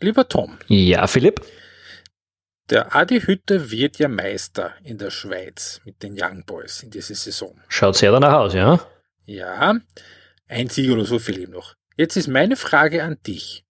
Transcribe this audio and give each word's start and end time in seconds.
Lieber 0.00 0.28
Tom. 0.28 0.58
Ja, 0.68 1.06
Philipp. 1.06 1.40
Der 2.70 2.94
Adi 2.94 3.20
Hütte 3.20 3.70
wird 3.70 3.98
ja 3.98 4.08
Meister 4.08 4.74
in 4.84 4.98
der 4.98 5.10
Schweiz 5.10 5.80
mit 5.84 6.02
den 6.02 6.16
Young 6.20 6.44
Boys 6.44 6.82
in 6.82 6.90
dieser 6.90 7.14
Saison. 7.14 7.58
Schaut 7.68 7.96
sehr 7.96 8.12
danach 8.12 8.34
aus, 8.34 8.54
ja? 8.54 8.80
Ja, 9.24 9.78
ein 10.48 10.68
Sieg 10.68 10.90
oder 10.90 11.04
so 11.04 11.18
viel 11.18 11.38
ihm 11.38 11.50
noch. 11.50 11.74
Jetzt 11.96 12.16
ist 12.16 12.28
meine 12.28 12.56
Frage 12.56 13.02
an 13.02 13.16
dich. 13.26 13.64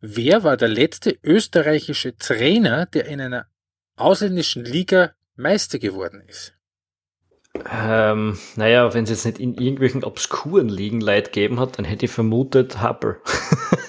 Wer 0.00 0.44
war 0.44 0.56
der 0.56 0.68
letzte 0.68 1.18
österreichische 1.22 2.16
Trainer, 2.16 2.86
der 2.86 3.06
in 3.06 3.20
einer 3.20 3.46
ausländischen 3.96 4.64
Liga 4.64 5.12
Meister 5.36 5.78
geworden 5.78 6.22
ist? 6.28 6.54
Ähm, 7.70 8.38
naja, 8.56 8.94
wenn 8.94 9.04
es 9.04 9.10
jetzt 9.10 9.24
nicht 9.24 9.38
in 9.38 9.54
irgendwelchen 9.54 10.04
obskuren 10.04 10.68
Ligen 10.68 11.00
Leid 11.00 11.32
gegeben 11.32 11.60
hat, 11.60 11.78
dann 11.78 11.84
hätte 11.84 12.06
ich 12.06 12.10
vermutet 12.10 12.80
Happel. 12.80 13.20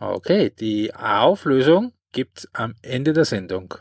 okay, 0.00 0.50
die 0.50 0.94
Auflösung 0.94 1.92
gibt's 2.12 2.48
am 2.52 2.74
Ende 2.82 3.12
der 3.12 3.24
Sendung. 3.24 3.74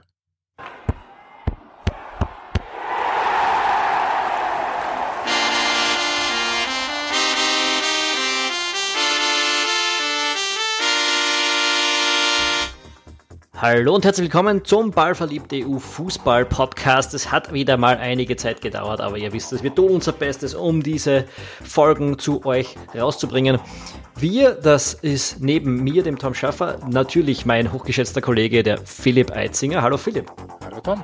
Hallo 13.61 13.93
und 13.93 14.05
herzlich 14.05 14.23
willkommen 14.23 14.63
zum 14.63 14.91
Ballverliebte 14.91 15.67
EU 15.67 15.79
Fußball 15.79 16.45
Podcast. 16.45 17.13
Es 17.13 17.29
hat 17.29 17.51
wieder 17.51 17.75
mal 17.75 17.97
einige 17.97 18.37
Zeit 18.37 18.61
gedauert, 18.61 19.01
aber 19.01 19.17
ihr 19.17 19.33
wisst 19.33 19.51
es, 19.51 19.63
wir 19.63 19.75
tun 19.75 19.89
unser 19.89 20.13
Bestes, 20.13 20.55
um 20.55 20.81
diese 20.81 21.25
Folgen 21.61 22.17
zu 22.17 22.45
euch 22.45 22.77
rauszubringen. 22.97 23.59
Wir, 24.15 24.51
das 24.51 24.93
ist 24.93 25.41
neben 25.41 25.83
mir, 25.83 26.03
dem 26.03 26.17
Tom 26.17 26.35
Schaffer, 26.35 26.79
natürlich 26.89 27.45
mein 27.45 27.73
hochgeschätzter 27.73 28.21
Kollege, 28.21 28.63
der 28.63 28.77
Philipp 28.77 29.31
Eitzinger. 29.31 29.81
Hallo 29.81 29.97
Philipp. 29.97 30.31
Hallo 30.63 30.79
Tom. 30.79 31.03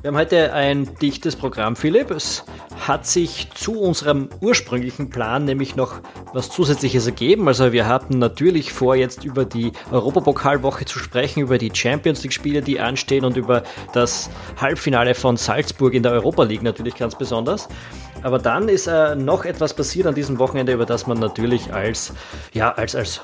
Wir 0.00 0.08
haben 0.08 0.16
heute 0.16 0.52
ein 0.52 0.94
dichtes 1.02 1.34
Programm, 1.34 1.74
Philipp. 1.74 2.12
Es 2.12 2.44
hat 2.86 3.04
sich 3.04 3.50
zu 3.50 3.80
unserem 3.80 4.28
ursprünglichen 4.40 5.10
Plan 5.10 5.44
nämlich 5.44 5.74
noch 5.74 6.00
was 6.32 6.50
Zusätzliches 6.50 7.06
ergeben. 7.06 7.48
Also 7.48 7.72
wir 7.72 7.88
hatten 7.88 8.20
natürlich 8.20 8.72
vor, 8.72 8.94
jetzt 8.94 9.24
über 9.24 9.44
die 9.44 9.72
Europapokalwoche 9.90 10.84
zu 10.84 11.00
sprechen, 11.00 11.40
über 11.40 11.58
die 11.58 11.72
Champions 11.74 12.22
League-Spiele, 12.22 12.62
die 12.62 12.78
anstehen 12.78 13.24
und 13.24 13.36
über 13.36 13.64
das 13.92 14.30
Halbfinale 14.60 15.16
von 15.16 15.36
Salzburg 15.36 15.94
in 15.94 16.04
der 16.04 16.12
Europa 16.12 16.44
League 16.44 16.62
natürlich 16.62 16.94
ganz 16.94 17.18
besonders. 17.18 17.68
Aber 18.22 18.38
dann 18.38 18.68
ist 18.68 18.86
äh, 18.86 19.16
noch 19.16 19.44
etwas 19.44 19.74
passiert 19.74 20.06
an 20.06 20.14
diesem 20.14 20.38
Wochenende, 20.38 20.72
über 20.72 20.86
das 20.86 21.08
man 21.08 21.18
natürlich 21.18 21.72
als, 21.72 22.12
ja, 22.52 22.70
als, 22.72 22.94
als 22.94 23.20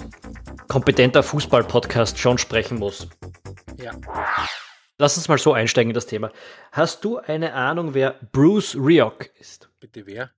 kompetenter 0.67 1.23
Fußball-Podcast 1.23 2.19
schon 2.19 2.37
sprechen 2.37 2.81
muss. 2.81 3.07
Ja. 3.81 3.93
Lass 4.99 5.17
uns 5.17 5.29
mal 5.29 5.39
so 5.39 5.53
einsteigen 5.53 5.91
in 5.91 5.95
das 5.95 6.07
Thema. 6.07 6.31
Hast 6.71 7.05
du 7.05 7.19
eine 7.19 7.55
Ahnung, 7.55 7.95
wer 7.95 8.15
Bruce 8.33 8.77
Rioch 8.77 9.19
ist? 9.41 9.69
Bitte 9.81 10.07
wer? 10.07 10.31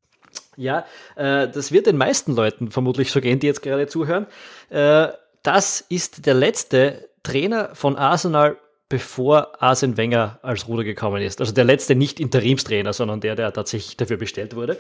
Ja, 0.56 0.86
äh, 1.16 1.48
das 1.48 1.72
wird 1.72 1.86
den 1.86 1.98
meisten 1.98 2.34
Leuten 2.34 2.70
vermutlich 2.70 3.12
so 3.12 3.20
gehen, 3.20 3.38
die 3.38 3.46
jetzt 3.46 3.62
gerade 3.62 3.86
zuhören. 3.86 4.26
Äh, 4.70 5.08
das 5.42 5.82
ist 5.82 6.26
der 6.26 6.34
letzte 6.34 7.10
Trainer 7.22 7.74
von 7.74 7.96
Arsenal, 7.96 8.56
bevor 8.88 9.62
Arsene 9.62 9.96
Wenger 9.96 10.38
als 10.42 10.68
Ruder 10.68 10.84
gekommen 10.84 11.20
ist. 11.20 11.40
Also 11.40 11.52
der 11.52 11.64
letzte 11.64 11.94
nicht 11.94 12.18
Interimstrainer, 12.18 12.92
sondern 12.92 13.20
der, 13.20 13.34
der 13.34 13.52
tatsächlich 13.52 13.96
dafür 13.96 14.16
bestellt 14.16 14.56
wurde. 14.56 14.78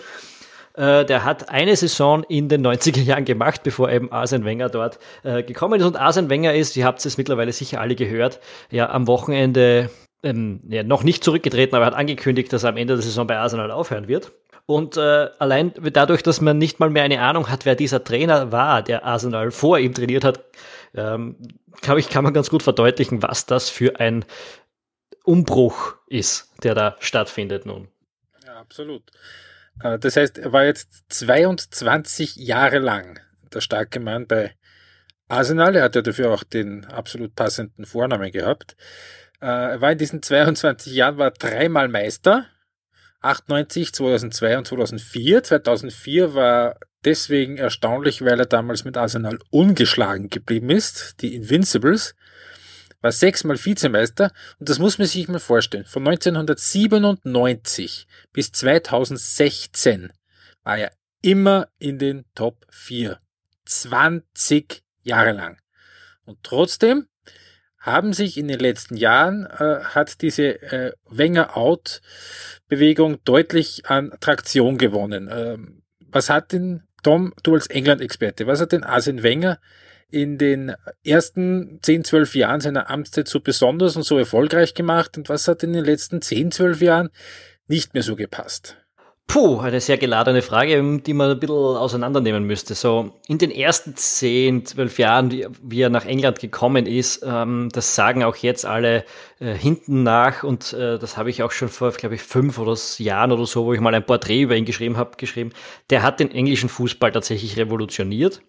Äh, 0.76 1.04
der 1.06 1.24
hat 1.24 1.48
eine 1.48 1.74
Saison 1.74 2.22
in 2.24 2.48
den 2.48 2.64
90er 2.66 3.02
Jahren 3.02 3.24
gemacht, 3.24 3.62
bevor 3.62 3.90
eben 3.90 4.12
Arsene 4.12 4.44
Wenger 4.44 4.68
dort 4.68 4.98
äh, 5.22 5.42
gekommen 5.42 5.80
ist. 5.80 5.86
Und 5.86 5.96
Arsene 5.96 6.28
Wenger 6.28 6.54
ist, 6.54 6.76
ihr 6.76 6.84
habt 6.84 7.04
es 7.04 7.16
mittlerweile 7.16 7.52
sicher 7.52 7.80
alle 7.80 7.94
gehört, 7.94 8.40
ja 8.70 8.90
am 8.90 9.06
Wochenende 9.06 9.90
ähm, 10.22 10.60
ja, 10.68 10.82
noch 10.82 11.02
nicht 11.02 11.24
zurückgetreten, 11.24 11.74
aber 11.74 11.84
er 11.84 11.88
hat 11.88 11.94
angekündigt, 11.94 12.52
dass 12.52 12.64
er 12.64 12.70
am 12.70 12.76
Ende 12.76 12.94
der 12.94 13.02
Saison 13.02 13.26
bei 13.26 13.38
Arsenal 13.38 13.70
aufhören 13.70 14.06
wird. 14.06 14.32
Und 14.66 14.96
äh, 14.96 15.28
allein 15.38 15.72
dadurch, 15.92 16.22
dass 16.22 16.40
man 16.40 16.58
nicht 16.58 16.80
mal 16.80 16.90
mehr 16.90 17.04
eine 17.04 17.20
Ahnung 17.20 17.48
hat, 17.48 17.64
wer 17.64 17.76
dieser 17.76 18.02
Trainer 18.02 18.50
war, 18.50 18.82
der 18.82 19.04
Arsenal 19.04 19.52
vor 19.52 19.78
ihm 19.78 19.94
trainiert 19.94 20.24
hat, 20.24 20.44
ähm, 20.94 21.36
glaube 21.80 22.00
ich, 22.00 22.08
kann 22.08 22.24
man 22.24 22.34
ganz 22.34 22.50
gut 22.50 22.62
verdeutlichen, 22.62 23.22
was 23.22 23.46
das 23.46 23.70
für 23.70 24.00
ein 24.00 24.24
Umbruch 25.24 25.94
ist, 26.08 26.52
der 26.64 26.74
da 26.74 26.96
stattfindet 26.98 27.64
nun. 27.64 27.88
Ja, 28.44 28.56
absolut. 28.56 29.02
Äh, 29.82 29.98
das 29.98 30.16
heißt, 30.16 30.38
er 30.38 30.52
war 30.52 30.64
jetzt 30.64 31.04
22 31.08 32.36
Jahre 32.36 32.78
lang 32.78 33.20
der 33.52 33.60
starke 33.60 34.00
Mann 34.00 34.26
bei 34.26 34.54
Arsenal. 35.28 35.76
Er 35.76 35.84
hat 35.84 35.94
ja 35.94 36.02
dafür 36.02 36.32
auch 36.32 36.44
den 36.44 36.84
absolut 36.86 37.34
passenden 37.34 37.84
Vornamen 37.84 38.30
gehabt. 38.30 38.76
Äh, 39.40 39.46
er 39.46 39.80
war 39.80 39.92
in 39.92 39.98
diesen 39.98 40.22
22 40.22 40.92
Jahren 40.94 41.18
war 41.18 41.30
dreimal 41.30 41.88
Meister. 41.88 42.46
98, 43.22 43.92
2002 43.92 44.58
und 44.58 44.66
2004. 44.66 45.42
2004 45.42 46.34
war 46.34 46.76
deswegen 47.04 47.56
erstaunlich, 47.56 48.22
weil 48.22 48.38
er 48.38 48.46
damals 48.46 48.84
mit 48.84 48.96
Arsenal 48.96 49.38
ungeschlagen 49.50 50.28
geblieben 50.28 50.70
ist. 50.70 51.22
Die 51.22 51.34
Invincibles 51.34 52.14
war 53.00 53.12
sechsmal 53.12 53.62
Vizemeister 53.62 54.32
und 54.58 54.68
das 54.68 54.78
muss 54.78 54.98
man 54.98 55.06
sich 55.06 55.28
mal 55.28 55.38
vorstellen. 55.38 55.84
Von 55.84 56.06
1997 56.06 58.06
bis 58.32 58.52
2016 58.52 60.12
war 60.62 60.78
er 60.78 60.92
immer 61.22 61.68
in 61.78 61.98
den 61.98 62.24
Top 62.34 62.66
4. 62.70 63.18
20 63.64 64.82
Jahre 65.02 65.32
lang. 65.32 65.58
Und 66.24 66.38
trotzdem 66.42 67.06
haben 67.78 68.12
sich 68.12 68.36
in 68.36 68.48
den 68.48 68.58
letzten 68.58 68.96
Jahren, 68.96 69.46
äh, 69.46 69.84
hat 69.84 70.20
diese 70.20 70.60
äh, 70.60 70.92
Wenger-Out-Bewegung 71.08 73.22
deutlich 73.24 73.86
an 73.86 74.12
Traktion 74.20 74.76
gewonnen. 74.76 75.30
Ähm, 75.32 75.82
was 76.00 76.28
hat 76.28 76.52
denn, 76.52 76.82
Tom, 77.04 77.32
du 77.44 77.54
als 77.54 77.68
England-Experte, 77.68 78.48
was 78.48 78.60
hat 78.60 78.72
denn 78.72 78.82
Arsene 78.82 79.22
Wenger 79.22 79.60
in 80.10 80.38
den 80.38 80.74
ersten 81.04 81.80
10, 81.82 82.04
12 82.04 82.34
Jahren 82.36 82.60
seiner 82.60 82.90
Amtszeit 82.90 83.28
so 83.28 83.40
besonders 83.40 83.96
und 83.96 84.02
so 84.02 84.18
erfolgreich 84.18 84.74
gemacht 84.74 85.16
und 85.16 85.28
was 85.28 85.48
hat 85.48 85.62
in 85.62 85.72
den 85.72 85.84
letzten 85.84 86.22
10, 86.22 86.52
12 86.52 86.80
Jahren 86.80 87.10
nicht 87.66 87.94
mehr 87.94 88.02
so 88.02 88.16
gepasst? 88.16 88.76
Puh, 89.28 89.58
eine 89.58 89.80
sehr 89.80 89.98
geladene 89.98 90.40
Frage, 90.40 91.00
die 91.00 91.12
man 91.12 91.32
ein 91.32 91.40
bisschen 91.40 91.56
auseinandernehmen 91.56 92.44
müsste. 92.44 92.74
So, 92.74 93.12
in 93.26 93.38
den 93.38 93.50
ersten 93.50 93.96
10, 93.96 94.66
12 94.66 94.98
Jahren, 95.00 95.44
wie 95.62 95.80
er 95.80 95.90
nach 95.90 96.04
England 96.04 96.38
gekommen 96.38 96.86
ist, 96.86 97.24
ähm, 97.26 97.68
das 97.72 97.96
sagen 97.96 98.22
auch 98.22 98.36
jetzt 98.36 98.64
alle 98.64 99.04
äh, 99.40 99.52
hinten 99.52 100.04
nach 100.04 100.44
und 100.44 100.72
äh, 100.74 100.98
das 101.00 101.16
habe 101.16 101.30
ich 101.30 101.42
auch 101.42 101.50
schon 101.50 101.68
vor, 101.68 101.90
glaube 101.90 102.14
ich, 102.14 102.22
fünf 102.22 102.58
oder 102.58 102.76
Jahren 102.98 103.32
oder 103.32 103.46
so, 103.46 103.66
wo 103.66 103.72
ich 103.72 103.80
mal 103.80 103.94
ein 103.96 104.06
Porträt 104.06 104.42
über 104.42 104.54
ihn 104.54 104.64
geschrieben 104.64 104.96
habe, 104.96 105.16
geschrieben. 105.16 105.50
Der 105.90 106.04
hat 106.04 106.20
den 106.20 106.30
englischen 106.30 106.68
Fußball 106.68 107.10
tatsächlich 107.10 107.56
revolutioniert. 107.56 108.42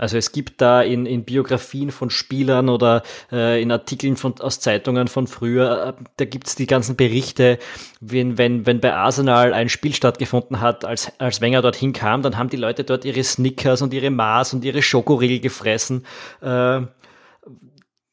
Also 0.00 0.16
es 0.16 0.32
gibt 0.32 0.62
da 0.62 0.80
in, 0.80 1.04
in 1.04 1.24
Biografien 1.24 1.90
von 1.90 2.08
Spielern 2.08 2.70
oder 2.70 3.02
äh, 3.30 3.60
in 3.60 3.70
Artikeln 3.70 4.16
von, 4.16 4.40
aus 4.40 4.58
Zeitungen 4.58 5.08
von 5.08 5.26
früher, 5.26 5.94
äh, 5.98 6.04
da 6.16 6.24
gibt's 6.24 6.54
die 6.54 6.66
ganzen 6.66 6.96
Berichte, 6.96 7.58
wenn, 8.00 8.38
wenn, 8.38 8.64
wenn 8.64 8.80
bei 8.80 8.94
Arsenal 8.94 9.52
ein 9.52 9.68
Spiel 9.68 9.94
stattgefunden 9.94 10.60
hat, 10.60 10.86
als, 10.86 11.12
als 11.18 11.42
Wenger 11.42 11.60
dorthin 11.60 11.92
kam, 11.92 12.22
dann 12.22 12.38
haben 12.38 12.48
die 12.48 12.56
Leute 12.56 12.82
dort 12.82 13.04
ihre 13.04 13.22
Snickers 13.22 13.82
und 13.82 13.92
ihre 13.92 14.10
Mars 14.10 14.54
und 14.54 14.64
ihre 14.64 14.80
Schokoriegel 14.80 15.40
gefressen. 15.40 16.06
Äh, 16.40 16.80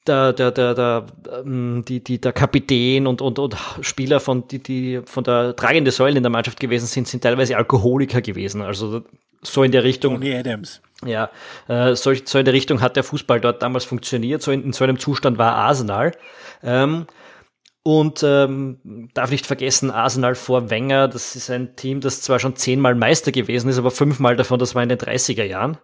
der, 0.08 0.34
der, 0.34 0.52
der, 0.52 0.74
der, 0.74 1.06
die, 1.46 2.04
die, 2.04 2.20
der 2.22 2.34
Kapitän 2.34 3.08
und, 3.08 3.22
und, 3.22 3.40
und 3.40 3.56
Spieler 3.82 4.20
von, 4.20 4.48
die, 4.48 4.60
die 4.60 5.02
von 5.06 5.24
der 5.24 5.56
tragende 5.56 5.92
Säule 5.92 6.18
in 6.18 6.24
der 6.24 6.30
Mannschaft 6.30 6.60
gewesen 6.60 6.86
sind, 6.86 7.08
sind 7.08 7.24
teilweise 7.24 7.58
Alkoholiker 7.58 8.22
gewesen. 8.22 8.62
Also 8.62 9.04
so 9.42 9.64
in 9.64 9.72
der 9.72 9.84
Richtung. 9.84 10.16
Tony 10.16 10.34
Adams. 10.34 10.82
Ja, 11.06 11.30
äh, 11.68 11.96
so, 11.96 12.14
so 12.14 12.40
in 12.40 12.46
der 12.46 12.54
Richtung 12.54 12.82
hat 12.82 12.96
der 12.96 13.04
Fußball 13.04 13.40
dort 13.40 13.62
damals 13.62 13.86
funktioniert. 13.86 14.42
So 14.42 14.52
in, 14.52 14.64
in 14.64 14.74
so 14.74 14.84
einem 14.84 14.98
Zustand 14.98 15.38
war 15.38 15.54
Arsenal. 15.54 16.14
Ähm, 16.64 17.06
und 17.88 18.22
ähm, 18.22 19.08
darf 19.14 19.32
nicht 19.32 19.46
vergessen, 19.46 19.92
Arsenal 19.92 20.36
vor 20.36 20.70
Wenger, 20.70 21.08
das 21.08 21.38
ist 21.38 21.50
ein 21.50 21.78
Team, 21.78 22.02
das 22.02 22.22
zwar 22.22 22.38
schon 22.38 22.58
zehnmal 22.58 22.96
Meister 22.96 23.32
gewesen 23.32 23.70
ist, 23.70 23.78
aber 23.78 23.92
fünfmal 23.92 24.36
davon, 24.36 24.60
das 24.60 24.76
war 24.76 24.84
in 24.84 24.90
den 24.90 24.98
30er 24.98 25.46
Jahren. 25.46 25.78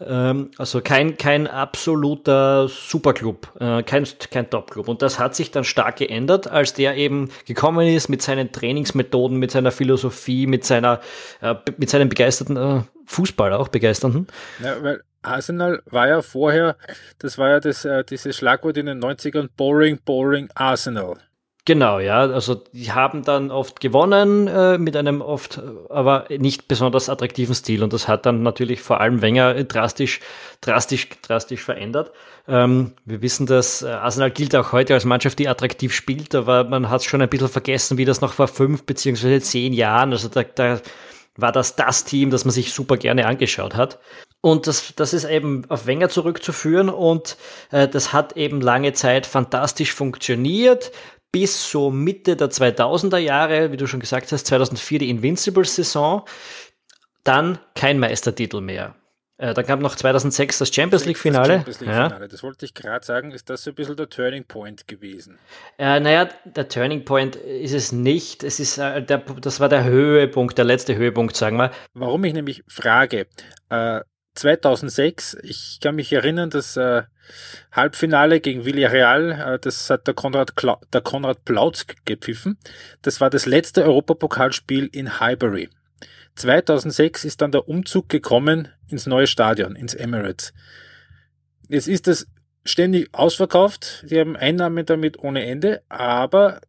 Ähm, 0.00 0.52
also 0.56 0.80
kein, 0.80 1.18
kein 1.18 1.46
absoluter 1.46 2.66
Superclub, 2.66 3.52
äh, 3.60 3.82
kein, 3.82 4.06
kein 4.30 4.48
Topclub. 4.48 4.88
Und 4.88 5.02
das 5.02 5.18
hat 5.18 5.34
sich 5.34 5.50
dann 5.50 5.64
stark 5.64 5.96
geändert, 5.96 6.50
als 6.50 6.72
der 6.72 6.96
eben 6.96 7.28
gekommen 7.44 7.86
ist 7.86 8.08
mit 8.08 8.22
seinen 8.22 8.52
Trainingsmethoden, 8.52 9.36
mit 9.36 9.50
seiner 9.50 9.70
Philosophie, 9.70 10.46
mit 10.46 10.64
seiner, 10.64 11.02
äh, 11.42 11.56
mit 11.76 11.90
seinem 11.90 12.08
begeisterten 12.08 12.56
äh, 12.56 12.80
Fußball 13.04 13.52
auch 13.52 13.68
begeisternden. 13.68 14.28
Ja, 14.64 14.82
weil 14.82 15.02
Arsenal 15.20 15.82
war 15.84 16.08
ja 16.08 16.22
vorher, 16.22 16.78
das 17.18 17.36
war 17.36 17.50
ja 17.50 17.60
das, 17.60 17.84
äh, 17.84 18.02
dieses 18.02 18.34
Schlagwort 18.34 18.78
in 18.78 18.86
den 18.86 18.98
90ern, 18.98 19.50
Boring, 19.54 19.98
Boring, 20.02 20.48
Arsenal. 20.54 21.18
Genau, 21.70 22.00
ja. 22.00 22.22
Also 22.22 22.56
die 22.72 22.90
haben 22.90 23.22
dann 23.22 23.52
oft 23.52 23.78
gewonnen 23.78 24.48
äh, 24.48 24.76
mit 24.76 24.96
einem 24.96 25.20
oft, 25.20 25.62
aber 25.88 26.24
nicht 26.28 26.66
besonders 26.66 27.08
attraktiven 27.08 27.54
Stil. 27.54 27.84
Und 27.84 27.92
das 27.92 28.08
hat 28.08 28.26
dann 28.26 28.42
natürlich 28.42 28.82
vor 28.82 29.00
allem 29.00 29.22
Wenger 29.22 29.62
drastisch, 29.62 30.18
drastisch, 30.62 31.08
drastisch 31.22 31.62
verändert. 31.62 32.10
Ähm, 32.48 32.94
wir 33.04 33.22
wissen, 33.22 33.46
dass 33.46 33.82
äh, 33.82 33.86
Arsenal 33.86 34.32
gilt 34.32 34.56
auch 34.56 34.72
heute 34.72 34.94
als 34.94 35.04
Mannschaft, 35.04 35.38
die 35.38 35.46
attraktiv 35.46 35.94
spielt, 35.94 36.34
aber 36.34 36.64
man 36.64 36.90
hat 36.90 37.04
schon 37.04 37.22
ein 37.22 37.28
bisschen 37.28 37.46
vergessen, 37.46 37.98
wie 37.98 38.04
das 38.04 38.20
noch 38.20 38.32
vor 38.32 38.48
fünf 38.48 38.82
beziehungsweise 38.82 39.40
zehn 39.40 39.72
Jahren, 39.72 40.10
also 40.10 40.26
da, 40.26 40.42
da 40.42 40.80
war 41.36 41.52
das 41.52 41.76
das 41.76 42.02
Team, 42.02 42.30
das 42.30 42.44
man 42.44 42.50
sich 42.50 42.72
super 42.72 42.96
gerne 42.96 43.26
angeschaut 43.26 43.76
hat. 43.76 44.00
Und 44.40 44.66
das, 44.66 44.94
das 44.96 45.12
ist 45.12 45.24
eben 45.24 45.66
auf 45.68 45.86
Wenger 45.86 46.08
zurückzuführen 46.08 46.88
und 46.88 47.36
äh, 47.70 47.86
das 47.86 48.12
hat 48.12 48.36
eben 48.36 48.60
lange 48.60 48.92
Zeit 48.92 49.26
fantastisch 49.26 49.92
funktioniert 49.94 50.90
bis 51.32 51.70
so 51.70 51.90
Mitte 51.90 52.36
der 52.36 52.50
2000er 52.50 53.18
Jahre, 53.18 53.72
wie 53.72 53.76
du 53.76 53.86
schon 53.86 54.00
gesagt 54.00 54.32
hast, 54.32 54.46
2004 54.46 54.98
die 55.00 55.10
Invincible-Saison, 55.10 56.24
dann 57.24 57.58
kein 57.74 57.98
Meistertitel 57.98 58.60
mehr. 58.60 58.94
Äh, 59.40 59.54
dann 59.54 59.64
kam 59.64 59.78
noch 59.78 59.96
2006 59.96 60.58
das 60.58 60.74
Champions 60.74 61.06
League-Finale. 61.06 61.54
Champions 61.54 61.80
League 61.80 61.90
ja. 61.90 62.08
Das 62.08 62.42
wollte 62.42 62.66
ich 62.66 62.74
gerade 62.74 63.04
sagen. 63.06 63.32
Ist 63.32 63.48
das 63.48 63.62
so 63.62 63.70
ein 63.70 63.74
bisschen 63.74 63.96
der 63.96 64.10
Turning 64.10 64.44
Point 64.44 64.86
gewesen? 64.86 65.38
Äh, 65.78 65.98
naja, 66.00 66.28
der 66.44 66.68
Turning 66.68 67.06
Point 67.06 67.36
ist 67.36 67.72
es 67.72 67.90
nicht. 67.90 68.44
Es 68.44 68.60
ist, 68.60 68.76
äh, 68.76 69.02
der, 69.02 69.18
das 69.18 69.58
war 69.58 69.70
der 69.70 69.84
Höhepunkt, 69.84 70.58
der 70.58 70.66
letzte 70.66 70.94
Höhepunkt, 70.94 71.36
sagen 71.36 71.56
wir. 71.56 71.70
Warum 71.94 72.22
ich 72.24 72.34
nämlich 72.34 72.62
frage, 72.68 73.26
äh, 73.70 74.00
2006, 74.40 75.36
ich 75.42 75.78
kann 75.80 75.96
mich 75.96 76.12
erinnern, 76.12 76.50
das 76.50 76.76
äh, 76.76 77.02
Halbfinale 77.72 78.40
gegen 78.40 78.64
Villarreal, 78.64 79.32
äh, 79.32 79.58
das 79.58 79.90
hat 79.90 80.06
der 80.06 80.14
Konrad, 80.14 80.56
Kla 80.56 80.80
der 80.92 81.02
Konrad 81.02 81.44
Plautz 81.44 81.86
gepfiffen. 82.04 82.58
Das 83.02 83.20
war 83.20 83.30
das 83.30 83.46
letzte 83.46 83.84
Europapokalspiel 83.84 84.86
in 84.92 85.20
Highbury. 85.20 85.68
2006 86.36 87.24
ist 87.24 87.42
dann 87.42 87.52
der 87.52 87.68
Umzug 87.68 88.08
gekommen 88.08 88.68
ins 88.88 89.06
neue 89.06 89.26
Stadion, 89.26 89.76
ins 89.76 89.94
Emirates. 89.94 90.54
Jetzt 91.68 91.88
ist 91.88 92.06
das 92.06 92.26
ständig 92.64 93.10
ausverkauft, 93.12 94.04
die 94.08 94.18
haben 94.18 94.36
Einnahmen 94.36 94.86
damit 94.86 95.18
ohne 95.18 95.44
Ende, 95.44 95.82
aber 95.88 96.60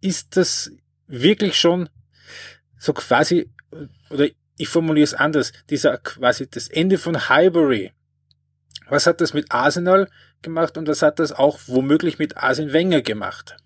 ist 0.00 0.36
das 0.36 0.72
wirklich 1.06 1.58
schon 1.58 1.90
so 2.78 2.94
quasi, 2.94 3.50
oder 4.08 4.28
ich 4.60 4.68
formuliere 4.68 5.04
es 5.04 5.14
anders, 5.14 5.52
dieser 5.70 5.96
quasi 5.98 6.48
das 6.48 6.68
Ende 6.68 6.98
von 6.98 7.28
Highbury. 7.28 7.92
Was 8.88 9.06
hat 9.06 9.20
das 9.20 9.32
mit 9.32 9.50
Arsenal 9.50 10.08
gemacht 10.42 10.76
und 10.76 10.86
was 10.88 11.02
hat 11.02 11.18
das 11.18 11.32
auch 11.32 11.58
womöglich 11.66 12.18
mit 12.18 12.36
Arsene 12.36 12.72
Wenger 12.72 13.00
gemacht? 13.00 13.56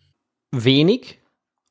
Wenig, 0.53 1.21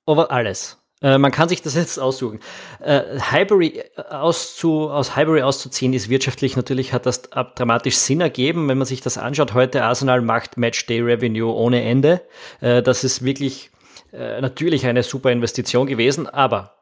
aber 0.05 0.31
alles. 0.31 0.77
Äh, 1.01 1.17
man 1.17 1.31
kann 1.31 1.47
sich 1.47 1.61
das 1.61 1.75
jetzt 1.75 1.99
aussuchen. 1.99 2.39
Äh, 2.81 3.19
Highbury 3.19 3.83
auszu, 4.09 4.89
aus 4.89 5.15
Highbury 5.15 5.41
auszuziehen 5.41 5.93
ist 5.93 6.09
wirtschaftlich 6.09 6.57
natürlich, 6.57 6.91
hat 6.91 7.05
das 7.05 7.21
dramatisch 7.21 7.97
Sinn 7.97 8.19
ergeben, 8.19 8.67
wenn 8.67 8.77
man 8.77 8.87
sich 8.87 9.01
das 9.01 9.17
anschaut. 9.17 9.53
Heute 9.53 9.83
Arsenal 9.83 10.21
macht 10.21 10.57
Matchday 10.57 11.01
Revenue 11.01 11.53
ohne 11.53 11.83
Ende. 11.83 12.21
Äh, 12.59 12.81
das 12.81 13.03
ist 13.03 13.23
wirklich 13.23 13.71
äh, 14.11 14.41
natürlich 14.41 14.85
eine 14.85 15.03
super 15.03 15.31
Investition 15.31 15.87
gewesen, 15.87 16.27
aber 16.27 16.75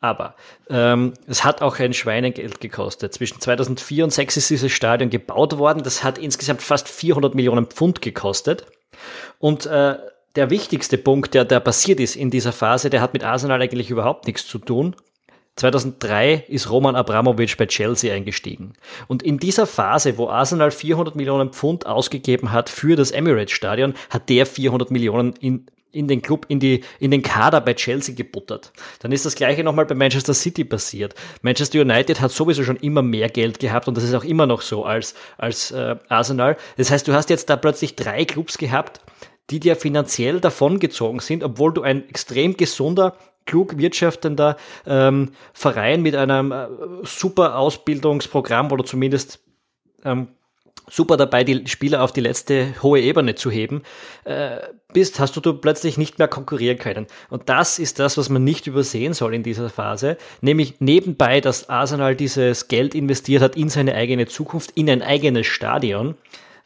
aber 0.00 0.34
ähm, 0.70 1.14
es 1.26 1.44
hat 1.44 1.62
auch 1.62 1.78
ein 1.78 1.92
Schweinegeld 1.92 2.60
gekostet. 2.60 3.14
Zwischen 3.14 3.40
2004 3.40 4.04
und 4.04 4.10
2006 4.10 4.36
ist 4.36 4.50
dieses 4.50 4.72
Stadion 4.72 5.10
gebaut 5.10 5.58
worden. 5.58 5.82
Das 5.82 6.04
hat 6.04 6.18
insgesamt 6.18 6.62
fast 6.62 6.88
400 6.88 7.34
Millionen 7.34 7.66
Pfund 7.66 8.00
gekostet. 8.02 8.66
Und 9.38 9.66
äh, 9.66 9.96
der 10.36 10.50
wichtigste 10.50 10.98
Punkt, 10.98 11.34
der, 11.34 11.44
der 11.44 11.60
passiert 11.60 12.00
ist 12.00 12.16
in 12.16 12.30
dieser 12.30 12.52
Phase, 12.52 12.90
der 12.90 13.00
hat 13.00 13.12
mit 13.12 13.24
Arsenal 13.24 13.60
eigentlich 13.60 13.90
überhaupt 13.90 14.26
nichts 14.26 14.46
zu 14.46 14.58
tun. 14.58 14.94
2003 15.56 16.44
ist 16.46 16.70
Roman 16.70 16.94
Abramovic 16.94 17.56
bei 17.56 17.66
Chelsea 17.66 18.14
eingestiegen. 18.14 18.74
Und 19.08 19.24
in 19.24 19.38
dieser 19.38 19.66
Phase, 19.66 20.16
wo 20.16 20.28
Arsenal 20.28 20.70
400 20.70 21.16
Millionen 21.16 21.50
Pfund 21.50 21.86
ausgegeben 21.86 22.52
hat 22.52 22.68
für 22.68 22.94
das 22.94 23.10
Emirates 23.10 23.50
Stadion, 23.50 23.94
hat 24.10 24.28
der 24.28 24.46
400 24.46 24.92
Millionen 24.92 25.34
in 25.40 25.66
in 25.90 26.08
den 26.08 26.22
Club, 26.22 26.46
in, 26.48 26.60
die, 26.60 26.84
in 27.00 27.10
den 27.10 27.22
Kader 27.22 27.60
bei 27.60 27.74
Chelsea 27.74 28.14
gebuttert. 28.14 28.72
Dann 29.00 29.12
ist 29.12 29.24
das 29.24 29.34
gleiche 29.34 29.64
nochmal 29.64 29.86
bei 29.86 29.94
Manchester 29.94 30.34
City 30.34 30.64
passiert. 30.64 31.14
Manchester 31.42 31.80
United 31.80 32.20
hat 32.20 32.30
sowieso 32.30 32.62
schon 32.62 32.76
immer 32.76 33.02
mehr 33.02 33.28
Geld 33.28 33.58
gehabt 33.58 33.88
und 33.88 33.96
das 33.96 34.04
ist 34.04 34.14
auch 34.14 34.24
immer 34.24 34.46
noch 34.46 34.62
so 34.62 34.84
als, 34.84 35.14
als 35.38 35.70
äh, 35.70 35.96
Arsenal. 36.08 36.56
Das 36.76 36.90
heißt, 36.90 37.08
du 37.08 37.12
hast 37.12 37.30
jetzt 37.30 37.48
da 37.50 37.56
plötzlich 37.56 37.96
drei 37.96 38.24
Clubs 38.24 38.58
gehabt, 38.58 39.00
die 39.50 39.60
dir 39.60 39.76
finanziell 39.76 40.40
davongezogen 40.40 41.20
sind, 41.20 41.42
obwohl 41.42 41.72
du 41.72 41.82
ein 41.82 42.08
extrem 42.08 42.56
gesunder, 42.56 43.16
klug 43.46 43.78
wirtschaftender 43.78 44.56
ähm, 44.86 45.30
Verein 45.54 46.02
mit 46.02 46.14
einem 46.14 46.52
äh, 46.52 46.66
super 47.02 47.58
Ausbildungsprogramm 47.58 48.70
oder 48.70 48.84
zumindest 48.84 49.40
ähm, 50.04 50.28
super 50.90 51.16
dabei, 51.16 51.44
die 51.44 51.66
Spieler 51.66 52.02
auf 52.02 52.12
die 52.12 52.20
letzte 52.20 52.74
hohe 52.82 53.00
Ebene 53.00 53.34
zu 53.34 53.50
heben, 53.50 53.82
äh, 54.24 54.58
bist, 54.92 55.20
hast 55.20 55.36
du, 55.36 55.40
du 55.40 55.54
plötzlich 55.54 55.98
nicht 55.98 56.18
mehr 56.18 56.28
konkurrieren 56.28 56.78
können. 56.78 57.06
Und 57.30 57.48
das 57.48 57.78
ist 57.78 57.98
das, 57.98 58.16
was 58.16 58.28
man 58.28 58.44
nicht 58.44 58.66
übersehen 58.66 59.12
soll 59.12 59.34
in 59.34 59.42
dieser 59.42 59.70
Phase, 59.70 60.16
nämlich 60.40 60.74
nebenbei, 60.80 61.40
dass 61.40 61.68
Arsenal 61.68 62.16
dieses 62.16 62.68
Geld 62.68 62.94
investiert 62.94 63.42
hat 63.42 63.56
in 63.56 63.68
seine 63.68 63.94
eigene 63.94 64.26
Zukunft, 64.26 64.72
in 64.74 64.88
ein 64.88 65.02
eigenes 65.02 65.46
Stadion, 65.46 66.14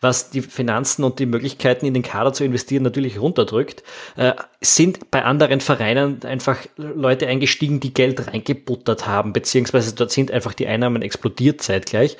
was 0.02 0.30
die 0.30 0.42
Finanzen 0.42 1.04
und 1.04 1.20
die 1.20 1.26
Möglichkeiten 1.26 1.86
in 1.86 1.94
den 1.94 2.02
Kader 2.02 2.32
zu 2.32 2.44
investieren 2.44 2.82
natürlich 2.82 3.20
runterdrückt, 3.20 3.84
äh, 4.16 4.32
sind 4.60 5.10
bei 5.10 5.24
anderen 5.24 5.60
Vereinen 5.60 6.22
einfach 6.24 6.58
Leute 6.76 7.28
eingestiegen, 7.28 7.80
die 7.80 7.94
Geld 7.94 8.26
reingebuttert 8.26 9.06
haben, 9.06 9.32
beziehungsweise 9.32 9.94
dort 9.94 10.10
sind 10.10 10.30
einfach 10.32 10.54
die 10.54 10.66
Einnahmen 10.66 11.02
explodiert 11.02 11.62
zeitgleich. 11.62 12.16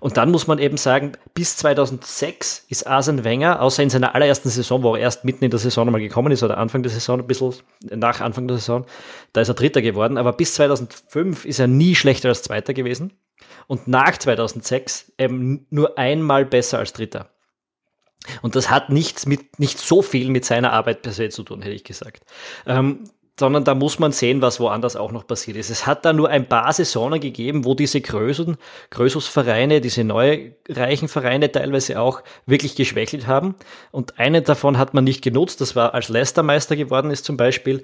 Und 0.00 0.16
dann 0.16 0.30
muss 0.30 0.46
man 0.46 0.58
eben 0.58 0.76
sagen, 0.76 1.12
bis 1.34 1.56
2006 1.56 2.66
ist 2.68 2.86
Arsene 2.86 3.24
Wenger, 3.24 3.62
außer 3.62 3.82
in 3.82 3.90
seiner 3.90 4.14
allerersten 4.14 4.48
Saison, 4.48 4.82
wo 4.82 4.94
er 4.94 5.02
erst 5.02 5.24
mitten 5.24 5.44
in 5.44 5.50
der 5.50 5.58
Saison 5.58 5.86
nochmal 5.86 6.00
gekommen 6.00 6.32
ist, 6.32 6.42
oder 6.42 6.58
Anfang 6.58 6.82
der 6.82 6.92
Saison, 6.92 7.20
ein 7.20 7.26
bisschen 7.26 7.54
nach 7.90 8.20
Anfang 8.20 8.48
der 8.48 8.58
Saison, 8.58 8.84
da 9.32 9.40
ist 9.40 9.48
er 9.48 9.54
Dritter 9.54 9.82
geworden, 9.82 10.18
aber 10.18 10.32
bis 10.32 10.54
2005 10.54 11.44
ist 11.44 11.58
er 11.58 11.66
nie 11.66 11.94
schlechter 11.94 12.28
als 12.28 12.42
Zweiter 12.42 12.74
gewesen 12.74 13.12
und 13.66 13.88
nach 13.88 14.16
2006 14.16 15.12
eben 15.18 15.66
nur 15.70 15.98
einmal 15.98 16.44
besser 16.44 16.78
als 16.78 16.92
Dritter. 16.92 17.30
Und 18.42 18.56
das 18.56 18.70
hat 18.70 18.90
nichts 18.90 19.26
mit, 19.26 19.58
nicht 19.58 19.78
so 19.78 20.02
viel 20.02 20.30
mit 20.30 20.44
seiner 20.44 20.72
Arbeit 20.72 21.02
per 21.02 21.12
se 21.12 21.28
zu 21.28 21.42
tun, 21.42 21.62
hätte 21.62 21.74
ich 21.74 21.84
gesagt. 21.84 22.24
Ähm, 22.66 23.04
sondern 23.38 23.64
da 23.64 23.74
muss 23.74 23.98
man 23.98 24.12
sehen, 24.12 24.40
was 24.40 24.60
woanders 24.60 24.96
auch 24.96 25.12
noch 25.12 25.26
passiert 25.26 25.58
ist. 25.58 25.68
Es 25.68 25.86
hat 25.86 26.04
da 26.04 26.12
nur 26.12 26.30
ein 26.30 26.46
paar 26.46 26.72
Saisonen 26.72 27.20
gegeben, 27.20 27.64
wo 27.64 27.74
diese 27.74 28.00
Größen, 28.00 28.56
Größusvereine, 28.90 29.80
diese 29.80 30.04
neue 30.04 30.54
reichen 30.68 31.08
Vereine 31.08 31.52
teilweise 31.52 32.00
auch 32.00 32.22
wirklich 32.46 32.76
geschwächelt 32.76 33.26
haben. 33.26 33.54
Und 33.90 34.18
eine 34.18 34.40
davon 34.40 34.78
hat 34.78 34.94
man 34.94 35.04
nicht 35.04 35.22
genutzt, 35.22 35.60
das 35.60 35.76
war 35.76 35.92
als 35.92 36.08
Leicester 36.08 36.42
Meister 36.42 36.76
geworden 36.76 37.10
ist 37.10 37.26
zum 37.26 37.36
Beispiel. 37.36 37.82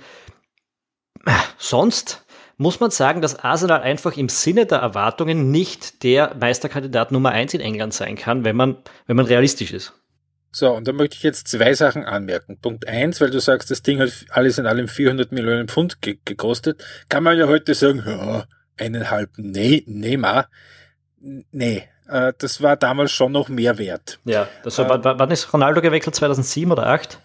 Sonst 1.59 2.25
muss 2.57 2.81
man 2.81 2.91
sagen, 2.91 3.21
dass 3.21 3.39
Arsenal 3.39 3.83
einfach 3.83 4.17
im 4.17 4.29
Sinne 4.29 4.67
der 4.67 4.79
Erwartungen 4.79 5.51
nicht 5.51 6.03
der 6.03 6.35
Meisterkandidat 6.39 7.13
Nummer 7.13 7.31
eins 7.31 7.53
in 7.55 7.61
England 7.61 7.93
sein 7.93 8.17
kann, 8.17 8.45
wenn 8.45 8.57
man, 8.57 8.77
wenn 9.07 9.17
man 9.17 9.27
realistisch 9.27 9.73
ist. 9.73 9.93
So, 10.55 10.71
und 10.71 10.87
da 10.87 10.93
möchte 10.93 11.17
ich 11.17 11.23
jetzt 11.23 11.49
zwei 11.49 11.73
Sachen 11.73 12.05
anmerken. 12.05 12.59
Punkt 12.59 12.87
eins, 12.87 13.21
weil 13.23 13.31
du 13.31 13.41
sagst, 13.41 13.71
das 13.71 13.83
Ding 13.83 14.01
hat 14.01 14.13
alles 14.31 14.59
in 14.59 14.67
allem 14.67 14.87
400 14.87 15.33
Millionen 15.33 15.67
Pfund 15.67 16.03
ge 16.03 16.19
gekostet, 16.27 16.85
kann 17.09 17.23
man 17.23 17.39
ja 17.39 17.49
heute 17.49 17.75
sagen, 17.75 18.03
ja, 18.07 18.45
eineinhalb, 18.77 19.31
nee, 19.39 19.83
nee, 19.87 20.19
ma. 20.19 20.47
Nee, 21.21 21.89
äh, 22.07 22.35
das 22.37 22.61
war 22.61 22.77
damals 22.77 23.13
schon 23.13 23.33
noch 23.33 23.49
mehr 23.49 23.79
wert. 23.79 24.19
Ja, 24.25 24.47
das 24.63 24.77
war, 24.79 24.91
äh, 24.91 25.19
wann 25.19 25.31
ist 25.31 25.53
Ronaldo 25.55 25.81
gewechselt? 25.81 26.17
2007 26.17 26.71
oder 26.71 26.83
2008? 26.83 27.19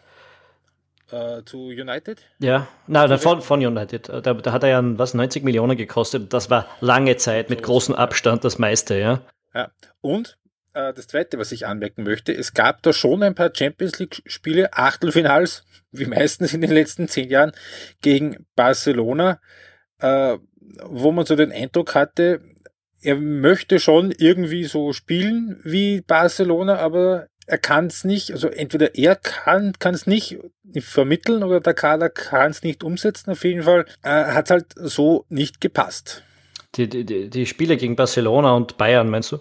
Äh, 1.09 1.43
zu 1.45 1.67
United? 1.67 2.21
Ja, 2.39 2.67
nein, 2.87 3.17
von, 3.19 3.41
von 3.41 3.65
United. 3.65 4.09
Da, 4.09 4.21
da, 4.21 4.51
hat 4.51 4.63
er 4.63 4.69
ja 4.69 4.81
was 4.83 5.13
90 5.13 5.43
Millionen 5.43 5.75
gekostet. 5.75 6.33
Das 6.33 6.49
war 6.49 6.65
lange 6.79 7.17
Zeit 7.17 7.49
mit 7.49 7.63
großem 7.63 7.95
Abstand 7.95 8.45
das 8.45 8.57
meiste, 8.57 8.97
ja. 8.97 9.21
Ja, 9.53 9.69
und 10.01 10.37
äh, 10.77 10.93
das 10.93 11.07
Zweite, 11.07 11.39
was 11.39 11.51
ich 11.51 11.65
anmerken 11.65 12.03
möchte, 12.03 12.33
es 12.33 12.53
gab 12.53 12.83
da 12.83 12.93
schon 12.93 13.23
ein 13.23 13.35
paar 13.35 13.51
Champions 13.53 13.99
League-Spiele, 13.99 14.73
Achtelfinals, 14.73 15.63
wie 15.91 16.05
meistens 16.05 16.53
in 16.53 16.61
den 16.61 16.71
letzten 16.71 17.07
zehn 17.07 17.29
Jahren, 17.29 17.51
gegen 18.01 18.45
Barcelona, 18.55 19.39
äh, 19.99 20.37
wo 20.83 21.11
man 21.11 21.25
so 21.25 21.35
den 21.35 21.51
Eindruck 21.51 21.95
hatte, 21.95 22.41
er 23.01 23.15
möchte 23.15 23.79
schon 23.79 24.11
irgendwie 24.11 24.65
so 24.65 24.91
spielen 24.93 25.59
wie 25.63 26.01
Barcelona, 26.01 26.77
aber 26.77 27.27
er 27.45 27.57
kann 27.57 27.87
es 27.87 28.03
nicht, 28.03 28.31
also 28.31 28.49
entweder 28.49 28.95
er 28.95 29.15
kann 29.15 29.73
es 29.93 30.07
nicht 30.07 30.37
vermitteln 30.79 31.43
oder 31.43 31.61
der 31.61 31.73
Kader 31.73 32.09
kann 32.09 32.51
es 32.51 32.63
nicht 32.63 32.83
umsetzen. 32.83 33.31
Auf 33.31 33.45
jeden 33.45 33.63
Fall 33.63 33.85
äh, 34.03 34.09
hat 34.09 34.49
halt 34.49 34.73
so 34.75 35.25
nicht 35.29 35.61
gepasst. 35.61 36.23
Die, 36.75 36.89
die, 36.89 37.29
die 37.29 37.45
Spiele 37.45 37.77
gegen 37.77 37.95
Barcelona 37.95 38.53
und 38.53 38.77
Bayern, 38.77 39.09
meinst 39.09 39.31
du? 39.31 39.39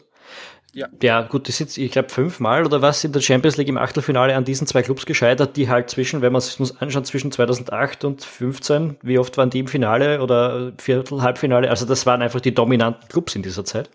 Ja. 0.76 0.88
ja, 1.02 1.22
gut, 1.22 1.48
die 1.48 1.52
sind, 1.52 1.74
ich 1.78 1.90
glaube, 1.90 2.10
fünfmal 2.10 2.66
oder 2.66 2.82
was 2.82 3.02
in 3.02 3.10
der 3.10 3.22
Champions 3.22 3.56
League 3.56 3.68
im 3.68 3.78
Achtelfinale 3.78 4.36
an 4.36 4.44
diesen 4.44 4.66
zwei 4.66 4.82
Clubs 4.82 5.06
gescheitert, 5.06 5.56
die 5.56 5.70
halt 5.70 5.88
zwischen, 5.88 6.20
wenn 6.20 6.32
man 6.32 6.40
es 6.40 6.60
uns 6.60 6.76
anschaut, 6.82 7.06
zwischen 7.06 7.32
2008 7.32 8.04
und 8.04 8.22
15, 8.22 8.98
wie 9.00 9.18
oft 9.18 9.38
waren 9.38 9.48
die 9.48 9.60
im 9.60 9.68
Finale 9.68 10.20
oder 10.20 10.72
Viertel, 10.76 11.22
Halbfinale? 11.22 11.70
Also 11.70 11.86
das 11.86 12.04
waren 12.04 12.20
einfach 12.20 12.40
die 12.40 12.52
dominanten 12.52 13.08
Clubs 13.08 13.34
in 13.34 13.42
dieser 13.42 13.64
Zeit. 13.64 13.88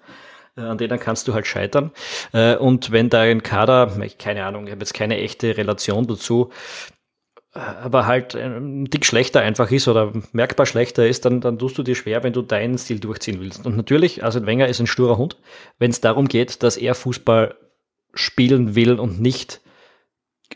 Äh, 0.57 0.61
an 0.61 0.79
denen 0.79 0.99
kannst 0.99 1.27
du 1.27 1.35
halt 1.35 1.45
scheitern. 1.45 1.91
Äh, 2.33 2.55
und 2.55 2.91
wenn 2.91 3.11
da 3.11 3.21
ein 3.21 3.43
Kader, 3.43 3.95
keine 4.17 4.43
Ahnung, 4.45 4.65
ich 4.65 4.71
habe 4.71 4.81
jetzt 4.81 4.95
keine 4.95 5.19
echte 5.19 5.57
Relation 5.57 6.07
dazu, 6.07 6.49
äh, 6.49 7.00
aber 7.53 8.07
halt 8.07 8.33
ein 8.33 8.85
Dick 8.85 9.05
schlechter 9.05 9.41
einfach 9.41 9.69
ist 9.71 9.87
oder 9.87 10.13
merkbar 10.31 10.65
schlechter 10.65 11.05
ist, 11.05 11.25
dann, 11.25 11.41
dann 11.41 11.59
tust 11.59 11.77
du 11.77 11.83
dir 11.83 11.95
schwer, 11.95 12.23
wenn 12.23 12.31
du 12.31 12.41
deinen 12.41 12.77
Stil 12.77 12.99
durchziehen 12.99 13.41
willst. 13.41 13.65
Und 13.65 13.75
natürlich, 13.75 14.23
also 14.23 14.45
Wenger 14.45 14.67
ist 14.67 14.79
ein 14.79 14.87
sturer 14.87 15.17
Hund, 15.17 15.37
wenn 15.77 15.91
es 15.91 15.99
darum 15.99 16.29
geht, 16.29 16.63
dass 16.63 16.77
er 16.77 16.95
Fußball 16.95 17.55
spielen 18.13 18.75
will 18.75 18.99
und 18.99 19.19
nicht, 19.19 19.59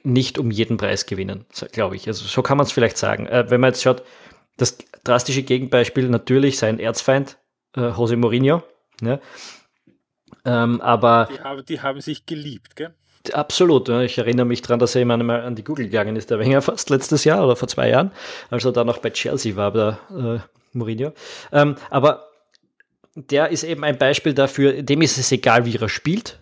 nicht 0.04 0.40
um 0.40 0.52
jeden 0.52 0.78
Preis 0.78 1.06
gewinnen, 1.06 1.46
glaube 1.74 1.98
ich. 1.98 2.08
Also 2.08 2.26
so 2.26 2.42
kann 2.42 2.58
man 2.58 2.66
es 2.66 2.72
vielleicht 2.72 2.98
sagen. 2.98 3.28
Äh, 3.28 3.50
wenn 3.50 3.60
man 3.60 3.72
jetzt 3.72 3.84
schaut, 3.84 4.04
das 4.58 4.78
drastische 5.04 5.44
Gegenbeispiel 5.44 6.08
natürlich 6.08 6.58
sein 6.58 6.80
Erzfeind, 6.80 7.38
äh, 7.76 7.90
Jose 7.90 8.16
Mourinho. 8.16 8.64
Ne? 9.02 9.20
Ähm, 10.46 10.80
aber 10.80 11.28
die 11.30 11.42
haben, 11.42 11.66
die 11.66 11.82
haben 11.82 12.00
sich 12.00 12.26
geliebt, 12.26 12.78
gell? 12.78 12.94
Absolut. 13.34 13.90
Ich 13.90 14.18
erinnere 14.18 14.46
mich 14.46 14.62
daran, 14.62 14.80
dass 14.80 14.96
er 14.96 15.02
immer 15.02 15.16
einmal 15.16 15.42
an 15.42 15.56
die 15.56 15.64
Google 15.64 15.86
gegangen 15.86 16.16
ist, 16.16 16.30
der 16.30 16.40
Wenger 16.40 16.62
fast 16.62 16.90
letztes 16.90 17.24
Jahr 17.24 17.44
oder 17.44 17.56
vor 17.56 17.68
zwei 17.68 17.90
Jahren, 17.90 18.12
als 18.50 18.66
er 18.66 18.72
da 18.72 18.84
noch 18.84 19.00
bei 19.00 19.10
Chelsea 19.10 19.56
war, 19.56 19.72
der 19.72 20.00
äh, 20.12 20.40
Mourinho. 20.74 21.14
Ähm, 21.52 21.76
aber 21.90 22.28
der 23.16 23.50
ist 23.50 23.64
eben 23.64 23.84
ein 23.84 23.98
Beispiel 23.98 24.34
dafür, 24.34 24.84
dem 24.84 25.02
ist 25.02 25.18
es 25.18 25.32
egal, 25.32 25.66
wie 25.66 25.76
er 25.76 25.90
spielt, 25.90 26.40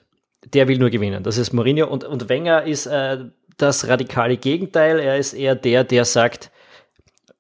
der 0.54 0.68
will 0.68 0.78
nur 0.78 0.90
gewinnen. 0.90 1.24
Das 1.24 1.38
ist 1.38 1.54
Mourinho. 1.54 1.88
Und, 1.88 2.04
und 2.04 2.30
Wenger 2.30 2.64
ist 2.64 2.88
äh, 2.88 3.26
das 3.58 3.88
radikale 3.88 4.38
Gegenteil. 4.38 5.00
Er 5.00 5.18
ist 5.18 5.34
eher 5.34 5.56
der, 5.56 5.84
der 5.84 6.06
sagt, 6.06 6.52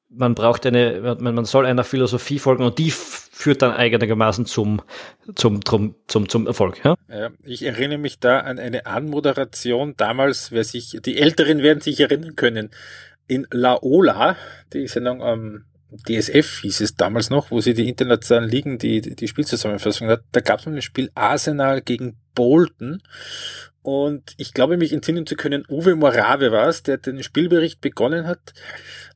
man 0.09 0.35
braucht 0.35 0.65
eine, 0.65 1.17
man 1.19 1.45
soll 1.45 1.65
einer 1.65 1.83
Philosophie 1.83 2.39
folgen 2.39 2.63
und 2.63 2.77
die 2.77 2.93
führt 3.43 3.61
dann 3.61 3.73
einigermaßen 3.73 4.45
zum, 4.45 4.81
zum, 5.35 5.65
zum, 5.65 5.95
zum, 6.07 6.29
zum 6.29 6.47
Erfolg. 6.47 6.81
Ja? 6.85 6.95
ich 7.43 7.63
erinnere 7.63 7.97
mich 7.97 8.19
da 8.19 8.39
an 8.39 8.57
eine 8.57 8.85
Anmoderation 8.85 9.95
damals, 9.97 10.53
wer 10.53 10.63
sich, 10.63 10.97
die 11.03 11.17
Älteren 11.17 11.61
werden 11.61 11.81
sich 11.81 11.99
erinnern 11.99 12.37
können, 12.37 12.69
in 13.27 13.45
Laola, 13.51 14.37
die 14.71 14.87
Sendung 14.87 15.21
am 15.21 15.65
DSF 16.07 16.61
hieß 16.61 16.81
es 16.81 16.95
damals 16.95 17.29
noch, 17.29 17.51
wo 17.51 17.59
sie 17.59 17.73
die 17.73 17.89
internationalen 17.89 18.49
Ligen 18.49 18.77
die, 18.77 19.01
die 19.01 19.27
Spielzusammenfassung 19.27 20.07
hat. 20.07 20.23
Da 20.31 20.39
gab 20.39 20.59
es 20.59 20.67
ein 20.67 20.81
Spiel 20.81 21.11
Arsenal 21.13 21.81
gegen 21.81 22.17
Bolton 22.35 23.01
und 23.83 24.33
ich 24.37 24.53
glaube, 24.53 24.77
mich 24.77 24.93
entsinnen 24.93 25.27
zu 25.27 25.35
können, 25.35 25.65
Uwe 25.69 25.95
Morave 25.95 26.51
war 26.51 26.69
es, 26.69 26.83
der 26.83 26.97
den 26.97 27.21
Spielbericht 27.21 27.81
begonnen 27.81 28.25
hat 28.25 28.53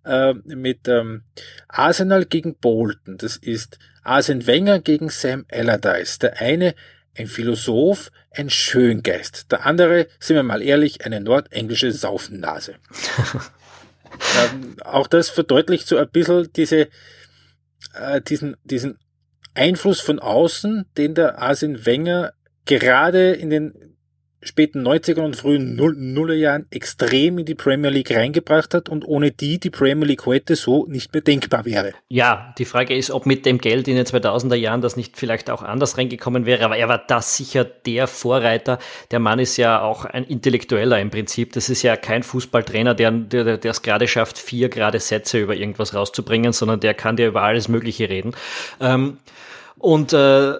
äh, 0.05 0.33
mit 0.33 0.88
ähm, 0.89 1.24
Arsenal 1.69 2.25
gegen 2.25 2.57
Bolton. 2.57 3.17
Das 3.17 3.38
ist 3.38 3.79
Arsene 4.03 4.45
Wenger 4.45 4.79
gegen 4.79 5.09
Sam 5.09 5.45
Allardyce. 5.50 6.19
Der 6.19 6.41
eine 6.41 6.75
ein 7.17 7.27
Philosoph, 7.27 8.12
ein 8.31 8.50
Schöngeist. 8.50 9.51
Der 9.51 9.65
andere, 9.65 10.07
sind 10.19 10.36
wir 10.36 10.43
mal 10.43 10.62
ehrlich, 10.62 11.05
eine 11.05 11.21
nordenglische 11.21 11.91
Saufennase. 11.93 12.75
ähm, 14.53 14.75
auch 14.83 15.07
das 15.07 15.29
verdeutlicht 15.29 15.88
so 15.88 15.97
ein 15.97 16.09
bisschen 16.09 16.51
diese, 16.57 16.89
äh, 17.93 18.21
diesen, 18.21 18.57
diesen 18.65 19.00
Einfluss 19.53 20.01
von 20.01 20.19
außen, 20.19 20.86
den 20.97 21.15
der 21.15 21.39
Arsene 21.39 21.86
Wenger 21.86 22.33
gerade 22.65 23.31
in 23.31 23.50
den 23.50 23.96
späten 24.41 24.88
90er 24.88 25.22
und 25.22 25.36
frühen 25.36 25.75
Nullerjahren 25.75 26.67
extrem 26.70 27.39
in 27.39 27.46
die 27.46 27.56
Premier 27.56 27.89
League 27.89 28.12
reingebracht 28.12 28.74
hat 28.74 28.88
und 28.88 29.06
ohne 29.06 29.32
die 29.32 29.60
die 29.60 29.70
Premier 29.70 30.06
League 30.06 30.25
heute 30.25 30.56
so 30.56 30.86
nicht 30.88 31.13
mehr 31.13 31.22
denkbar 31.22 31.65
wäre. 31.65 31.94
Ja, 32.08 32.53
die 32.58 32.65
Frage 32.65 32.96
ist, 32.96 33.10
ob 33.10 33.25
mit 33.25 33.46
dem 33.46 33.58
Geld 33.58 33.88
in 33.88 33.96
den 33.96 34.06
2000er 34.06 34.56
Jahren 34.56 34.82
das 34.82 34.96
nicht 34.96 35.17
vielleicht 35.17 35.50
auch 35.50 35.63
anders 35.63 35.98
reingekommen 35.98 36.46
wäre, 36.46 36.65
aber 36.65 36.77
er 36.77 36.88
war 36.88 37.00
das 37.00 37.36
sicher 37.36 37.65
der 37.65 38.08
Vorreiter. 38.08 38.77
Der 39.12 39.20
Mann 39.20 39.39
ist 39.39 39.58
ja 39.58 39.82
auch 39.82 40.06
ein 40.06 40.24
Intellektueller 40.24 41.00
im 41.00 41.10
Prinzip. 41.10 41.53
Das 41.53 41.70
ist 41.70 41.82
ja 41.82 41.98
kein 41.98 42.22
Fußballtrainer, 42.24 42.94
der, 42.94 43.65
es 43.65 43.82
gerade 43.82 44.08
schafft, 44.08 44.38
vier 44.38 44.70
gerade 44.70 45.00
Sätze 45.00 45.39
über 45.39 45.56
irgendwas 45.56 45.94
rauszubringen, 45.94 46.53
sondern 46.53 46.79
der 46.79 46.94
kann 46.94 47.17
dir 47.17 47.27
über 47.27 47.41
alles 47.41 47.67
Mögliche 47.67 48.10
reden. 48.10 48.36
Ähm, 48.79 49.17
und 49.79 50.13
äh, 50.13 50.56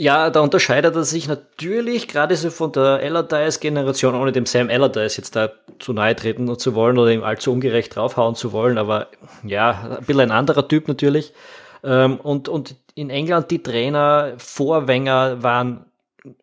ja, 0.00 0.30
da 0.30 0.40
unterscheidet 0.40 0.96
er 0.96 1.04
sich 1.04 1.28
natürlich 1.28 2.08
gerade 2.08 2.34
so 2.34 2.48
von 2.48 2.72
der 2.72 3.00
Allardyce-Generation, 3.02 4.14
ohne 4.14 4.32
dem 4.32 4.46
Sam 4.46 4.70
Allardyce 4.70 5.18
jetzt 5.18 5.36
da 5.36 5.50
zu 5.78 5.92
nahe 5.92 6.16
treten 6.16 6.58
zu 6.58 6.74
wollen 6.74 6.96
oder 6.96 7.10
ihm 7.10 7.22
allzu 7.22 7.52
ungerecht 7.52 7.94
draufhauen 7.94 8.34
zu 8.34 8.52
wollen, 8.52 8.78
aber 8.78 9.08
ja, 9.44 9.98
ein 9.98 10.06
bisschen 10.06 10.22
ein 10.22 10.30
anderer 10.30 10.66
Typ 10.66 10.88
natürlich. 10.88 11.34
Ähm, 11.84 12.18
und, 12.18 12.48
und 12.48 12.76
in 12.94 13.10
England 13.10 13.50
die 13.50 13.62
Trainer 13.62 14.32
vor 14.38 14.88
Wenger 14.88 15.42
waren, 15.42 15.84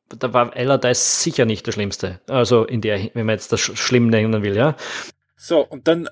da 0.10 0.34
war 0.34 0.56
Allardyce 0.56 1.24
sicher 1.24 1.46
nicht 1.46 1.66
der 1.66 1.72
Schlimmste. 1.72 2.20
Also 2.28 2.64
in 2.64 2.82
der, 2.82 3.10
wenn 3.16 3.26
man 3.26 3.34
jetzt 3.34 3.52
das 3.52 3.60
schlimm 3.60 4.08
nennen 4.10 4.44
will, 4.44 4.56
ja. 4.56 4.76
So, 5.36 5.66
und 5.66 5.88
dann 5.88 6.10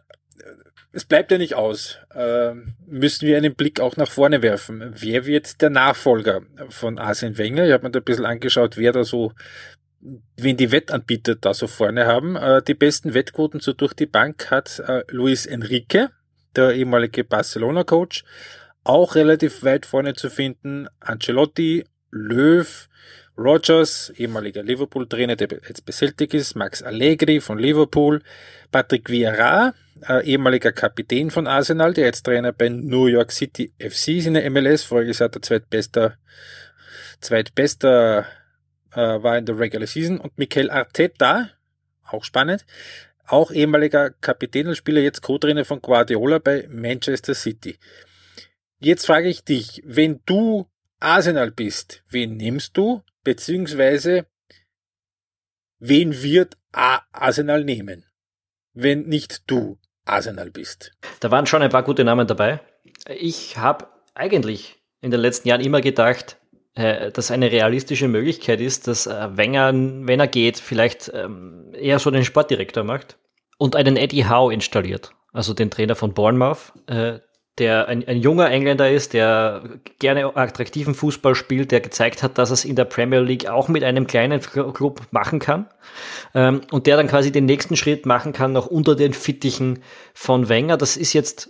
es 0.96 1.04
bleibt 1.04 1.30
ja 1.30 1.38
nicht 1.38 1.56
aus. 1.56 1.98
Ähm, 2.16 2.76
müssen 2.88 3.28
wir 3.28 3.36
einen 3.36 3.54
Blick 3.54 3.82
auch 3.82 3.98
nach 3.98 4.10
vorne 4.10 4.42
werfen. 4.42 4.94
Wer 4.98 5.26
wird 5.26 5.62
der 5.62 5.70
Nachfolger 5.70 6.42
von 6.70 6.98
Arsene 6.98 7.38
Wenger? 7.38 7.66
Ich 7.66 7.74
habe 7.74 7.84
mir 7.84 7.92
da 7.92 8.00
ein 8.00 8.06
bisschen 8.06 8.26
angeschaut, 8.26 8.78
wer 8.78 8.94
da 8.94 9.04
so, 9.04 9.34
wen 10.38 10.56
die 10.56 10.72
Wettanbieter 10.72 11.36
da 11.36 11.54
so 11.54 11.68
vorne 11.68 12.06
haben. 12.06 12.38
Äh, 12.38 12.62
die 12.64 12.76
besten 12.76 13.14
Wettquoten 13.14 13.60
so 13.60 13.74
durch 13.74 13.94
die 13.94 14.06
Bank 14.06 14.50
hat 14.50 14.80
äh, 14.80 15.04
Luis 15.10 15.46
Enrique, 15.46 16.12
der 16.56 16.74
ehemalige 16.74 17.26
Barcelona-Coach, 17.26 18.24
auch 18.86 19.16
relativ 19.16 19.64
weit 19.64 19.86
vorne 19.86 20.14
zu 20.14 20.30
finden. 20.30 20.88
Ancelotti, 21.02 21.84
Löw, 22.10 22.88
Rogers, 23.38 24.12
ehemaliger 24.16 24.64
Liverpool-Trainer, 24.64 25.36
der 25.36 25.50
jetzt 25.68 25.86
bei 25.86 26.26
ist, 26.26 26.56
Max 26.56 26.82
Allegri 26.82 27.42
von 27.42 27.60
Liverpool, 27.60 28.22
Patrick 28.72 29.10
Vieira, 29.10 29.74
äh, 30.08 30.26
ehemaliger 30.26 30.72
Kapitän 30.72 31.32
von 31.32 31.48
Arsenal, 31.48 31.94
der 31.94 32.06
jetzt 32.06 32.24
Trainer 32.24 32.54
bei 32.54 32.70
New 32.70 33.08
York 33.08 33.32
City 33.32 33.74
FC 33.78 34.10
ist 34.10 34.28
in 34.28 34.36
der 34.36 34.50
MLS, 34.50 34.84
voriges 34.84 35.20
Jahr 35.20 35.30
der 35.30 35.42
zweitbester, 35.42 36.18
zweitbester 37.20 38.26
äh, 38.94 38.98
war 38.98 39.38
in 39.38 39.46
der 39.46 39.60
Regular 39.60 39.88
Season. 39.88 40.20
Und 40.20 40.38
Mikel 40.38 40.70
Arteta, 40.70 41.50
auch 42.08 42.24
spannend, 42.24 42.66
auch 43.28 43.52
ehemaliger 43.52 44.12
Kapitän 44.12 44.68
und 44.68 44.76
Spieler, 44.76 45.02
jetzt 45.02 45.22
Co-Trainer 45.22 45.66
von 45.66 45.82
Guardiola 45.82 46.40
bei 46.40 46.68
Manchester 46.70 47.34
City. 47.34 47.78
Jetzt 48.80 49.06
frage 49.06 49.30
ich 49.30 49.44
dich, 49.44 49.82
wenn 49.86 50.22
du 50.26 50.68
Arsenal 51.00 51.52
bist, 51.52 52.04
wen 52.10 52.38
nimmst 52.38 52.78
du, 52.78 53.02
beziehungsweise 53.26 54.28
wen 55.80 56.24
wird 56.24 56.58
Arsenal 56.72 57.66
nehmen, 57.66 58.06
wenn 58.74 59.02
nicht 59.02 59.44
du? 59.48 59.78
Arsenal 60.06 60.52
bist. 60.52 60.92
Da 61.20 61.32
waren 61.32 61.48
schon 61.48 61.64
ein 61.64 61.72
paar 61.72 61.82
gute 61.84 62.04
Namen 62.04 62.28
dabei. 62.28 62.62
Ich 63.08 63.58
habe 63.58 63.88
eigentlich 64.14 64.76
in 65.02 65.10
den 65.10 65.20
letzten 65.20 65.48
Jahren 65.48 65.62
immer 65.62 65.82
gedacht, 65.82 66.38
äh, 66.76 67.12
dass 67.12 67.32
eine 67.32 67.52
realistische 67.52 68.08
Möglichkeit 68.08 68.62
ist, 68.62 68.88
dass 68.88 69.08
äh, 69.08 69.36
Wenger, 69.36 69.74
wenn 69.74 70.20
er 70.20 70.28
geht, 70.28 70.60
vielleicht 70.60 71.12
ähm, 71.14 71.72
eher 71.74 71.98
so 71.98 72.12
den 72.12 72.24
Sportdirektor 72.24 72.84
macht 72.84 73.18
und 73.58 73.76
einen 73.76 73.98
Eddie 73.98 74.30
Howe 74.30 74.54
installiert, 74.54 75.12
also 75.34 75.56
den 75.56 75.72
Trainer 75.72 75.96
von 75.96 76.14
Bournemouth, 76.14 76.74
äh, 76.86 77.20
der 77.58 77.88
ein, 77.88 78.06
ein 78.08 78.20
junger 78.20 78.50
Engländer 78.50 78.92
ist, 78.92 79.14
der 79.14 79.64
gerne 80.00 80.36
attraktiven 80.36 80.94
Fußball 80.94 81.36
spielt, 81.36 81.72
der 81.72 81.80
gezeigt 81.80 82.22
hat, 82.22 82.38
dass 82.38 82.52
es 82.52 82.66
in 82.66 82.76
der 82.76 82.86
Premier 82.86 83.22
League 83.22 83.48
auch 83.48 83.70
mit 83.70 83.84
einem 83.84 84.08
kleinen 84.08 84.42
Club 84.42 85.02
machen 85.12 85.40
kann 85.40 85.68
ähm, 86.34 86.62
und 86.72 86.86
der 86.88 86.98
dann 86.98 87.08
quasi 87.08 87.32
den 87.32 87.46
nächsten 87.46 87.78
Schritt 87.78 88.06
machen 88.06 88.34
kann, 88.34 88.52
noch 88.52 88.68
unter 88.68 88.96
den 88.96 89.14
Fittichen 89.14 89.80
von 90.14 90.50
Wenger. 90.50 90.76
Das 90.78 90.98
ist 90.98 91.14
jetzt 91.14 91.50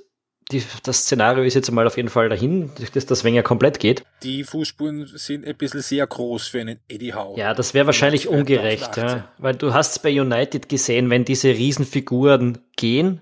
die, 0.51 0.63
das 0.83 0.99
Szenario 0.99 1.43
ist 1.43 1.55
jetzt 1.55 1.71
mal 1.71 1.87
auf 1.87 1.97
jeden 1.97 2.09
Fall 2.09 2.29
dahin, 2.29 2.69
dass 2.93 3.05
das 3.07 3.23
Wenger 3.23 3.41
komplett 3.41 3.79
geht. 3.79 4.03
Die 4.21 4.43
Fußspuren 4.43 5.07
sind 5.07 5.45
ein 5.45 5.55
bisschen 5.55 5.81
sehr 5.81 6.05
groß 6.05 6.47
für 6.47 6.61
einen 6.61 6.79
Eddie 6.87 7.15
Howe. 7.15 7.37
Ja, 7.37 7.53
das 7.55 7.73
wäre 7.73 7.87
wahrscheinlich 7.87 8.27
ungerecht, 8.27 8.97
ja, 8.97 9.27
weil 9.39 9.55
du 9.55 9.73
hast 9.73 10.03
bei 10.03 10.21
United 10.21 10.69
gesehen, 10.69 11.09
wenn 11.09 11.25
diese 11.25 11.49
Riesenfiguren 11.49 12.59
gehen, 12.77 13.21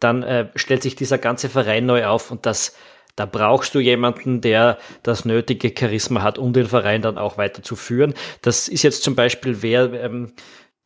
dann 0.00 0.22
äh, 0.22 0.48
stellt 0.54 0.82
sich 0.82 0.96
dieser 0.96 1.18
ganze 1.18 1.48
Verein 1.48 1.86
neu 1.86 2.06
auf 2.06 2.30
und 2.30 2.46
das, 2.46 2.76
da 3.14 3.26
brauchst 3.26 3.74
du 3.74 3.80
jemanden, 3.80 4.40
der 4.40 4.78
das 5.02 5.24
nötige 5.24 5.72
Charisma 5.76 6.22
hat, 6.22 6.38
um 6.38 6.52
den 6.52 6.66
Verein 6.66 7.02
dann 7.02 7.18
auch 7.18 7.38
weiter 7.38 7.62
zu 7.62 7.76
führen. 7.76 8.14
Das 8.42 8.68
ist 8.68 8.82
jetzt 8.82 9.02
zum 9.02 9.14
Beispiel 9.14 9.62
wer, 9.62 9.92
ähm, 9.92 10.32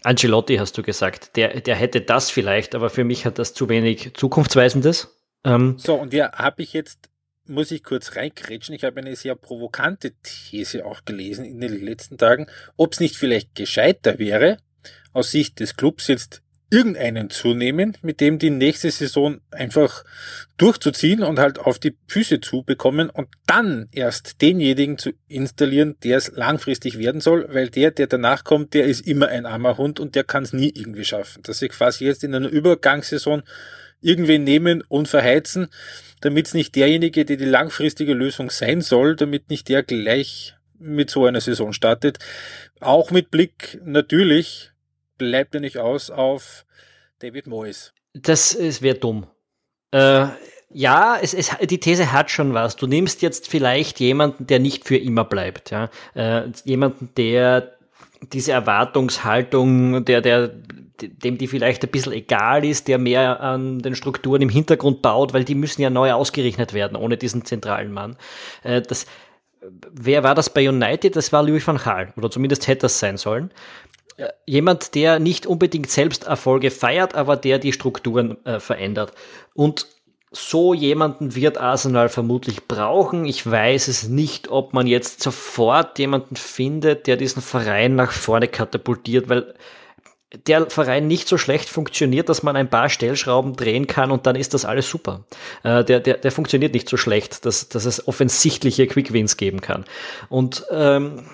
Ancelotti 0.02 0.56
hast 0.56 0.78
du 0.78 0.82
gesagt, 0.82 1.36
der, 1.36 1.60
der 1.60 1.76
hätte 1.76 2.00
das 2.00 2.30
vielleicht, 2.30 2.74
aber 2.74 2.88
für 2.90 3.04
mich 3.04 3.26
hat 3.26 3.38
das 3.38 3.52
zu 3.52 3.68
wenig 3.68 4.14
Zukunftsweisendes. 4.14 5.16
Ähm, 5.44 5.76
so, 5.78 5.94
und 5.94 6.12
ja, 6.12 6.32
habe 6.32 6.62
ich 6.62 6.72
jetzt 6.72 7.10
muss 7.50 7.70
ich 7.70 7.82
kurz 7.82 8.16
reinkrätschen. 8.16 8.74
Ich 8.74 8.84
habe 8.84 9.00
eine 9.00 9.16
sehr 9.16 9.34
provokante 9.34 10.12
These 10.22 10.86
auch 10.86 11.04
gelesen 11.04 11.44
in 11.44 11.60
den 11.60 11.84
letzten 11.84 12.16
Tagen, 12.16 12.46
ob 12.76 12.92
es 12.92 13.00
nicht 13.00 13.16
vielleicht 13.16 13.54
gescheiter 13.54 14.18
wäre, 14.18 14.58
aus 15.12 15.32
Sicht 15.32 15.60
des 15.60 15.76
Clubs 15.76 16.06
jetzt 16.06 16.42
irgendeinen 16.70 17.30
zu 17.30 17.52
nehmen, 17.52 17.96
mit 18.00 18.20
dem 18.20 18.38
die 18.38 18.50
nächste 18.50 18.90
Saison 18.90 19.40
einfach 19.50 20.04
durchzuziehen 20.56 21.22
und 21.24 21.40
halt 21.40 21.58
auf 21.58 21.80
die 21.80 21.96
Füße 22.06 22.40
zu 22.40 22.62
bekommen 22.62 23.10
und 23.10 23.28
dann 23.46 23.88
erst 23.90 24.40
denjenigen 24.40 24.96
zu 24.96 25.10
installieren, 25.26 25.96
der 26.04 26.18
es 26.18 26.30
langfristig 26.34 26.98
werden 26.98 27.20
soll, 27.20 27.46
weil 27.50 27.70
der, 27.70 27.90
der 27.90 28.06
danach 28.06 28.44
kommt, 28.44 28.74
der 28.74 28.84
ist 28.84 29.06
immer 29.06 29.28
ein 29.28 29.46
armer 29.46 29.78
Hund 29.78 29.98
und 29.98 30.14
der 30.14 30.22
kann 30.22 30.44
es 30.44 30.52
nie 30.52 30.72
irgendwie 30.74 31.04
schaffen. 31.04 31.42
Dass 31.42 31.58
sie 31.58 31.68
quasi 31.68 32.04
jetzt 32.04 32.22
in 32.22 32.34
einer 32.34 32.48
Übergangssaison 32.48 33.42
irgendwen 34.00 34.44
nehmen 34.44 34.82
und 34.88 35.08
verheizen, 35.08 35.68
damit 36.20 36.46
es 36.46 36.54
nicht 36.54 36.76
derjenige, 36.76 37.24
der 37.24 37.36
die 37.36 37.44
langfristige 37.44 38.14
Lösung 38.14 38.50
sein 38.50 38.80
soll, 38.80 39.16
damit 39.16 39.50
nicht 39.50 39.68
der 39.68 39.82
gleich 39.82 40.54
mit 40.78 41.10
so 41.10 41.26
einer 41.26 41.40
Saison 41.40 41.72
startet. 41.72 42.18
Auch 42.80 43.10
mit 43.10 43.30
Blick 43.30 43.80
natürlich 43.84 44.69
bleibt 45.20 45.54
er 45.54 45.60
nicht 45.60 45.76
aus 45.76 46.10
auf 46.10 46.64
David 47.18 47.46
Moyes. 47.46 47.92
Das 48.14 48.56
wäre 48.58 48.98
dumm. 48.98 49.26
Äh, 49.92 50.26
ja, 50.72 51.18
es, 51.20 51.34
es, 51.34 51.50
die 51.62 51.78
These 51.78 52.10
hat 52.10 52.30
schon 52.30 52.54
was. 52.54 52.76
Du 52.76 52.86
nimmst 52.86 53.20
jetzt 53.20 53.48
vielleicht 53.48 54.00
jemanden, 54.00 54.46
der 54.46 54.60
nicht 54.60 54.86
für 54.86 54.96
immer 54.96 55.24
bleibt. 55.24 55.70
Ja? 55.70 55.90
Äh, 56.14 56.44
jemanden, 56.64 57.10
der 57.16 57.74
diese 58.32 58.52
Erwartungshaltung, 58.52 60.04
der, 60.06 60.22
der, 60.22 60.48
dem 60.48 61.36
die 61.38 61.48
vielleicht 61.48 61.84
ein 61.84 61.90
bisschen 61.90 62.12
egal 62.12 62.64
ist, 62.64 62.88
der 62.88 62.98
mehr 62.98 63.40
an 63.40 63.80
den 63.80 63.94
Strukturen 63.94 64.42
im 64.42 64.48
Hintergrund 64.48 65.02
baut, 65.02 65.34
weil 65.34 65.44
die 65.44 65.54
müssen 65.54 65.82
ja 65.82 65.90
neu 65.90 66.12
ausgerechnet 66.12 66.72
werden, 66.72 66.96
ohne 66.96 67.18
diesen 67.18 67.44
zentralen 67.44 67.92
Mann. 67.92 68.16
Äh, 68.62 68.80
das, 68.80 69.06
wer 69.92 70.22
war 70.22 70.34
das 70.34 70.52
bei 70.52 70.66
United? 70.68 71.16
Das 71.16 71.32
war 71.32 71.42
Louis 71.42 71.66
van 71.66 71.76
Gaal, 71.76 72.12
oder 72.16 72.30
zumindest 72.30 72.66
hätte 72.68 72.82
das 72.82 72.98
sein 72.98 73.16
sollen. 73.16 73.50
Äh, 74.20 74.32
jemand, 74.46 74.94
der 74.94 75.18
nicht 75.18 75.46
unbedingt 75.46 75.90
selbst 75.90 76.24
Erfolge 76.24 76.70
feiert, 76.70 77.14
aber 77.14 77.36
der 77.36 77.58
die 77.58 77.72
Strukturen 77.72 78.44
äh, 78.44 78.60
verändert. 78.60 79.12
Und 79.54 79.86
so 80.32 80.74
jemanden 80.74 81.34
wird 81.34 81.58
Arsenal 81.58 82.08
vermutlich 82.08 82.68
brauchen. 82.68 83.24
Ich 83.24 83.48
weiß 83.50 83.88
es 83.88 84.08
nicht, 84.08 84.48
ob 84.48 84.74
man 84.74 84.86
jetzt 84.86 85.22
sofort 85.22 85.98
jemanden 85.98 86.36
findet, 86.36 87.08
der 87.08 87.16
diesen 87.16 87.42
Verein 87.42 87.96
nach 87.96 88.12
vorne 88.12 88.46
katapultiert, 88.46 89.28
weil 89.28 89.54
der 90.46 90.70
Verein 90.70 91.08
nicht 91.08 91.26
so 91.26 91.36
schlecht 91.36 91.68
funktioniert, 91.68 92.28
dass 92.28 92.44
man 92.44 92.54
ein 92.54 92.70
paar 92.70 92.88
Stellschrauben 92.88 93.56
drehen 93.56 93.88
kann 93.88 94.12
und 94.12 94.26
dann 94.26 94.36
ist 94.36 94.54
das 94.54 94.64
alles 94.64 94.88
super. 94.88 95.24
Äh, 95.64 95.82
der, 95.82 95.98
der, 95.98 96.18
der 96.18 96.30
funktioniert 96.30 96.74
nicht 96.74 96.88
so 96.88 96.96
schlecht, 96.96 97.44
dass, 97.44 97.68
dass 97.68 97.84
es 97.84 98.06
offensichtliche 98.06 98.86
Quick-Wins 98.86 99.36
geben 99.36 99.60
kann. 99.60 99.84
Und, 100.28 100.64
ähm, 100.70 101.24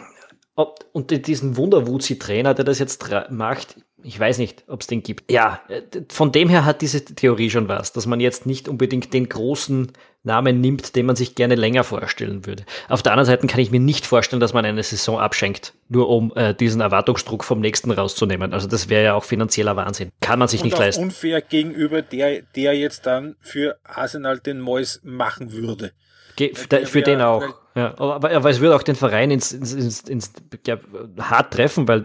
und 0.56 1.26
diesen 1.26 1.56
Wunderwuzi-Trainer, 1.56 2.54
der 2.54 2.64
das 2.64 2.78
jetzt 2.78 3.04
macht, 3.30 3.76
ich 4.02 4.18
weiß 4.18 4.38
nicht, 4.38 4.64
ob 4.68 4.82
es 4.82 4.86
den 4.86 5.02
gibt. 5.02 5.30
Ja, 5.30 5.60
äh, 5.68 5.82
von 6.10 6.30
dem 6.30 6.48
her 6.48 6.64
hat 6.64 6.80
diese 6.80 7.04
Theorie 7.04 7.50
schon 7.50 7.68
was, 7.68 7.92
dass 7.92 8.06
man 8.06 8.20
jetzt 8.20 8.46
nicht 8.46 8.68
unbedingt 8.68 9.12
den 9.12 9.28
großen 9.28 9.92
Namen 10.22 10.60
nimmt, 10.60 10.96
den 10.96 11.06
man 11.06 11.16
sich 11.16 11.34
gerne 11.34 11.56
länger 11.56 11.84
vorstellen 11.84 12.46
würde. 12.46 12.64
Auf 12.88 13.02
der 13.02 13.12
anderen 13.12 13.26
Seite 13.26 13.46
kann 13.46 13.60
ich 13.60 13.70
mir 13.70 13.80
nicht 13.80 14.06
vorstellen, 14.06 14.40
dass 14.40 14.54
man 14.54 14.64
eine 14.64 14.82
Saison 14.82 15.18
abschenkt, 15.18 15.74
nur 15.88 16.08
um 16.08 16.32
äh, 16.36 16.54
diesen 16.54 16.80
Erwartungsdruck 16.80 17.44
vom 17.44 17.60
nächsten 17.60 17.90
rauszunehmen. 17.90 18.52
Also 18.52 18.68
das 18.68 18.88
wäre 18.88 19.04
ja 19.04 19.14
auch 19.14 19.24
finanzieller 19.24 19.76
Wahnsinn. 19.76 20.10
Kann 20.20 20.38
man 20.38 20.48
sich 20.48 20.60
Und 20.60 20.66
nicht 20.66 20.78
leisten. 20.78 21.02
unfair 21.02 21.40
gegenüber 21.42 22.02
der, 22.02 22.42
der 22.54 22.74
jetzt 22.74 23.06
dann 23.06 23.36
für 23.40 23.78
Arsenal 23.84 24.38
den 24.38 24.60
Mois 24.60 25.00
machen 25.02 25.52
würde. 25.52 25.92
Ge 26.36 26.54
für, 26.54 26.86
für 26.86 27.02
den 27.02 27.20
auch. 27.20 27.42
Ja, 27.74 27.92
aber, 27.98 28.30
aber 28.30 28.48
es 28.48 28.60
würde 28.60 28.74
auch 28.74 28.82
den 28.82 28.94
Verein 28.94 29.30
ins, 29.30 29.52
ins, 29.52 29.74
ins, 29.74 30.00
ins 30.02 30.32
ja, 30.66 30.78
hart 31.18 31.52
treffen, 31.52 31.86
weil 31.86 32.04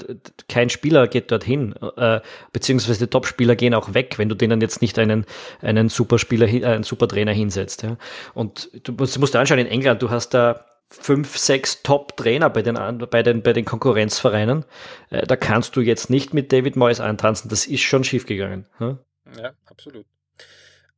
kein 0.50 0.70
Spieler 0.70 1.08
geht 1.08 1.32
dorthin, 1.32 1.74
äh, 1.96 2.20
beziehungsweise 2.52 3.06
die 3.06 3.10
Top-Spieler 3.10 3.56
gehen 3.56 3.74
auch 3.74 3.94
weg, 3.94 4.16
wenn 4.18 4.28
du 4.28 4.36
denen 4.36 4.60
jetzt 4.60 4.82
nicht 4.82 5.00
einen, 5.00 5.26
einen 5.62 5.88
Superspieler, 5.88 6.48
äh, 6.50 6.66
einen 6.66 6.84
Supertrainer 6.84 7.32
hinsetzt. 7.32 7.84
Ja. 7.84 7.96
Und 8.34 8.70
du 8.86 8.92
musst, 8.92 9.18
musst 9.18 9.34
dir 9.34 9.40
anschauen, 9.40 9.60
in 9.60 9.68
England, 9.68 10.02
du 10.02 10.10
hast 10.10 10.34
da 10.34 10.66
fünf, 10.90 11.38
sechs 11.38 11.84
Top-Trainer 11.84 12.50
bei 12.50 12.64
den, 12.64 12.76
bei 13.10 13.24
den, 13.24 13.42
bei 13.42 13.54
den 13.54 13.64
Konkurrenzvereinen. 13.64 14.66
Äh, 15.10 15.26
da 15.26 15.38
kannst 15.38 15.78
du 15.78 15.82
jetzt 15.82 16.10
nicht 16.10 16.34
mit 16.34 16.52
David 16.52 16.76
Moyes 16.76 17.00
antanzen. 17.00 17.50
Das 17.50 17.66
ist 17.66 17.82
schon 17.82 18.04
schiefgegangen. 18.04 18.66
Ja, 18.80 18.98
ja 19.42 19.52
absolut. 19.68 20.06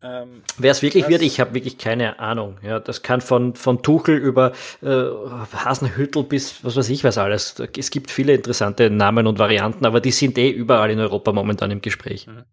Ähm, 0.03 0.43
Wer 0.57 0.71
es 0.71 0.81
wirklich 0.81 1.07
wird, 1.07 1.21
ich 1.21 1.39
habe 1.39 1.53
wirklich 1.53 1.77
keine 1.77 2.19
Ahnung. 2.19 2.57
Ja, 2.61 2.79
das 2.79 3.03
kann 3.03 3.21
von, 3.21 3.55
von 3.55 3.81
Tuchel 3.81 4.17
über 4.17 4.51
äh, 4.81 5.05
Hasenhüttel 5.53 6.23
bis 6.23 6.63
was 6.63 6.75
weiß 6.75 6.89
ich 6.89 7.05
was 7.05 7.17
alles. 7.17 7.55
Es 7.77 7.89
gibt 7.89 8.11
viele 8.11 8.33
interessante 8.33 8.89
Namen 8.89 9.27
und 9.27 9.39
Varianten, 9.39 9.85
aber 9.85 10.01
die 10.01 10.11
sind 10.11 10.37
eh 10.37 10.49
überall 10.49 10.91
in 10.91 10.99
Europa 10.99 11.31
momentan 11.31 11.71
im 11.71 11.81
Gespräch. 11.81 12.27
Mhm. 12.27 12.43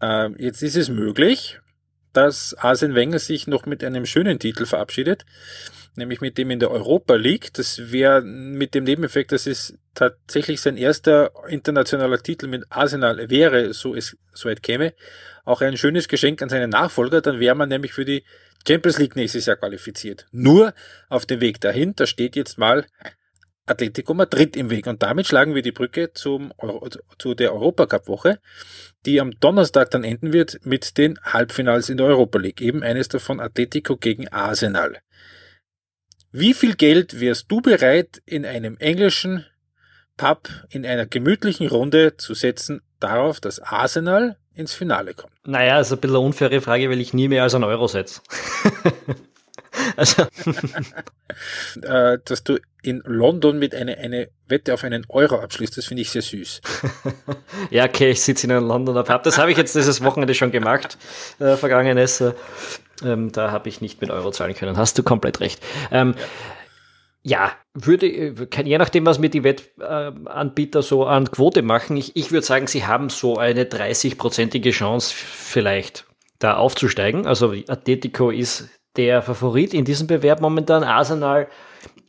Ähm, 0.00 0.36
jetzt 0.38 0.62
ist 0.62 0.76
es 0.76 0.88
möglich, 0.88 1.60
dass 2.14 2.54
Arsene 2.54 2.94
Wenger 2.94 3.18
sich 3.18 3.46
noch 3.46 3.66
mit 3.66 3.84
einem 3.84 4.06
schönen 4.06 4.38
Titel 4.38 4.64
verabschiedet, 4.64 5.26
nämlich 5.94 6.22
mit 6.22 6.38
dem 6.38 6.50
in 6.50 6.58
der 6.58 6.70
Europa 6.70 7.16
League. 7.16 7.52
Das 7.52 7.92
wäre 7.92 8.22
mit 8.22 8.74
dem 8.74 8.84
Nebeneffekt, 8.84 9.32
dass 9.32 9.46
es 9.46 9.78
tatsächlich 9.94 10.62
sein 10.62 10.78
erster 10.78 11.32
internationaler 11.48 12.22
Titel 12.22 12.46
mit 12.46 12.64
Arsenal 12.70 13.28
wäre, 13.28 13.74
so 13.74 13.94
es 13.94 14.16
so 14.32 14.48
weit 14.48 14.62
käme 14.62 14.94
auch 15.44 15.60
ein 15.60 15.76
schönes 15.76 16.08
Geschenk 16.08 16.42
an 16.42 16.48
seinen 16.48 16.70
Nachfolger, 16.70 17.20
dann 17.20 17.40
wäre 17.40 17.54
man 17.54 17.68
nämlich 17.68 17.92
für 17.92 18.04
die 18.04 18.24
Champions 18.66 18.98
League 18.98 19.16
nächstes 19.16 19.46
Jahr 19.46 19.56
qualifiziert. 19.56 20.26
Nur 20.32 20.74
auf 21.08 21.26
dem 21.26 21.40
Weg 21.40 21.60
dahin, 21.60 21.94
da 21.96 22.06
steht 22.06 22.36
jetzt 22.36 22.58
mal 22.58 22.86
Atletico 23.66 24.14
Madrid 24.14 24.56
im 24.56 24.70
Weg. 24.70 24.86
Und 24.86 25.02
damit 25.02 25.26
schlagen 25.26 25.54
wir 25.54 25.62
die 25.62 25.72
Brücke 25.72 26.12
zum 26.12 26.52
Euro, 26.58 26.88
zu 27.18 27.34
der 27.34 27.54
Europacup-Woche, 27.54 28.40
die 29.06 29.20
am 29.20 29.38
Donnerstag 29.38 29.90
dann 29.90 30.04
enden 30.04 30.32
wird 30.32 30.66
mit 30.66 30.98
den 30.98 31.18
Halbfinals 31.22 31.88
in 31.88 31.96
der 31.96 32.06
Europa 32.06 32.38
League. 32.38 32.60
Eben 32.60 32.82
eines 32.82 33.08
davon 33.08 33.40
Atletico 33.40 33.96
gegen 33.96 34.28
Arsenal. 34.28 34.98
Wie 36.32 36.54
viel 36.54 36.74
Geld 36.74 37.20
wärst 37.20 37.50
du 37.50 37.60
bereit, 37.60 38.22
in 38.26 38.44
einem 38.44 38.76
englischen 38.78 39.46
Pub 40.16 40.50
in 40.68 40.84
einer 40.84 41.06
gemütlichen 41.06 41.66
Runde 41.66 42.16
zu 42.18 42.34
setzen 42.34 42.82
darauf, 42.98 43.40
dass 43.40 43.58
Arsenal 43.58 44.36
ins 44.60 44.72
Finale 44.72 45.14
kommt? 45.14 45.32
Naja, 45.44 45.80
ist 45.80 45.92
ein 45.92 45.98
bisschen 45.98 46.16
eine 46.16 46.24
unfaire 46.24 46.60
Frage, 46.60 46.88
weil 46.90 47.00
ich 47.00 47.12
nie 47.14 47.28
mehr 47.28 47.42
als 47.42 47.54
einen 47.54 47.64
Euro 47.64 47.88
setze. 47.88 48.20
also. 49.96 50.26
Äh, 51.82 52.18
dass 52.24 52.42
du 52.42 52.58
in 52.82 53.02
London 53.04 53.58
mit 53.58 53.74
einer 53.74 53.96
eine 53.98 54.28
Wette 54.48 54.74
auf 54.74 54.84
einen 54.84 55.06
Euro 55.08 55.36
abschließt, 55.36 55.76
das 55.78 55.86
finde 55.86 56.02
ich 56.02 56.10
sehr 56.10 56.22
süß. 56.22 56.60
ja, 57.70 57.84
okay, 57.84 58.10
ich 58.10 58.22
sitze 58.22 58.46
in 58.46 58.52
einem 58.52 58.66
Londoner 58.66 59.04
Pub. 59.04 59.22
Das 59.22 59.38
habe 59.38 59.50
ich 59.52 59.56
jetzt 59.56 59.74
dieses 59.74 60.02
Wochenende 60.02 60.34
schon 60.34 60.50
gemacht, 60.50 60.98
äh, 61.38 61.56
vergangenes. 61.56 62.20
Äh, 62.20 62.32
da 63.02 63.50
habe 63.52 63.68
ich 63.68 63.80
nicht 63.80 64.00
mit 64.00 64.10
Euro 64.10 64.30
zahlen 64.32 64.54
können. 64.54 64.76
Hast 64.76 64.98
du 64.98 65.02
komplett 65.02 65.40
recht. 65.40 65.62
Ähm, 65.90 66.14
ja. 66.16 66.24
Ja, 67.22 67.52
würde, 67.74 68.06
je 68.06 68.78
nachdem, 68.78 69.04
was 69.04 69.18
mir 69.18 69.28
die 69.28 69.44
Wettanbieter 69.44 70.82
so 70.82 71.04
an 71.04 71.30
Quote 71.30 71.62
machen, 71.62 71.96
ich, 71.96 72.16
ich 72.16 72.32
würde 72.32 72.46
sagen, 72.46 72.66
sie 72.66 72.86
haben 72.86 73.10
so 73.10 73.36
eine 73.36 73.64
30-prozentige 73.64 74.70
Chance 74.70 75.14
vielleicht 75.14 76.06
da 76.38 76.56
aufzusteigen. 76.56 77.26
Also 77.26 77.54
Atletico 77.68 78.30
ist 78.30 78.70
der 78.96 79.22
Favorit 79.22 79.74
in 79.74 79.84
diesem 79.84 80.06
Bewerb 80.06 80.40
momentan. 80.40 80.82
Arsenal 80.82 81.48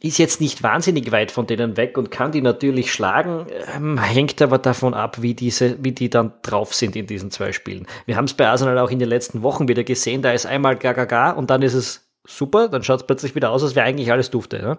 ist 0.01 0.17
jetzt 0.17 0.41
nicht 0.41 0.63
wahnsinnig 0.63 1.11
weit 1.11 1.31
von 1.31 1.45
denen 1.45 1.77
weg 1.77 1.97
und 1.97 2.09
kann 2.09 2.31
die 2.31 2.41
natürlich 2.41 2.91
schlagen, 2.91 3.45
ähm, 3.75 3.99
hängt 3.99 4.41
aber 4.41 4.57
davon 4.57 4.95
ab, 4.95 5.21
wie 5.21 5.35
diese, 5.35 5.83
wie 5.83 5.91
die 5.91 6.09
dann 6.09 6.33
drauf 6.41 6.73
sind 6.73 6.95
in 6.95 7.05
diesen 7.05 7.29
zwei 7.29 7.51
Spielen. 7.51 7.85
Wir 8.07 8.17
haben 8.17 8.25
es 8.25 8.33
bei 8.33 8.47
Arsenal 8.47 8.79
auch 8.79 8.89
in 8.89 8.97
den 8.97 9.09
letzten 9.09 9.43
Wochen 9.43 9.67
wieder 9.67 9.83
gesehen, 9.83 10.23
da 10.23 10.31
ist 10.31 10.47
einmal 10.47 10.75
Gaga 10.75 11.31
und 11.31 11.51
dann 11.51 11.61
ist 11.61 11.75
es 11.75 12.10
super, 12.25 12.67
dann 12.67 12.83
schaut 12.83 13.01
es 13.01 13.07
plötzlich 13.07 13.35
wieder 13.35 13.51
aus, 13.51 13.63
als 13.63 13.75
wäre 13.75 13.85
eigentlich 13.85 14.11
alles 14.11 14.29
dufte. 14.29 14.57
Ja? 14.57 14.77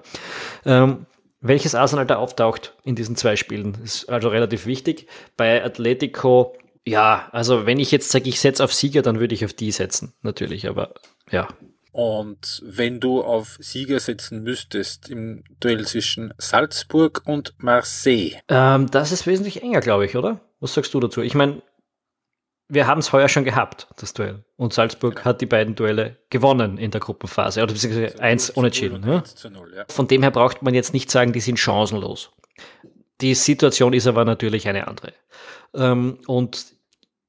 Ähm, 0.64 1.06
welches 1.40 1.74
Arsenal 1.74 2.06
da 2.06 2.16
auftaucht 2.16 2.74
in 2.84 2.94
diesen 2.94 3.16
zwei 3.16 3.36
Spielen, 3.36 3.76
ist 3.82 4.08
also 4.08 4.28
relativ 4.28 4.66
wichtig. 4.66 5.08
Bei 5.36 5.64
Atletico, 5.64 6.56
ja, 6.86 7.28
also 7.32 7.66
wenn 7.66 7.80
ich 7.80 7.90
jetzt 7.90 8.10
sage, 8.10 8.28
ich 8.28 8.40
setze 8.40 8.62
auf 8.62 8.72
Sieger, 8.72 9.02
dann 9.02 9.18
würde 9.18 9.34
ich 9.34 9.44
auf 9.44 9.52
die 9.52 9.72
setzen, 9.72 10.12
natürlich, 10.22 10.68
aber 10.68 10.94
ja. 11.30 11.48
Und 11.90 12.62
wenn 12.64 13.00
du 13.00 13.22
auf 13.22 13.58
Sieger 13.60 14.00
setzen 14.00 14.42
müsstest 14.42 15.10
im 15.10 15.44
Duell 15.60 15.84
zwischen 15.84 16.32
Salzburg 16.38 17.22
und 17.26 17.52
Marseille? 17.58 18.36
Ähm, 18.48 18.90
das 18.90 19.12
ist 19.12 19.26
wesentlich 19.26 19.62
enger, 19.62 19.80
glaube 19.80 20.06
ich, 20.06 20.16
oder? 20.16 20.40
Was 20.60 20.72
sagst 20.72 20.94
du 20.94 21.00
dazu? 21.00 21.20
Ich 21.20 21.34
meine, 21.34 21.60
wir 22.72 22.86
haben 22.86 23.00
es 23.00 23.12
heuer 23.12 23.28
schon 23.28 23.44
gehabt, 23.44 23.86
das 23.98 24.14
Duell. 24.14 24.44
Und 24.56 24.72
Salzburg 24.72 25.16
genau. 25.16 25.24
hat 25.26 25.42
die 25.42 25.46
beiden 25.46 25.74
Duelle 25.74 26.16
gewonnen 26.30 26.78
in 26.78 26.90
der 26.90 27.02
Gruppenphase, 27.02 27.62
oder 27.62 27.74
beziehungsweise 27.74 28.18
eins 28.18 28.48
unentschieden. 28.48 29.06
Ja? 29.06 29.22
0, 29.50 29.74
ja. 29.76 29.84
Von 29.88 30.08
dem 30.08 30.22
her 30.22 30.30
braucht 30.30 30.62
man 30.62 30.72
jetzt 30.72 30.94
nicht 30.94 31.10
sagen, 31.10 31.34
die 31.34 31.40
sind 31.40 31.58
chancenlos. 31.58 32.30
Die 33.20 33.34
Situation 33.34 33.92
ist 33.92 34.06
aber 34.06 34.24
natürlich 34.24 34.66
eine 34.68 34.88
andere. 34.88 35.12
Ähm, 35.74 36.18
und 36.26 36.64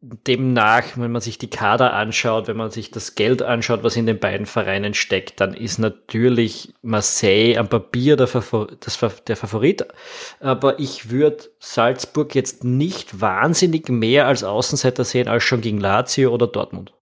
demnach, 0.03 0.97
wenn 0.97 1.11
man 1.11 1.21
sich 1.21 1.37
die 1.37 1.49
Kader 1.49 1.93
anschaut, 1.93 2.47
wenn 2.47 2.57
man 2.57 2.71
sich 2.71 2.91
das 2.91 3.15
Geld 3.15 3.41
anschaut, 3.41 3.83
was 3.83 3.95
in 3.95 4.05
den 4.05 4.19
beiden 4.19 4.45
Vereinen 4.45 4.93
steckt, 4.93 5.39
dann 5.39 5.53
ist 5.53 5.79
natürlich 5.79 6.73
Marseille 6.81 7.57
am 7.57 7.69
Papier 7.69 8.17
der, 8.17 8.27
Favor 8.27 8.67
das, 8.81 8.99
der 9.25 9.37
Favorit. 9.37 9.85
Aber 10.41 10.77
ich 10.79 11.09
würde 11.09 11.45
Salzburg 11.59 12.35
jetzt 12.35 12.65
nicht 12.65 13.21
wahnsinnig 13.21 13.87
mehr 13.87 14.27
als 14.27 14.43
Außenseiter 14.43 15.05
sehen 15.05 15.29
als 15.29 15.43
schon 15.43 15.61
gegen 15.61 15.79
Lazio 15.79 16.33
oder 16.33 16.47
Dortmund. 16.47 16.93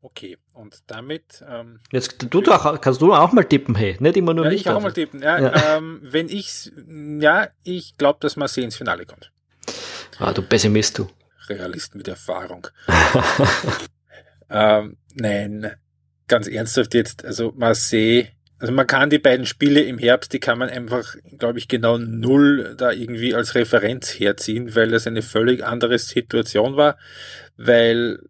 Okay, 0.00 0.36
und 0.52 0.82
damit. 0.88 1.44
Ähm, 1.48 1.78
Jetzt 1.92 2.26
du, 2.28 2.42
auch, 2.50 2.80
kannst 2.80 3.00
du 3.00 3.14
auch 3.14 3.32
mal 3.32 3.44
tippen, 3.44 3.76
hey, 3.76 3.96
nicht 4.00 4.16
immer 4.16 4.34
nur 4.34 4.46
ja. 4.46 4.50
Ich 4.50 4.68
auch 4.68 4.74
also. 4.74 4.88
mal 4.88 4.92
tippen. 4.92 5.22
Ja, 5.22 5.38
ja. 5.38 5.76
Ähm, 5.76 6.00
wenn 6.02 6.28
ich's, 6.28 6.72
ja, 7.20 7.48
ich 7.62 7.96
glaube, 7.98 8.18
dass 8.20 8.34
Marseille 8.34 8.64
ins 8.64 8.74
Finale 8.74 9.06
kommt. 9.06 9.30
Ah, 10.18 10.32
du 10.32 10.42
Pessimist, 10.42 10.98
du. 10.98 11.08
Realist 11.48 11.94
mit 11.94 12.08
Erfahrung. 12.08 12.68
ähm, 14.50 14.96
nein, 15.14 15.72
ganz 16.28 16.48
ernsthaft 16.48 16.94
jetzt, 16.94 17.24
also 17.24 17.52
Marseille, 17.56 18.28
also 18.58 18.72
man 18.72 18.86
kann 18.86 19.10
die 19.10 19.18
beiden 19.18 19.44
Spiele 19.44 19.80
im 19.80 19.98
Herbst, 19.98 20.32
die 20.32 20.38
kann 20.38 20.56
man 20.56 20.68
einfach, 20.68 21.16
glaube 21.36 21.58
ich, 21.58 21.66
genau 21.66 21.98
null 21.98 22.76
da 22.78 22.92
irgendwie 22.92 23.34
als 23.34 23.56
Referenz 23.56 24.10
herziehen, 24.10 24.76
weil 24.76 24.90
das 24.90 25.08
eine 25.08 25.22
völlig 25.22 25.64
andere 25.64 25.98
Situation 25.98 26.76
war, 26.76 26.96
weil 27.56 28.20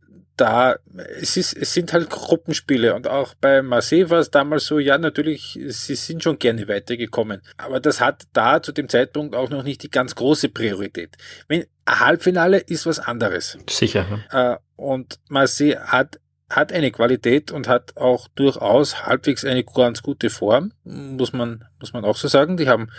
da, 0.42 0.74
es 1.20 1.37
ist, 1.37 1.57
es 1.57 1.72
sind 1.72 1.92
halt 1.92 2.11
Gruppenspiele 2.11 2.96
und 2.96 3.07
auch 3.07 3.35
bei 3.35 3.62
Marseille 3.62 4.11
war 4.11 4.18
es 4.18 4.33
damals 4.33 4.66
so, 4.66 4.81
ja, 4.81 4.98
natürlich, 4.98 5.57
sie 5.68 5.94
sind 5.94 6.20
schon 6.20 6.40
gerne 6.40 6.66
weitergekommen, 6.66 7.42
aber 7.59 7.78
das 7.78 8.00
hat 8.00 8.24
da 8.33 8.61
zu 8.61 8.72
dem 8.72 8.88
Zeitpunkt 8.88 9.37
auch 9.37 9.50
noch 9.50 9.62
nicht 9.62 9.85
die 9.85 9.90
ganz 9.90 10.16
große 10.16 10.48
Priorität. 10.48 11.16
Wenn 11.46 11.66
ein 11.85 12.00
Halbfinale 12.00 12.59
ist 12.59 12.87
was 12.87 12.98
anderes. 12.98 13.57
Sicher. 13.70 14.05
Äh, 14.33 14.57
und 14.74 15.20
Marseille 15.28 15.78
hat 15.78 16.18
hat 16.50 16.70
eine 16.70 16.90
Qualität 16.90 17.50
und 17.50 17.66
hat 17.66 17.96
auch 17.96 18.28
durchaus 18.35 19.07
halbwegs 19.07 19.42
eine 19.42 19.64
ganz 19.64 20.02
gute 20.02 20.28
Form, 20.28 20.72
muss 20.85 21.33
man, 21.33 21.64
muss 21.81 21.94
man 21.94 22.05
auch 22.05 22.16
so 22.16 22.28
sagen. 22.28 22.59
Die 22.59 22.68
haben 22.68 22.90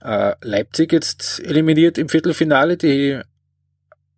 äh, 0.00 0.34
Leipzig 0.40 0.90
jetzt 0.92 1.38
eliminiert 1.40 1.98
im 1.98 2.08
Viertelfinale. 2.08 2.78
Die, 2.78 3.20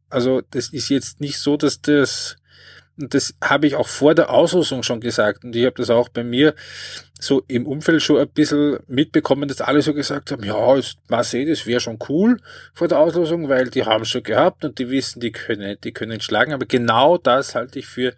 also 0.08 0.42
das 0.52 0.72
ist 0.72 0.88
jetzt 0.88 1.20
nicht 1.20 1.40
so, 1.40 1.56
dass 1.56 1.80
das 1.82 2.36
und 3.00 3.14
das 3.14 3.34
habe 3.42 3.66
ich 3.66 3.74
auch 3.74 3.88
vor 3.88 4.14
der 4.14 4.30
Auslosung 4.30 4.82
schon 4.82 5.00
gesagt. 5.00 5.44
Und 5.44 5.56
ich 5.56 5.64
habe 5.64 5.76
das 5.76 5.90
auch 5.90 6.08
bei 6.08 6.24
mir 6.24 6.54
so 7.18 7.42
im 7.48 7.66
Umfeld 7.66 8.02
schon 8.02 8.18
ein 8.18 8.28
bisschen 8.28 8.78
mitbekommen, 8.86 9.48
dass 9.48 9.60
alle 9.60 9.82
so 9.82 9.94
gesagt 9.94 10.30
haben, 10.32 10.42
ja, 10.42 10.76
ist 10.76 10.98
Marseille, 11.08 11.46
das 11.46 11.66
wäre 11.66 11.80
schon 11.80 11.98
cool 12.08 12.38
vor 12.74 12.88
der 12.88 12.98
Auslosung, 12.98 13.48
weil 13.48 13.70
die 13.70 13.84
haben 13.84 14.02
es 14.02 14.08
schon 14.08 14.22
gehabt 14.22 14.64
und 14.64 14.78
die 14.78 14.90
wissen, 14.90 15.20
die 15.20 15.32
können, 15.32 15.76
die 15.82 15.92
können 15.92 16.20
schlagen. 16.20 16.52
Aber 16.52 16.66
genau 16.66 17.18
das 17.18 17.54
halte 17.54 17.78
ich 17.78 17.86
für, 17.86 18.14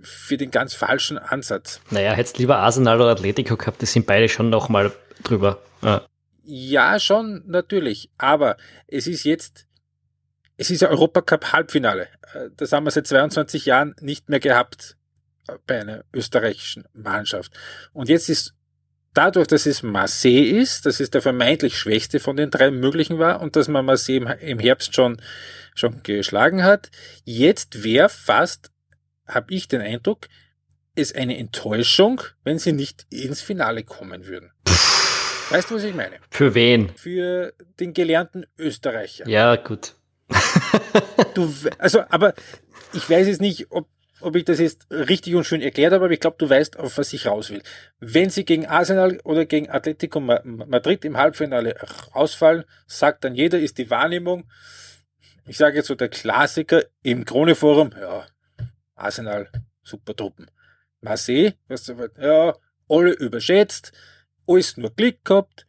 für 0.00 0.36
den 0.36 0.50
ganz 0.50 0.74
falschen 0.74 1.18
Ansatz. 1.18 1.80
Naja, 1.90 2.12
hättest 2.12 2.38
lieber 2.38 2.58
Arsenal 2.58 3.00
oder 3.00 3.10
Atletico 3.10 3.56
gehabt, 3.56 3.82
die 3.82 3.86
sind 3.86 4.06
beide 4.06 4.28
schon 4.28 4.50
nochmal 4.50 4.92
drüber. 5.22 5.60
Ja. 5.82 6.06
ja, 6.44 6.98
schon, 6.98 7.42
natürlich. 7.46 8.10
Aber 8.18 8.56
es 8.86 9.06
ist 9.06 9.24
jetzt, 9.24 9.67
es 10.58 10.70
ist 10.70 10.82
ja 10.82 10.90
Europacup 10.90 11.52
Halbfinale. 11.52 12.08
Äh, 12.34 12.50
das 12.56 12.72
haben 12.72 12.84
wir 12.84 12.90
seit 12.90 13.06
22 13.06 13.64
Jahren 13.64 13.94
nicht 14.00 14.28
mehr 14.28 14.40
gehabt 14.40 14.96
äh, 15.48 15.54
bei 15.66 15.80
einer 15.80 16.04
österreichischen 16.12 16.84
Mannschaft. 16.92 17.52
Und 17.92 18.08
jetzt 18.08 18.28
ist 18.28 18.54
dadurch, 19.14 19.46
dass 19.46 19.66
es 19.66 19.82
Marseille 19.82 20.60
ist, 20.60 20.84
dass 20.84 21.00
es 21.00 21.10
der 21.10 21.22
vermeintlich 21.22 21.78
schwächste 21.78 22.20
von 22.20 22.36
den 22.36 22.50
drei 22.50 22.70
möglichen 22.70 23.18
war 23.18 23.40
und 23.40 23.56
dass 23.56 23.68
man 23.68 23.86
Marseille 23.86 24.36
im 24.40 24.58
Herbst 24.58 24.94
schon, 24.94 25.22
schon 25.74 26.02
geschlagen 26.02 26.64
hat, 26.64 26.90
jetzt 27.24 27.84
wäre 27.84 28.08
fast, 28.08 28.70
habe 29.26 29.54
ich 29.54 29.68
den 29.68 29.80
Eindruck, 29.80 30.26
es 30.96 31.14
eine 31.14 31.38
Enttäuschung, 31.38 32.20
wenn 32.42 32.58
sie 32.58 32.72
nicht 32.72 33.06
ins 33.10 33.40
Finale 33.40 33.84
kommen 33.84 34.26
würden. 34.26 34.50
Weißt 35.50 35.70
du, 35.70 35.76
was 35.76 35.84
ich 35.84 35.94
meine? 35.94 36.16
Für 36.30 36.54
wen? 36.54 36.90
Für 36.96 37.54
den 37.78 37.94
gelernten 37.94 38.44
Österreicher. 38.58 39.26
Ja, 39.28 39.54
gut 39.54 39.94
du, 41.34 41.52
also, 41.78 42.02
aber 42.08 42.34
ich 42.92 43.08
weiß 43.08 43.26
jetzt 43.26 43.40
nicht, 43.40 43.66
ob, 43.70 43.88
ob 44.20 44.36
ich 44.36 44.44
das 44.44 44.58
jetzt 44.58 44.86
richtig 44.90 45.34
und 45.34 45.44
schön 45.44 45.62
erklärt 45.62 45.92
habe, 45.92 46.06
aber 46.06 46.14
ich 46.14 46.20
glaube, 46.20 46.36
du 46.38 46.48
weißt, 46.48 46.78
auf 46.78 46.98
was 46.98 47.12
ich 47.12 47.26
raus 47.26 47.50
will. 47.50 47.62
Wenn 48.00 48.30
sie 48.30 48.44
gegen 48.44 48.66
Arsenal 48.66 49.20
oder 49.24 49.46
gegen 49.46 49.70
Atletico 49.70 50.20
Madrid 50.20 51.04
im 51.04 51.16
Halbfinale 51.16 51.76
ausfallen, 52.12 52.64
sagt 52.86 53.24
dann 53.24 53.34
jeder, 53.34 53.58
ist 53.58 53.78
die 53.78 53.90
Wahrnehmung, 53.90 54.48
ich 55.46 55.56
sage 55.56 55.76
jetzt 55.76 55.86
so 55.86 55.94
der 55.94 56.08
Klassiker 56.08 56.84
im 57.02 57.24
Krone-Forum, 57.24 57.90
ja, 57.98 58.26
Arsenal, 58.94 59.48
super 59.82 60.14
Truppen. 60.14 60.50
Marseille, 61.00 61.52
ja, 62.18 62.54
alle 62.88 63.12
überschätzt, 63.12 63.92
alles 64.46 64.76
nur 64.76 64.94
Glück 64.94 65.24
gehabt, 65.24 65.66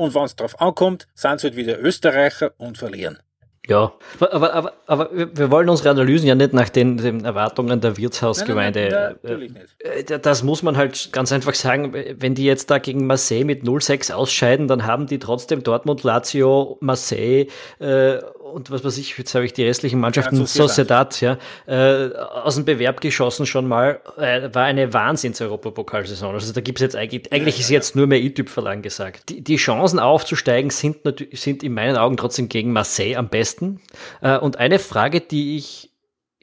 und 0.00 0.14
wenn 0.14 0.24
es 0.24 0.34
drauf 0.34 0.58
ankommt, 0.62 1.08
sind 1.14 1.40
sie 1.40 1.48
halt 1.48 1.56
wieder 1.56 1.78
Österreicher 1.78 2.54
und 2.56 2.78
verlieren. 2.78 3.18
Ja, 3.68 3.92
aber, 4.18 4.54
aber, 4.54 4.72
aber 4.86 5.10
wir 5.12 5.50
wollen 5.50 5.68
unsere 5.68 5.90
Analysen 5.90 6.26
ja 6.26 6.34
nicht 6.34 6.54
nach 6.54 6.70
den, 6.70 6.96
den 6.96 7.24
Erwartungen 7.26 7.80
der 7.80 7.98
Wirtshausgemeinde. 7.98 8.80
Nein, 8.80 8.90
nein, 8.90 9.02
nein, 9.02 9.18
natürlich 9.22 9.52
nicht. 9.52 10.10
Äh, 10.10 10.18
das 10.18 10.42
muss 10.42 10.62
man 10.62 10.78
halt 10.78 11.12
ganz 11.12 11.30
einfach 11.30 11.54
sagen, 11.54 11.92
wenn 11.92 12.34
die 12.34 12.44
jetzt 12.44 12.70
da 12.70 12.78
gegen 12.78 13.06
Marseille 13.06 13.44
mit 13.44 13.62
0-6 13.62 14.12
ausscheiden, 14.12 14.66
dann 14.66 14.86
haben 14.86 15.06
die 15.06 15.18
trotzdem 15.18 15.62
Dortmund, 15.62 16.02
Lazio, 16.04 16.78
Marseille 16.80 17.48
äh, 17.80 18.18
und 18.50 18.70
was 18.70 18.84
weiß 18.84 18.98
ich, 18.98 19.16
jetzt 19.16 19.34
habe 19.34 19.44
ich 19.44 19.52
die 19.52 19.64
restlichen 19.64 20.00
Mannschaften, 20.00 20.36
ja, 20.36 20.46
Sociedad, 20.46 21.20
ja, 21.20 21.38
äh, 21.66 22.14
aus 22.14 22.56
dem 22.56 22.64
Bewerb 22.64 23.00
geschossen 23.00 23.46
schon 23.46 23.66
mal, 23.66 24.00
äh, 24.16 24.48
war 24.52 24.64
eine 24.64 24.92
Wahnsinns-Europapokalsaison. 24.92 26.34
Also 26.34 26.52
da 26.52 26.60
gibt 26.60 26.78
es 26.78 26.82
jetzt 26.82 26.96
eigentlich, 26.96 27.32
eigentlich 27.32 27.56
ja, 27.56 27.60
ist 27.60 27.70
jetzt 27.70 27.96
nur 27.96 28.06
mehr 28.06 28.20
E-Typ-Verlang 28.20 28.82
gesagt. 28.82 29.28
Die, 29.28 29.42
die 29.42 29.56
Chancen 29.56 29.98
aufzusteigen 29.98 30.70
sind, 30.70 30.98
sind 31.32 31.62
in 31.62 31.74
meinen 31.74 31.96
Augen 31.96 32.16
trotzdem 32.16 32.48
gegen 32.48 32.72
Marseille 32.72 33.16
am 33.16 33.28
besten. 33.28 33.80
Äh, 34.20 34.38
und 34.38 34.58
eine 34.58 34.78
Frage, 34.78 35.20
die 35.20 35.56
ich 35.56 35.90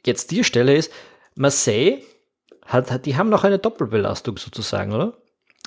jetzt 0.04 0.30
dir 0.30 0.44
stelle, 0.44 0.74
ist, 0.74 0.92
Marseille, 1.34 1.98
hat, 2.66 2.90
hat, 2.90 3.06
die 3.06 3.16
haben 3.16 3.30
noch 3.30 3.44
eine 3.44 3.58
Doppelbelastung 3.58 4.36
sozusagen, 4.36 4.92
oder? 4.92 5.14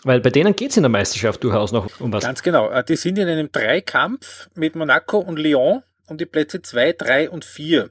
Weil 0.04 0.20
bei 0.20 0.30
denen 0.30 0.56
geht 0.56 0.72
es 0.72 0.78
in 0.78 0.84
der 0.84 0.90
Meisterschaft 0.90 1.44
durchaus 1.44 1.72
noch 1.72 2.00
um 2.00 2.12
was. 2.12 2.24
Ganz 2.24 2.42
genau. 2.42 2.70
Äh, 2.70 2.84
die 2.84 2.96
sind 2.96 3.18
in 3.18 3.28
einem 3.28 3.52
Dreikampf 3.52 4.50
mit 4.56 4.76
Monaco 4.76 5.20
und 5.20 5.38
Lyon 5.38 5.84
um 6.12 6.18
die 6.18 6.26
Plätze 6.26 6.62
2, 6.62 6.94
3 6.94 7.30
und 7.30 7.44
4. 7.46 7.90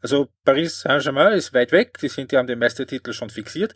Also 0.00 0.28
Paris 0.44 0.80
Saint-Germain 0.80 1.32
ist 1.32 1.54
weit 1.54 1.72
weg, 1.72 1.98
die 2.00 2.08
sind 2.08 2.30
ja 2.30 2.38
an 2.38 2.46
den 2.46 2.58
Meistertitel 2.58 3.12
schon 3.12 3.30
fixiert. 3.30 3.74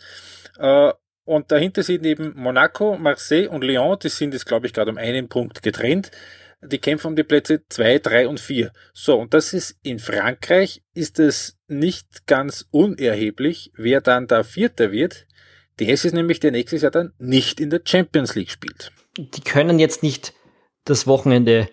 Äh, 0.59 0.93
und 1.25 1.51
dahinter 1.51 1.83
sind 1.83 2.07
eben 2.07 2.33
Monaco, 2.37 2.97
Marseille 2.97 3.49
und 3.49 3.65
Lyon, 3.65 3.99
die 4.03 4.09
sind 4.09 4.33
jetzt, 4.33 4.47
glaube 4.47 4.67
ich, 4.67 4.73
gerade 4.73 4.91
um 4.91 4.99
einen 4.99 5.29
Punkt 5.29 5.63
getrennt. 5.63 6.11
Die 6.61 6.79
kämpfen 6.79 7.09
um 7.09 7.17
die 7.17 7.23
Plätze 7.23 7.63
2, 7.69 7.99
3 7.99 8.29
und 8.29 8.41
4. 8.41 8.73
So, 8.93 9.19
und 9.19 9.33
das 9.33 9.53
ist 9.53 9.79
in 9.83 9.99
Frankreich, 9.99 10.83
ist 10.93 11.19
es 11.19 11.57
nicht 11.69 12.27
ganz 12.27 12.67
unerheblich, 12.71 13.73
wer 13.77 14.01
dann 14.01 14.27
da 14.27 14.43
Vierter 14.43 14.91
wird. 14.91 15.27
Der 15.79 15.89
ist 15.89 16.05
es 16.05 16.13
nämlich, 16.13 16.41
der 16.41 16.51
nächstes 16.51 16.83
Jahr 16.83 16.91
dann 16.91 17.13
nicht 17.19 17.61
in 17.61 17.71
der 17.71 17.83
Champions 17.85 18.35
League 18.35 18.51
spielt. 18.51 18.91
Die 19.17 19.41
können 19.41 19.79
jetzt 19.79 20.03
nicht 20.03 20.33
das 20.85 21.07
Wochenende 21.07 21.69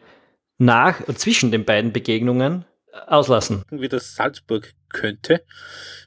nach 0.58 1.02
und 1.02 1.20
zwischen 1.20 1.52
den 1.52 1.66
beiden 1.66 1.92
Begegnungen 1.92 2.66
auslassen. 3.08 3.64
Wie 3.72 3.90
das 3.90 4.16
Salzburg 4.16 4.74
könnte, 4.90 5.44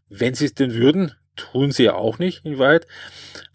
wenn 0.08 0.34
sie 0.34 0.46
es 0.46 0.54
denn 0.54 0.74
würden, 0.74 1.12
tun 1.38 1.70
sie 1.70 1.84
ja 1.84 1.94
auch 1.94 2.18
nicht 2.18 2.44
in 2.44 2.58
Wahrheit. 2.58 2.86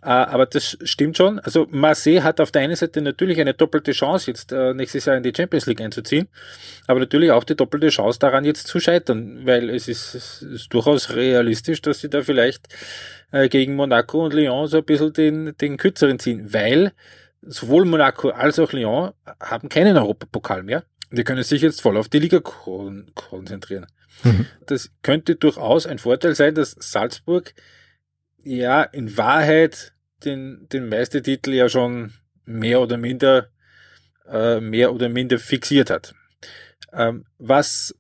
Äh, 0.02 0.08
aber 0.08 0.46
das 0.46 0.78
stimmt 0.84 1.18
schon. 1.18 1.40
Also 1.40 1.68
Marseille 1.70 2.24
hat 2.24 2.40
auf 2.40 2.52
der 2.52 2.62
einen 2.62 2.76
Seite 2.76 3.02
natürlich 3.02 3.40
eine 3.40 3.54
doppelte 3.54 3.92
Chance, 3.92 4.32
jetzt 4.32 4.52
äh, 4.52 4.74
nächstes 4.74 5.06
Jahr 5.06 5.18
in 5.18 5.24
die 5.24 5.34
Champions 5.36 5.66
League 5.66 5.82
einzuziehen, 5.82 6.28
aber 6.88 7.02
natürlich 7.02 7.32
auch 7.32 7.44
die 7.44 7.56
doppelte 7.56 7.90
Chance 7.90 8.20
daran 8.20 8.46
jetzt 8.46 8.68
zu 8.68 8.80
scheitern, 8.80 9.46
weil 9.46 9.70
es 9.70 9.88
ist, 9.88 10.16
es 10.16 10.42
ist 10.42 10.74
durchaus 10.74 11.14
realistisch, 11.14 11.82
dass 11.82 12.00
sie 12.00 12.10
da 12.10 12.22
vielleicht 12.22 12.68
äh, 13.32 13.50
gegen 13.50 13.76
Monaco 13.76 14.24
und 14.26 14.34
Lyon 14.34 14.68
so 14.68 14.78
ein 14.78 14.86
bisschen 14.86 15.14
den, 15.14 15.58
den 15.58 15.78
kürzeren 15.78 16.20
ziehen, 16.20 16.54
weil 16.54 16.94
sowohl 17.46 17.86
Monaco 17.86 18.30
als 18.30 18.60
auch 18.60 18.72
Lyon 18.72 19.12
haben 19.40 19.70
keinen 19.70 19.98
Europapokal 19.98 20.64
mehr. 20.64 20.84
Die 21.12 21.24
können 21.24 21.44
sich 21.44 21.62
jetzt 21.62 21.82
voll 21.82 21.98
auf 21.98 22.10
die 22.10 22.20
Liga 22.20 22.40
kon 22.40 23.12
konzentrieren. 23.14 23.86
Mhm. 24.24 24.48
Das 24.66 24.90
könnte 25.02 25.36
durchaus 25.36 25.86
ein 25.86 26.00
Vorteil 26.00 26.36
sein, 26.36 26.56
dass 26.56 26.72
Salzburg 26.72 27.54
ja 28.44 28.84
in 28.84 29.18
Wahrheit 29.18 29.94
den, 30.26 30.68
den 30.70 30.90
Meistertitel 30.90 31.52
ja 31.52 31.70
schon 31.70 32.14
mehr 32.46 32.82
oder 32.82 32.98
minder, 32.98 33.50
äh, 34.28 34.60
mehr 34.60 34.94
oder 34.94 35.10
minder 35.10 35.40
fixiert 35.40 35.90
hat. 35.90 36.14
Ähm, 36.92 37.26
was 37.38 37.96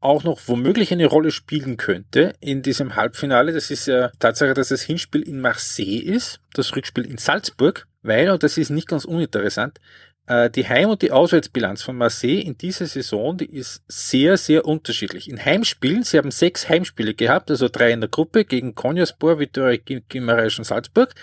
auch 0.00 0.22
noch 0.22 0.40
womöglich 0.46 0.92
eine 0.92 1.06
Rolle 1.06 1.30
spielen 1.30 1.76
könnte 1.76 2.34
in 2.40 2.62
diesem 2.62 2.94
Halbfinale, 2.94 3.52
das 3.52 3.70
ist 3.70 3.86
ja 3.86 4.10
Tatsache, 4.18 4.52
dass 4.52 4.68
das 4.68 4.82
Hinspiel 4.82 5.22
in 5.22 5.40
Marseille 5.40 6.00
ist, 6.00 6.40
das 6.52 6.76
Rückspiel 6.76 7.06
in 7.06 7.16
Salzburg 7.16 7.86
weil, 8.04 8.30
und 8.30 8.42
das 8.44 8.56
ist 8.58 8.70
nicht 8.70 8.86
ganz 8.88 9.04
uninteressant, 9.04 9.80
Äh, 10.26 10.48
die 10.48 10.66
Heim- 10.66 10.88
und 10.88 11.02
die 11.02 11.12
Auswärtsbilanz 11.12 11.82
von 11.82 11.96
Marseille 11.96 12.40
in 12.40 12.56
dieser 12.56 12.86
Saison, 12.86 13.36
die 13.36 13.44
ist 13.44 13.82
sehr, 13.88 14.38
sehr 14.38 14.64
unterschiedlich. 14.64 15.28
In 15.28 15.44
Heimspielen, 15.44 16.02
sie 16.02 16.16
haben 16.16 16.30
sechs 16.30 16.66
Heimspiele 16.66 17.12
gehabt, 17.12 17.50
also 17.50 17.68
drei 17.68 17.92
in 17.92 18.00
der 18.00 18.08
Gruppe 18.08 18.46
gegen 18.46 18.74
Konyaspor, 18.74 19.38
Vitoria 19.38 19.76
Gimaresch 20.08 20.58
und 20.58 20.64
Salzburg. 20.64 21.14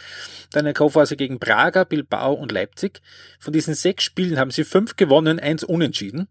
Dann 0.52 0.66
eine 0.66 0.74
Kaufphase 0.74 1.16
gegen 1.16 1.40
Braga, 1.40 1.84
Bilbao 1.84 2.34
und 2.34 2.52
Leipzig. 2.52 3.02
Von 3.40 3.54
diesen 3.54 3.74
sechs 3.74 4.04
Spielen 4.04 4.38
haben 4.38 4.52
sie 4.52 4.64
fünf 4.64 4.96
gewonnen, 4.96 5.40
eins 5.40 5.64
unentschieden. 5.64 6.28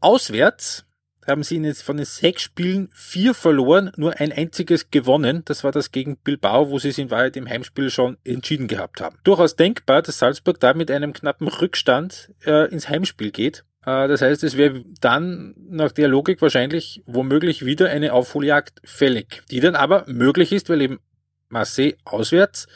Auswärts 0.00 0.84
haben 1.28 1.42
sie 1.42 1.58
jetzt 1.58 1.82
von 1.82 1.96
den 1.96 2.06
sechs 2.06 2.42
Spielen 2.42 2.88
vier 2.94 3.34
verloren, 3.34 3.92
nur 3.96 4.18
ein 4.18 4.32
einziges 4.32 4.90
gewonnen. 4.90 5.42
Das 5.44 5.64
war 5.64 5.72
das 5.72 5.92
gegen 5.92 6.16
Bilbao, 6.16 6.70
wo 6.70 6.78
sie 6.78 6.88
es 6.88 6.98
in 6.98 7.10
Wahrheit 7.10 7.36
im 7.36 7.48
Heimspiel 7.48 7.90
schon 7.90 8.16
entschieden 8.24 8.66
gehabt 8.66 9.00
haben. 9.00 9.18
Durchaus 9.24 9.56
denkbar, 9.56 10.02
dass 10.02 10.18
Salzburg 10.18 10.60
da 10.60 10.74
mit 10.74 10.90
einem 10.90 11.12
knappen 11.12 11.48
Rückstand 11.48 12.32
äh, 12.44 12.70
ins 12.70 12.88
Heimspiel 12.88 13.30
geht. 13.30 13.64
Äh, 13.84 14.08
das 14.08 14.22
heißt, 14.22 14.42
es 14.44 14.56
wäre 14.56 14.84
dann 15.00 15.54
nach 15.68 15.92
der 15.92 16.08
Logik 16.08 16.42
wahrscheinlich 16.42 17.02
womöglich 17.06 17.64
wieder 17.64 17.90
eine 17.90 18.12
Aufholjagd 18.12 18.80
fällig, 18.84 19.42
die 19.50 19.60
dann 19.60 19.76
aber 19.76 20.04
möglich 20.06 20.52
ist, 20.52 20.68
weil 20.68 20.82
eben 20.82 20.98
Marseille 21.48 21.96
auswärts 22.04 22.66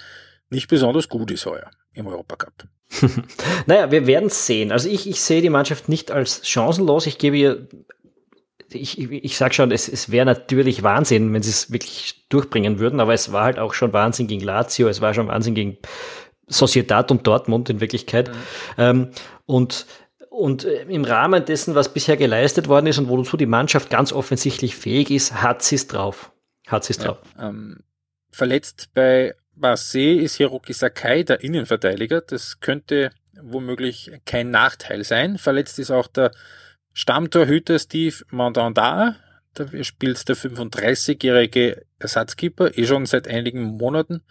nicht 0.50 0.68
besonders 0.68 1.08
gut 1.08 1.30
ist 1.30 1.46
heuer 1.46 1.70
im 1.94 2.06
Europacup. 2.06 2.66
naja, 3.66 3.90
wir 3.90 4.06
werden 4.06 4.26
es 4.26 4.46
sehen. 4.46 4.70
Also 4.70 4.88
ich, 4.88 5.08
ich 5.08 5.20
sehe 5.22 5.42
die 5.42 5.50
Mannschaft 5.50 5.88
nicht 5.88 6.10
als 6.10 6.46
chancenlos. 6.46 7.06
Ich 7.06 7.18
gebe 7.18 7.36
ihr 7.36 7.68
ich, 8.74 8.98
ich 8.98 9.36
sag 9.36 9.54
schon, 9.54 9.70
es, 9.70 9.88
es 9.88 10.10
wäre 10.10 10.26
natürlich 10.26 10.82
Wahnsinn, 10.82 11.32
wenn 11.32 11.42
sie 11.42 11.50
es 11.50 11.72
wirklich 11.72 12.26
durchbringen 12.28 12.78
würden, 12.78 13.00
aber 13.00 13.14
es 13.14 13.32
war 13.32 13.44
halt 13.44 13.58
auch 13.58 13.74
schon 13.74 13.92
Wahnsinn 13.92 14.26
gegen 14.26 14.42
Lazio, 14.42 14.88
es 14.88 15.00
war 15.00 15.14
schon 15.14 15.28
Wahnsinn 15.28 15.54
gegen 15.54 15.78
Sociedad 16.46 17.10
und 17.10 17.26
Dortmund 17.26 17.70
in 17.70 17.80
Wirklichkeit. 17.80 18.28
Mhm. 18.28 18.34
Ähm, 18.78 19.08
und 19.46 19.86
und 20.32 20.64
äh, 20.64 20.84
im 20.84 21.04
Rahmen 21.04 21.44
dessen, 21.44 21.74
was 21.74 21.92
bisher 21.92 22.16
geleistet 22.16 22.66
worden 22.66 22.86
ist 22.86 22.98
und 22.98 23.08
wozu 23.08 23.36
die 23.36 23.46
Mannschaft 23.46 23.90
ganz 23.90 24.12
offensichtlich 24.12 24.76
fähig 24.76 25.10
ist, 25.10 25.42
hat 25.42 25.62
sie 25.62 25.74
es 25.74 25.88
drauf. 25.88 26.32
Hat 26.66 26.84
sie 26.84 26.94
es 26.94 26.98
drauf. 26.98 27.18
Ja, 27.36 27.50
ähm, 27.50 27.80
verletzt 28.30 28.88
bei 28.94 29.34
Marseille 29.54 30.22
ist 30.22 30.36
Hiroki 30.36 30.72
Sakai, 30.72 31.22
der 31.22 31.44
Innenverteidiger. 31.44 32.22
Das 32.22 32.60
könnte 32.60 33.10
womöglich 33.42 34.10
kein 34.24 34.50
Nachteil 34.50 35.04
sein. 35.04 35.36
Verletzt 35.36 35.78
ist 35.78 35.90
auch 35.90 36.06
der 36.06 36.32
Stammtorhüter 36.92 37.78
Steve 37.78 38.16
Mandanda, 38.30 39.16
da 39.54 39.66
spielt 39.82 40.28
der 40.28 40.36
35-jährige 40.36 41.84
Ersatzkeeper, 41.98 42.76
eh 42.76 42.86
schon 42.86 43.06
seit 43.06 43.28
einigen 43.28 43.62
Monaten 43.62 44.22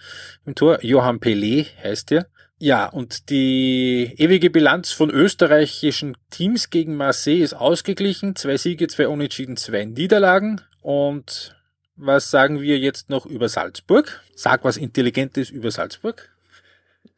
im 0.46 0.56
Tor. 0.56 0.84
Johann 0.84 1.20
Pelé 1.20 1.68
heißt 1.84 2.12
er. 2.12 2.28
Ja, 2.58 2.86
und 2.86 3.30
die 3.32 4.14
ewige 4.18 4.52
Bilanz 4.52 4.92
von 4.92 5.10
österreichischen 5.10 6.16
Teams 6.30 6.70
gegen 6.70 6.96
Marseille 6.96 7.42
ist 7.42 7.56
ausgeglichen. 7.56 8.36
Zwei 8.36 8.58
Siege, 8.58 8.88
zwei 8.88 9.08
Unentschieden, 9.08 9.58
zwei 9.58 9.86
Niederlagen. 9.86 10.62
Und 10.82 11.56
was 11.96 12.30
sagen 12.30 12.62
wir 12.62 12.78
jetzt 12.78 13.10
noch 13.10 13.26
über 13.26 13.50
Salzburg? 13.50 14.22
Sag 14.36 14.64
was 14.64 14.78
Intelligentes 14.78 15.50
über 15.50 15.72
Salzburg. 15.72 16.30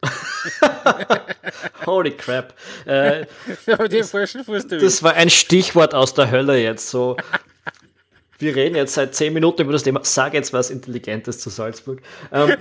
Holy 1.86 2.12
crap. 2.12 2.54
Äh, 2.86 3.26
das, 3.66 4.12
das 4.68 5.02
war 5.02 5.14
ein 5.14 5.30
Stichwort 5.30 5.94
aus 5.94 6.14
der 6.14 6.30
Hölle 6.30 6.58
jetzt. 6.58 6.90
So, 6.90 7.16
wir 8.38 8.56
reden 8.56 8.76
jetzt 8.76 8.94
seit 8.94 9.14
zehn 9.14 9.32
Minuten 9.32 9.62
über 9.62 9.72
das 9.72 9.82
Thema. 9.82 10.00
Sag 10.02 10.34
jetzt 10.34 10.52
was 10.52 10.70
Intelligentes 10.70 11.38
zu 11.40 11.50
Salzburg. 11.50 12.02
Ähm, 12.32 12.56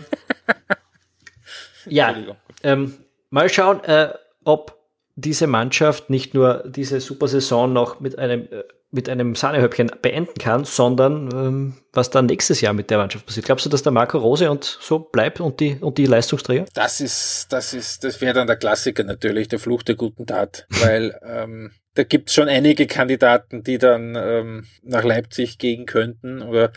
ja, 1.86 2.16
ähm, 2.64 2.98
mal 3.30 3.50
schauen, 3.50 3.84
äh, 3.84 4.14
ob 4.44 4.80
diese 5.16 5.48
Mannschaft 5.48 6.10
nicht 6.10 6.34
nur 6.34 6.64
diese 6.66 7.00
super 7.00 7.28
Saison 7.28 7.72
noch 7.72 8.00
mit 8.00 8.18
einem 8.18 8.48
äh, 8.52 8.64
mit 8.94 9.10
einem 9.10 9.34
Sahnehäubchen 9.34 9.92
beenden 10.02 10.36
kann, 10.40 10.66
sondern 10.66 11.30
ähm, 11.34 11.74
was 11.94 12.12
dann 12.12 12.28
nächstes 12.28 12.62
Jahr 12.62 12.74
mit 12.74 12.92
der 12.92 13.00
Mannschaft 13.00 13.26
passiert. 13.26 13.48
Glaubst 13.48 13.66
du, 13.66 13.70
dass 13.70 13.82
der 13.82 13.92
Marco 13.92 14.20
Rose 14.20 14.50
und 14.52 14.64
so 14.64 15.00
bleibt 15.00 15.42
und 15.42 15.60
die 15.60 15.78
und 15.82 15.98
die 15.98 16.06
Leistungsträger? 16.06 16.66
Das 16.76 17.02
ist, 17.02 17.48
das 17.50 17.74
ist, 17.74 18.04
das 18.04 18.22
wäre 18.22 18.36
dann 18.36 18.48
der 18.48 18.56
Klassiker 18.56 19.04
natürlich, 19.04 19.48
der 19.48 19.58
Fluch 19.58 19.82
der 19.82 19.96
guten 19.96 20.28
Tat, 20.28 20.68
weil 20.84 21.20
ähm, 21.26 21.72
da 21.96 22.04
gibt's 22.04 22.36
schon 22.36 22.48
einige 22.48 22.86
Kandidaten, 22.86 23.64
die 23.64 23.80
dann 23.80 24.16
ähm, 24.16 24.66
nach 24.84 25.04
Leipzig 25.04 25.58
gehen 25.58 25.88
könnten 25.88 26.44
oder 26.44 26.72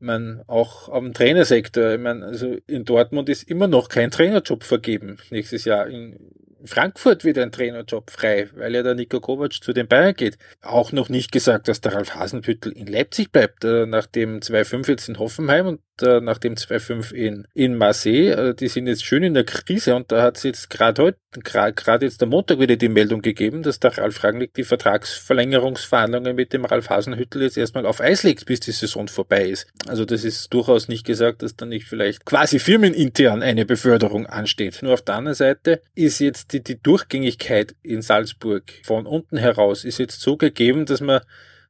man 0.00 0.42
auch 0.48 0.88
am 0.88 1.14
Trainersektor. 1.14 1.92
Ich 1.94 2.00
meine, 2.00 2.26
also 2.26 2.56
in 2.66 2.84
Dortmund 2.84 3.28
ist 3.28 3.44
immer 3.44 3.68
noch 3.68 3.88
kein 3.88 4.10
Trainerjob 4.10 4.64
vergeben 4.64 5.18
nächstes 5.30 5.64
Jahr. 5.64 5.86
In, 5.86 6.18
Frankfurt 6.64 7.24
wieder 7.24 7.42
ein 7.42 7.52
Trainerjob 7.52 8.10
frei, 8.10 8.48
weil 8.54 8.74
ja 8.74 8.82
der 8.82 8.94
Nico 8.94 9.20
Kovac 9.20 9.52
zu 9.52 9.72
den 9.72 9.86
Bayern 9.86 10.14
geht. 10.14 10.38
Auch 10.62 10.92
noch 10.92 11.08
nicht 11.08 11.32
gesagt, 11.32 11.68
dass 11.68 11.80
der 11.80 11.94
Ralf 11.94 12.14
Hasenbüttel 12.14 12.72
in 12.72 12.86
Leipzig 12.86 13.32
bleibt, 13.32 13.64
äh, 13.64 13.86
nach 13.86 14.06
dem 14.06 14.40
2-5 14.40 14.88
jetzt 14.88 15.08
in 15.08 15.18
Hoffenheim 15.18 15.66
und 15.66 15.80
äh, 16.02 16.20
nach 16.20 16.38
dem 16.38 16.54
2-5 16.54 17.12
in, 17.12 17.46
in 17.54 17.76
Marseille. 17.76 18.30
Äh, 18.30 18.54
die 18.54 18.68
sind 18.68 18.86
jetzt 18.86 19.04
schön 19.04 19.22
in 19.22 19.34
der 19.34 19.44
Krise 19.44 19.94
und 19.94 20.10
da 20.10 20.22
hat 20.22 20.36
es 20.36 20.42
jetzt 20.42 20.70
gerade 20.70 21.02
heute, 21.02 21.18
gerade 21.40 22.06
jetzt 22.06 22.20
der 22.20 22.28
Montag 22.28 22.58
wieder 22.58 22.76
die 22.76 22.88
Meldung 22.88 23.22
gegeben, 23.22 23.62
dass 23.62 23.80
der 23.80 23.96
Ralf 23.98 24.22
Rangnick 24.22 24.54
die 24.54 24.64
Vertragsverlängerungsverhandlungen 24.64 26.34
mit 26.36 26.52
dem 26.52 26.64
Ralf 26.64 26.90
Hasenhüttel 26.90 27.42
jetzt 27.42 27.56
erstmal 27.56 27.86
auf 27.86 28.00
Eis 28.00 28.22
legt, 28.22 28.46
bis 28.46 28.60
die 28.60 28.72
Saison 28.72 29.08
vorbei 29.08 29.48
ist. 29.48 29.66
Also 29.86 30.04
das 30.04 30.24
ist 30.24 30.52
durchaus 30.52 30.88
nicht 30.88 31.04
gesagt, 31.04 31.42
dass 31.42 31.56
da 31.56 31.66
nicht 31.66 31.86
vielleicht 31.86 32.24
quasi 32.24 32.58
firmenintern 32.58 33.42
eine 33.42 33.64
Beförderung 33.64 34.26
ansteht. 34.26 34.80
Nur 34.82 34.94
auf 34.94 35.02
der 35.02 35.16
anderen 35.16 35.34
Seite 35.34 35.82
ist 35.94 36.18
jetzt 36.18 36.52
die, 36.52 36.62
die 36.62 36.80
Durchgängigkeit 36.80 37.74
in 37.82 38.02
Salzburg 38.02 38.64
von 38.82 39.06
unten 39.06 39.36
heraus 39.36 39.84
ist 39.84 39.98
jetzt 39.98 40.20
so 40.20 40.36
gegeben, 40.36 40.86
dass 40.86 41.00
man 41.00 41.20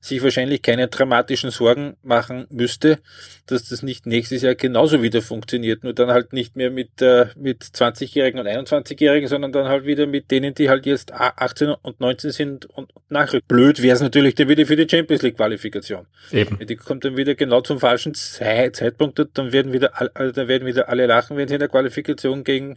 sich 0.05 0.23
wahrscheinlich 0.23 0.61
keine 0.61 0.89
dramatischen 0.89 1.51
Sorgen 1.51 1.97
machen 2.03 2.47
müsste, 2.51 2.99
dass 3.47 3.71
das 3.71 3.83
nicht 3.83 4.05
nächstes 4.05 4.43
Jahr 4.43 4.55
genauso 4.55 5.03
wieder 5.03 5.23
funktioniert. 5.23 5.83
Nur 5.83 5.95
dann 5.95 6.11
halt 6.11 6.35
nicht 6.35 6.57
mehr 6.57 6.71
mit, 6.71 7.01
äh, 7.01 7.29
mit 7.37 7.63
20-Jährigen 7.63 8.39
und 8.39 8.47
21-Jährigen, 8.47 9.29
sondern 9.29 9.53
dann 9.53 9.67
halt 9.67 9.87
wieder 9.87 10.07
mit 10.07 10.31
denen, 10.31 10.55
die 10.55 10.69
halt 10.69 10.85
jetzt 10.85 11.13
18 11.15 11.71
und 11.71 12.01
19 12.01 12.33
sind 12.33 12.67
und 12.67 12.93
nachrücken. 13.09 13.49
Blöd 13.49 13.83
wäre 13.83 13.95
es 13.95 14.03
natürlich 14.03 14.35
dann 14.35 14.49
wieder 14.49 14.67
für 14.67 14.77
die 14.77 14.87
Champions 14.89 15.23
League 15.23 15.39
Qualifikation. 15.39 16.07
Eben. 16.31 16.59
Die 16.67 16.77
kommt 16.77 17.07
dann 17.07 17.17
wieder 17.17 17.35
genau 17.35 17.63
zum 17.63 17.81
falschen 17.81 18.13
Zeitpunkt, 18.15 19.19
dann 19.33 19.53
werden 19.53 19.73
wieder, 19.73 19.99
also 20.15 20.33
dann 20.33 20.49
werden 20.49 20.67
wieder 20.67 20.91
alle 20.91 21.07
lachen, 21.07 21.39
wenn 21.39 21.49
sie 21.49 21.55
in 21.55 21.61
der 21.61 21.71
Qualifikation 21.71 22.45
gegen 22.45 22.77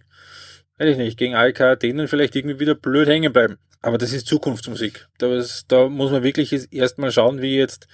weiß 0.77 0.89
ich 0.89 0.97
nicht, 0.97 1.17
gegen 1.17 1.35
ALK 1.35 1.61
Athen 1.61 2.07
vielleicht 2.07 2.35
irgendwie 2.35 2.59
wieder 2.59 2.75
blöd 2.75 3.07
hängen 3.07 3.33
bleiben. 3.33 3.57
Aber 3.81 3.97
das 3.97 4.13
ist 4.13 4.27
Zukunftsmusik. 4.27 5.07
Das, 5.17 5.65
da 5.67 5.87
muss 5.87 6.11
man 6.11 6.23
wirklich 6.23 6.73
erstmal 6.73 7.11
schauen, 7.11 7.41
wie 7.41 7.57
jetzt 7.57 7.87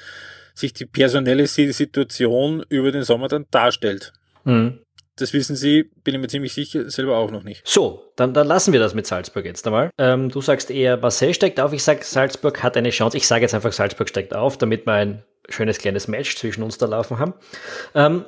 sich 0.54 0.74
die 0.74 0.86
personelle 0.86 1.48
Situation 1.48 2.64
über 2.70 2.92
den 2.92 3.04
Sommer 3.04 3.28
dann 3.28 3.46
darstellt. 3.52 4.14
Mhm. 4.44 4.80
Das 5.16 5.34
wissen 5.34 5.56
Sie, 5.56 5.92
bin 6.04 6.16
ich 6.16 6.22
mir 6.22 6.28
ziemlich 6.28 6.54
sicher, 6.54 6.90
selber 6.90 7.18
auch 7.18 7.30
noch 7.30 7.44
nicht. 7.44 7.62
So, 7.68 8.12
dann, 8.16 8.34
dann 8.34 8.48
lassen 8.48 8.74
wir 8.74 8.80
das 8.80 8.96
mit 8.96 9.06
Salzburg 9.06 9.46
jetzt 9.46 9.66
einmal. 9.68 9.92
Ähm, 10.00 10.30
du 10.30 10.42
sagst 10.42 10.72
eher, 10.72 10.98
Marseille 10.98 11.36
steigt 11.36 11.60
auf. 11.60 11.72
Ich 11.72 11.84
sage, 11.84 12.04
Salzburg 12.04 12.64
hat 12.64 12.76
eine 12.78 12.90
Chance. 12.90 13.18
Ich 13.18 13.28
sage 13.28 13.44
jetzt 13.44 13.54
einfach, 13.54 13.74
Salzburg 13.74 14.10
steigt 14.10 14.34
auf, 14.34 14.58
damit 14.58 14.88
wir 14.88 14.94
ein 14.94 15.24
schönes 15.50 15.78
kleines 15.78 16.08
Match 16.08 16.36
zwischen 16.36 16.64
uns 16.64 16.80
da 16.80 16.88
laufen 16.88 17.20
haben. 17.20 17.36
Ähm, 17.94 18.26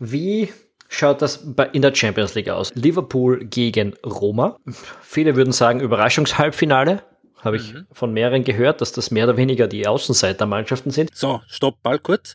wie 0.00 0.52
schaut 0.88 1.22
das 1.22 1.46
in 1.72 1.82
der 1.82 1.94
Champions 1.94 2.34
League 2.34 2.48
aus? 2.48 2.74
Liverpool 2.74 3.44
gegen 3.44 3.94
Roma. 4.04 4.58
Viele 5.02 5.36
würden 5.36 5.52
sagen 5.52 5.80
Überraschungshalbfinale. 5.80 7.02
Habe 7.42 7.58
ich 7.58 7.74
mhm. 7.74 7.86
von 7.92 8.12
mehreren 8.12 8.44
gehört, 8.44 8.80
dass 8.80 8.92
das 8.92 9.10
mehr 9.10 9.24
oder 9.24 9.36
weniger 9.36 9.68
die 9.68 9.86
Außenseitermannschaften 9.86 10.90
sind. 10.90 11.14
So, 11.14 11.42
stopp 11.46 11.76
mal 11.84 11.98
kurz. 11.98 12.34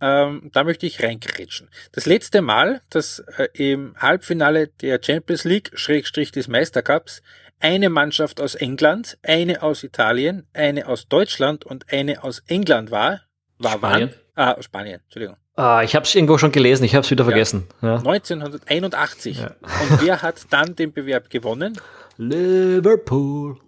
Ähm, 0.00 0.50
da 0.52 0.64
möchte 0.64 0.86
ich 0.86 1.02
reinkretschen. 1.02 1.70
Das 1.92 2.06
letzte 2.06 2.40
Mal, 2.40 2.82
dass 2.90 3.20
äh, 3.36 3.48
im 3.54 3.94
Halbfinale 3.96 4.68
der 4.68 5.00
Champions 5.02 5.44
League, 5.44 5.72
Schrägstrich 5.74 6.30
des 6.30 6.46
Meistercups, 6.46 7.22
eine 7.58 7.88
Mannschaft 7.88 8.40
aus 8.40 8.54
England, 8.54 9.18
eine 9.22 9.62
aus 9.62 9.82
Italien, 9.82 10.46
eine 10.52 10.86
aus 10.86 11.08
Deutschland 11.08 11.64
und 11.64 11.90
eine 11.90 12.22
aus 12.22 12.42
England 12.46 12.90
war, 12.90 13.22
war 13.58 13.72
Spanien. 13.72 14.10
Wann? 14.34 14.48
Ah, 14.56 14.62
Spanien, 14.62 15.00
Entschuldigung. 15.00 15.36
Ah, 15.56 15.82
ich 15.84 15.94
habe 15.94 16.04
es 16.04 16.14
irgendwo 16.14 16.36
schon 16.38 16.50
gelesen, 16.50 16.82
ich 16.84 16.94
habe 16.94 17.04
es 17.04 17.10
wieder 17.10 17.24
vergessen. 17.24 17.68
Ja. 17.80 17.96
1981. 17.98 19.38
Ja. 19.38 19.46
Und 19.60 20.02
wer 20.02 20.22
hat 20.22 20.46
dann 20.50 20.74
den 20.74 20.92
Bewerb 20.92 21.30
gewonnen? 21.30 21.78
Liverpool. 22.16 23.58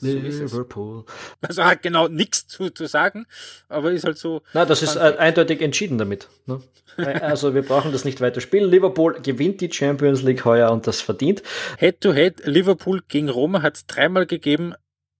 Liverpool. 0.00 1.04
Also 1.40 1.64
hat 1.64 1.82
genau 1.82 2.08
nichts 2.08 2.46
zu, 2.46 2.70
zu 2.70 2.86
sagen, 2.86 3.26
aber 3.68 3.92
ist 3.92 4.04
halt 4.04 4.18
so. 4.18 4.42
Na, 4.54 4.64
das 4.64 4.82
ist 4.82 4.96
äh, 4.96 5.16
eindeutig 5.18 5.60
entschieden 5.60 5.98
damit. 5.98 6.28
Ne? 6.46 6.60
also 6.96 7.54
wir 7.54 7.62
brauchen 7.62 7.92
das 7.92 8.04
nicht 8.04 8.20
weiter 8.20 8.40
spielen. 8.40 8.70
Liverpool 8.70 9.20
gewinnt 9.22 9.60
die 9.60 9.70
Champions 9.72 10.22
League 10.22 10.44
heuer 10.44 10.70
und 10.70 10.86
das 10.86 11.00
verdient. 11.00 11.42
Head 11.78 12.00
to 12.00 12.12
Head, 12.12 12.46
Liverpool 12.46 13.02
gegen 13.08 13.28
Roma 13.28 13.62
hat 13.62 13.76
es 13.76 13.86
dreimal 13.86 14.26
gegeben, 14.26 14.74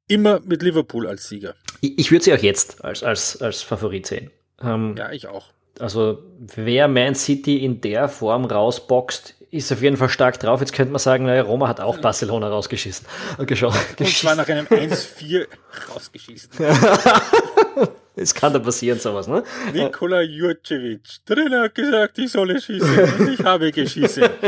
immer 0.09 0.41
mit 0.41 0.63
Liverpool 0.63 1.07
als 1.07 1.29
Sieger. 1.29 1.55
Ich, 1.81 1.99
ich 1.99 2.11
würde 2.11 2.25
sie 2.25 2.35
auch 2.35 2.39
jetzt 2.39 2.85
als, 2.85 3.03
als, 3.03 3.41
als 3.41 3.63
Favorit 3.63 4.07
sehen. 4.07 4.31
Ähm, 4.63 4.95
ja, 4.99 5.13
ich 5.13 5.29
auch. 5.29 5.51
Also 5.79 6.19
wer 6.57 6.89
Man 6.89 7.15
City 7.15 7.65
in 7.65 7.81
der 7.81 8.09
Form 8.09 8.45
rausboxt, 8.45 9.35
ist 9.51 9.73
auf 9.73 9.83
jeden 9.83 9.97
Fall 9.97 10.09
stark 10.09 10.39
drauf. 10.39 10.61
Jetzt 10.61 10.73
könnte 10.73 10.93
man 10.93 11.01
sagen, 11.01 11.27
naja, 11.27 11.43
Roma 11.43 11.67
hat 11.69 11.81
auch 11.81 11.99
Barcelona 11.99 12.49
rausgeschissen. 12.49 13.07
Und 13.39 13.49
zwar 13.57 14.37
nach 14.37 14.49
einem 14.49 14.67
1-4 14.67 15.47
rausgeschissen. 15.93 16.51
Es 18.17 18.35
kann 18.35 18.53
da 18.53 18.59
passieren, 18.59 18.99
sowas, 18.99 19.29
ne? 19.29 19.43
Nikola 19.73 20.21
Jurcevic. 20.21 21.25
Trainer 21.25 21.63
hat 21.63 21.75
gesagt, 21.75 22.19
ich 22.19 22.31
solle 22.31 22.61
schießen 22.61 23.15
und 23.19 23.29
ich 23.33 23.45
habe 23.45 23.73
geschissen. 23.73 24.25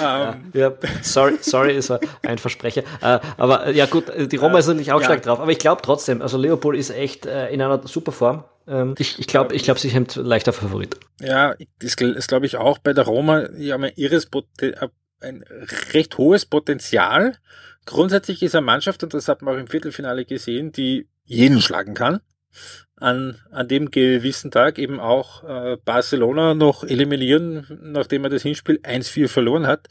Um. 0.00 0.52
Ja, 0.54 0.72
sorry, 1.02 1.38
sorry, 1.40 1.76
ist 1.76 1.90
ein 2.22 2.38
Versprecher. 2.38 2.82
Uh, 3.02 3.18
aber 3.36 3.70
ja 3.72 3.86
gut, 3.86 4.04
die 4.16 4.36
Roma 4.36 4.60
ist 4.60 4.68
natürlich 4.68 4.92
auch 4.92 5.00
ja. 5.00 5.06
stark 5.06 5.22
drauf. 5.22 5.40
Aber 5.40 5.50
ich 5.50 5.58
glaube 5.58 5.82
trotzdem, 5.82 6.22
also 6.22 6.38
Leopold 6.38 6.78
ist 6.78 6.90
echt 6.90 7.26
uh, 7.26 7.46
in 7.50 7.60
einer 7.60 7.86
super 7.86 8.12
Form. 8.12 8.44
Um, 8.66 8.94
ich 8.98 9.18
ich 9.18 9.26
glaube, 9.26 9.54
ich 9.54 9.64
glaub, 9.64 9.78
sie 9.78 9.88
sind 9.88 10.14
leichter 10.16 10.52
Favorit. 10.52 10.96
Ja, 11.20 11.54
das, 11.80 11.96
das 11.96 12.26
glaube 12.26 12.46
ich 12.46 12.56
auch 12.56 12.78
bei 12.78 12.92
der 12.92 13.04
Roma. 13.04 13.48
Die 13.48 13.72
haben 13.72 13.84
ein, 13.84 13.92
irres 13.96 14.28
ein 15.20 15.44
recht 15.92 16.18
hohes 16.18 16.46
Potenzial. 16.46 17.36
Grundsätzlich 17.86 18.42
ist 18.42 18.54
eine 18.54 18.64
Mannschaft, 18.64 19.02
und 19.02 19.14
das 19.14 19.28
hat 19.28 19.42
man 19.42 19.54
auch 19.54 19.58
im 19.58 19.66
Viertelfinale 19.66 20.24
gesehen, 20.24 20.70
die 20.72 21.08
jeden 21.24 21.60
schlagen 21.60 21.94
kann 21.94 22.20
an, 23.02 23.36
an 23.50 23.66
dem 23.66 23.90
gewissen 23.90 24.52
Tag 24.52 24.78
eben 24.78 25.00
auch 25.00 25.42
äh, 25.42 25.76
Barcelona 25.84 26.54
noch 26.54 26.84
eliminieren, 26.84 27.66
nachdem 27.82 28.24
er 28.24 28.30
das 28.30 28.42
Hinspiel 28.42 28.78
1-4 28.78 29.28
verloren 29.28 29.66
hat. 29.66 29.88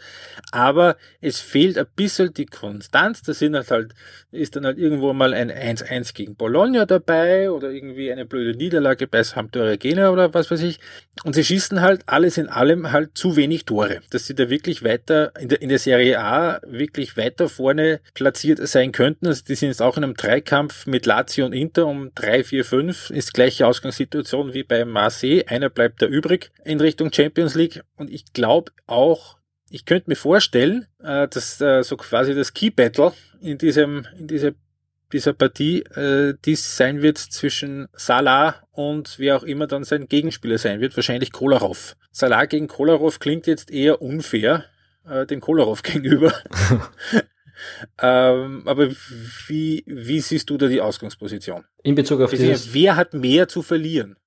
Aber 0.52 0.96
es 1.20 1.42
fehlt 1.42 1.78
ein 1.78 1.88
bisschen 1.96 2.34
die 2.34 2.46
Konstanz. 2.46 3.22
Da 3.22 3.34
sind 3.34 3.56
halt 3.56 3.70
halt, 3.70 3.94
ist 4.32 4.56
dann 4.56 4.66
halt 4.66 4.78
irgendwo 4.78 5.12
mal 5.12 5.34
ein 5.34 5.52
1-1 5.52 6.14
gegen 6.14 6.36
Bologna 6.36 6.86
dabei 6.86 7.52
oder 7.52 7.70
irgendwie 7.70 8.12
eine 8.12 8.26
blöde 8.26 8.58
Niederlage 8.58 9.08
bei 9.08 9.24
Sampdoria 9.24 10.10
oder 10.10 10.34
was 10.34 10.50
weiß 10.50 10.62
ich. 10.62 10.80
Und 11.26 11.34
sie 11.34 11.44
schießen 11.44 11.82
halt 11.82 12.04
alles 12.06 12.38
in 12.38 12.48
allem 12.48 12.94
halt 12.94 13.18
zu 13.18 13.36
wenig 13.36 13.66
Tore, 13.66 14.00
dass 14.12 14.26
sie 14.26 14.36
da 14.36 14.50
wirklich 14.50 14.84
weiter 14.84 15.34
in 15.38 15.50
der, 15.50 15.62
in 15.62 15.68
der 15.68 15.80
Serie 15.80 16.20
A 16.20 16.62
wirklich 16.66 17.18
weiter 17.18 17.50
vorne 17.50 18.00
platziert 18.14 18.66
sein 18.68 18.94
könnten. 18.94 19.28
Also 19.28 19.44
die 19.46 19.56
sind 19.56 19.68
jetzt 19.68 19.82
auch 19.82 19.98
in 19.98 20.06
einem 20.06 20.16
Dreikampf 20.16 20.86
mit 20.86 21.06
Lazio 21.06 21.46
und 21.46 21.54
Inter 21.54 21.88
um 21.88 22.12
3, 22.16 22.46
4, 22.46 22.64
5 22.66 23.01
ist 23.10 23.34
gleiche 23.34 23.68
Ausgangssituation 23.68 24.54
wie 24.54 24.64
bei 24.64 24.86
Marseille. 24.86 25.44
Einer 25.48 25.70
bleibt 25.70 26.02
da 26.02 26.06
übrig 26.06 26.52
in 26.64 26.80
Richtung 26.80 27.12
Champions 27.12 27.56
League. 27.56 27.82
Und 27.96 28.12
ich 28.12 28.34
glaube 28.34 28.72
auch, 28.88 29.38
ich 29.70 29.86
könnte 29.86 30.10
mir 30.10 30.16
vorstellen, 30.16 30.88
äh, 31.00 31.28
dass 31.28 31.60
äh, 31.62 31.84
so 31.84 31.98
quasi 31.98 32.36
das 32.36 32.54
Key 32.54 32.70
Battle 32.70 33.14
in 33.42 33.58
diesem, 33.58 34.06
in 34.18 34.28
dieser, 34.28 34.52
dieser 35.14 35.34
Partie, 35.34 35.80
äh, 35.96 36.36
dies 36.46 36.78
sein 36.78 37.02
wird 37.02 37.18
zwischen 37.18 37.88
Salah 37.94 38.68
und 38.72 39.18
wer 39.18 39.38
auch 39.38 39.44
immer 39.44 39.68
dann 39.68 39.84
sein 39.84 40.08
Gegenspieler 40.08 40.58
sein 40.58 40.82
wird, 40.82 40.96
wahrscheinlich 40.96 41.32
Kolarov. 41.32 41.96
Salah 42.12 42.46
gegen 42.46 42.68
Kolarov 42.68 43.20
klingt 43.20 43.48
jetzt 43.48 43.72
eher 43.72 44.02
unfair, 44.02 44.66
dem 45.30 45.42
Kolarov 45.42 45.82
gegenüber. 45.84 46.32
Ähm, 48.00 48.64
aber 48.66 48.90
wie, 49.48 49.84
wie 49.86 50.20
siehst 50.20 50.50
du 50.50 50.58
da 50.58 50.68
die 50.68 50.82
Ausgangsposition? 50.82 51.66
In 51.84 51.96
Bezug 51.96 52.22
auf 52.22 52.32
dieses... 52.32 52.74
Wer 52.74 52.96
hat 52.96 53.14
mehr 53.14 53.48
zu 53.48 53.62
verlieren? 53.62 54.18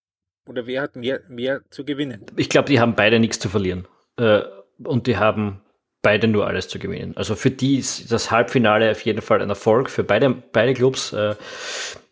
Oder 0.46 0.66
wer 0.66 0.82
hat 0.82 0.96
mehr, 0.96 1.20
mehr 1.28 1.62
zu 1.70 1.84
gewinnen? 1.84 2.26
Ich 2.36 2.48
glaube, 2.48 2.68
die 2.68 2.80
haben 2.80 2.94
beide 2.94 3.18
nichts 3.18 3.38
zu 3.38 3.48
verlieren. 3.48 3.86
Äh, 4.16 4.42
und 4.82 5.06
die 5.06 5.16
haben 5.16 5.60
beide 6.04 6.28
nur 6.28 6.46
alles 6.46 6.68
zu 6.68 6.78
gewinnen. 6.78 7.16
Also 7.16 7.34
für 7.34 7.50
die 7.50 7.78
ist 7.78 8.12
das 8.12 8.30
Halbfinale 8.30 8.92
auf 8.92 9.00
jeden 9.00 9.22
Fall 9.22 9.42
ein 9.42 9.48
Erfolg. 9.48 9.90
Für 9.90 10.04
beide, 10.04 10.30
beide 10.52 10.74
Clubs. 10.74 11.12
Äh, 11.12 11.34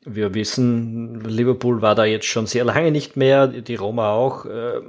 wir 0.05 0.35
wissen, 0.35 1.21
Liverpool 1.21 1.81
war 1.81 1.95
da 1.95 2.05
jetzt 2.05 2.27
schon 2.27 2.47
sehr 2.47 2.65
lange 2.65 2.91
nicht 2.91 3.17
mehr, 3.17 3.47
die 3.47 3.77
Roma 3.77 4.11
auch. 4.11 4.47
Äh, 4.47 4.81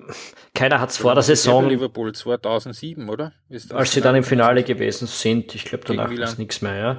keiner 0.56 0.80
hat 0.80 0.90
es 0.90 0.98
vor 0.98 1.14
der 1.14 1.22
Saison. 1.22 1.70
Liverpool 1.70 2.14
2007, 2.14 3.08
oder? 3.10 3.32
als 3.70 3.92
sie 3.92 4.02
dann 4.02 4.16
im 4.16 4.24
Finale 4.24 4.64
gewesen 4.64 5.06
sind, 5.06 5.54
ich 5.54 5.66
glaube 5.66 5.84
danach 5.86 6.10
ist 6.10 6.40
nichts 6.40 6.64
mehr, 6.64 6.76
ja. 6.76 6.98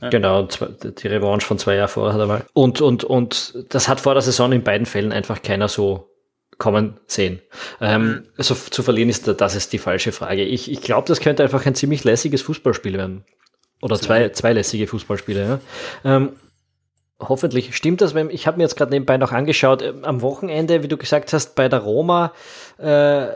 ja. 0.00 0.08
Genau, 0.08 0.42
die 0.42 1.06
Revanche 1.06 1.46
von 1.46 1.58
zwei 1.58 1.76
Jahren 1.76 1.88
vorher 1.88 2.20
einmal. 2.20 2.44
Und, 2.52 2.80
und, 2.80 3.04
und 3.04 3.54
das 3.68 3.88
hat 3.88 4.00
vor 4.00 4.14
der 4.14 4.22
Saison 4.22 4.50
in 4.50 4.64
beiden 4.64 4.86
Fällen 4.86 5.12
einfach 5.12 5.40
keiner 5.40 5.68
so 5.68 6.11
kommen 6.62 7.00
sehen. 7.08 7.42
Ähm, 7.80 8.22
also 8.38 8.54
zu 8.54 8.84
verlieren 8.84 9.08
ist 9.08 9.26
das 9.26 9.56
ist 9.56 9.72
die 9.72 9.78
falsche 9.78 10.12
Frage. 10.12 10.44
Ich, 10.44 10.70
ich 10.70 10.80
glaube, 10.80 11.08
das 11.08 11.18
könnte 11.18 11.42
einfach 11.42 11.66
ein 11.66 11.74
ziemlich 11.74 12.04
lässiges 12.04 12.40
Fußballspiel 12.42 12.92
werden. 12.92 13.24
Oder 13.80 13.98
zwei, 13.98 14.28
zwei 14.28 14.52
lässige 14.52 14.86
Fußballspiele. 14.86 15.60
Ja. 16.04 16.16
Ähm, 16.16 16.36
hoffentlich 17.18 17.76
stimmt 17.76 18.00
das. 18.00 18.14
Ich 18.14 18.46
habe 18.46 18.58
mir 18.58 18.62
jetzt 18.62 18.76
gerade 18.76 18.92
nebenbei 18.92 19.16
noch 19.16 19.32
angeschaut, 19.32 19.82
äh, 19.82 19.92
am 20.02 20.22
Wochenende, 20.22 20.84
wie 20.84 20.88
du 20.88 20.96
gesagt 20.96 21.32
hast, 21.32 21.56
bei 21.56 21.68
der 21.68 21.80
Roma 21.80 22.32
äh, 22.78 23.26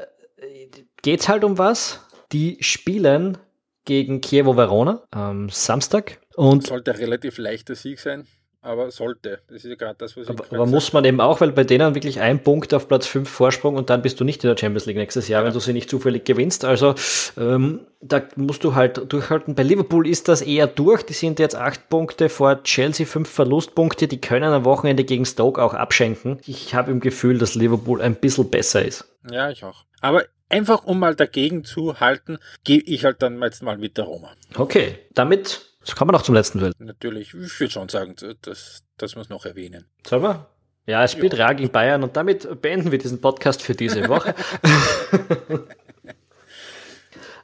geht 1.02 1.18
es 1.18 1.28
halt 1.28 1.42
um 1.42 1.58
was. 1.58 2.06
Die 2.30 2.58
spielen 2.60 3.38
gegen 3.84 4.20
Chievo 4.20 4.56
Verona 4.56 5.02
am 5.10 5.48
Samstag. 5.48 6.20
Und 6.36 6.68
Sollte 6.68 6.92
ein 6.92 6.98
relativ 6.98 7.38
leichter 7.38 7.74
Sieg 7.74 7.98
sein 7.98 8.28
aber 8.66 8.90
sollte. 8.90 9.40
Das 9.48 9.64
ist 9.64 9.70
ja 9.70 9.76
gerade 9.76 9.96
das, 9.98 10.16
was 10.16 10.24
ich 10.24 10.31
Aber, 10.31 10.44
aber 10.50 10.66
muss 10.66 10.92
man 10.92 11.05
eben 11.05 11.20
auch, 11.20 11.40
weil 11.40 11.52
bei 11.52 11.64
denen 11.64 11.94
wirklich 11.94 12.20
ein 12.20 12.42
Punkt 12.42 12.74
auf 12.74 12.88
Platz 12.88 13.07
5 13.07 13.29
Vorsprung 13.29 13.76
und 13.76 13.90
dann 13.90 14.02
bist 14.02 14.18
du 14.20 14.24
nicht 14.24 14.42
in 14.44 14.50
der 14.50 14.57
Champions 14.57 14.87
League 14.87 14.96
nächstes 14.96 15.29
Jahr, 15.29 15.42
ja. 15.42 15.46
wenn 15.46 15.55
du 15.55 15.61
sie 15.61 15.72
nicht 15.72 15.88
zufällig 15.88 16.24
gewinnst. 16.24 16.64
Also 16.64 16.94
ähm, 17.38 17.81
da 18.00 18.22
musst 18.37 18.64
du 18.64 18.74
halt 18.74 19.12
durchhalten. 19.12 19.55
Bei 19.55 19.62
Liverpool 19.62 20.07
ist 20.07 20.29
das 20.29 20.42
eher 20.42 20.66
durch. 20.66 21.05
Die 21.05 21.12
sind 21.12 21.38
jetzt 21.38 21.57
acht 21.57 21.88
Punkte 21.88 22.29
vor 22.29 22.62
Chelsea, 22.64 23.07
fünf 23.07 23.31
Verlustpunkte. 23.31 24.09
Die 24.09 24.20
können 24.20 24.52
am 24.52 24.64
Wochenende 24.64 25.05
gegen 25.05 25.24
Stoke 25.24 25.62
auch 25.62 25.74
abschenken. 25.74 26.38
Ich 26.46 26.74
habe 26.74 26.90
im 26.90 27.00
Gefühl, 27.00 27.38
dass 27.38 27.55
Liverpool 27.55 28.02
ein 28.02 28.16
bisschen 28.16 28.50
besser 28.50 28.85
ist. 28.85 29.05
Ja, 29.31 29.50
ich 29.50 29.64
auch. 29.64 29.85
Aber 30.00 30.24
einfach 30.48 30.85
um 30.85 30.98
mal 30.98 31.14
dagegen 31.14 31.64
zu 31.64 32.00
halten, 32.00 32.38
gehe 32.64 32.81
ich 32.81 33.05
halt 33.05 33.22
dann 33.22 33.40
jetzt 33.42 33.62
mal 33.62 33.79
mit 33.79 33.96
der 33.96 34.05
Roma. 34.05 34.31
Okay, 34.57 34.98
damit 35.14 35.75
das 35.87 35.94
kann 35.94 36.07
man 36.09 36.16
auch 36.16 36.22
zum 36.22 36.35
letzten 36.35 36.59
Duell. 36.59 36.72
Natürlich, 36.79 37.29
ich 37.29 37.61
würde 37.61 37.72
schon 37.72 37.88
sagen, 37.88 38.16
das, 38.42 38.83
das 38.96 39.14
muss 39.14 39.29
noch 39.29 39.46
erwähnen. 39.46 39.87
Sollen 40.05 40.22
wir? 40.22 40.46
Ja, 40.87 41.05
es 41.05 41.12
spielt 41.12 41.35
ja. 41.35 41.53
gegen 41.53 41.70
Bayern 41.70 42.03
und 42.03 42.16
damit 42.16 42.61
beenden 42.61 42.90
wir 42.90 42.99
diesen 42.99 43.20
Podcast 43.20 43.62
für 43.62 43.75
diese 43.75 44.09
Woche. 44.09 44.35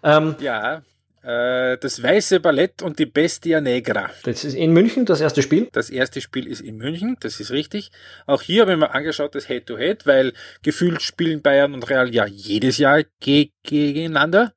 ähm, 0.03 0.37
ja, 0.41 0.83
äh, 1.23 1.79
das 1.79 2.03
Weiße 2.03 2.41
Ballett 2.41 2.83
und 2.83 2.99
die 2.99 3.07
Bestia 3.07 3.61
Negra. 3.61 4.11
Das 4.25 4.45
ist 4.45 4.55
in 4.55 4.73
München 4.73 5.07
das 5.07 5.21
erste 5.21 5.43
Spiel? 5.43 5.69
Das 5.73 5.89
erste 5.89 6.21
Spiel 6.21 6.49
ist 6.49 6.61
in 6.61 6.79
München, 6.79 7.17
das 7.21 7.39
ist 7.39 7.53
richtig. 7.53 7.93
Auch 8.27 8.43
hier 8.43 8.63
habe 8.63 8.73
ich 8.73 8.79
mir 8.79 8.93
angeschaut, 8.93 9.37
das 9.37 9.47
Head-to-Head, 9.47 10.03
-Head, 10.03 10.07
weil 10.07 10.33
gefühlt 10.63 11.01
spielen 11.01 11.43
Bayern 11.43 11.75
und 11.75 11.89
Real 11.89 12.13
ja 12.13 12.27
jedes 12.27 12.79
Jahr 12.79 13.03
gegeneinander. 13.21 14.53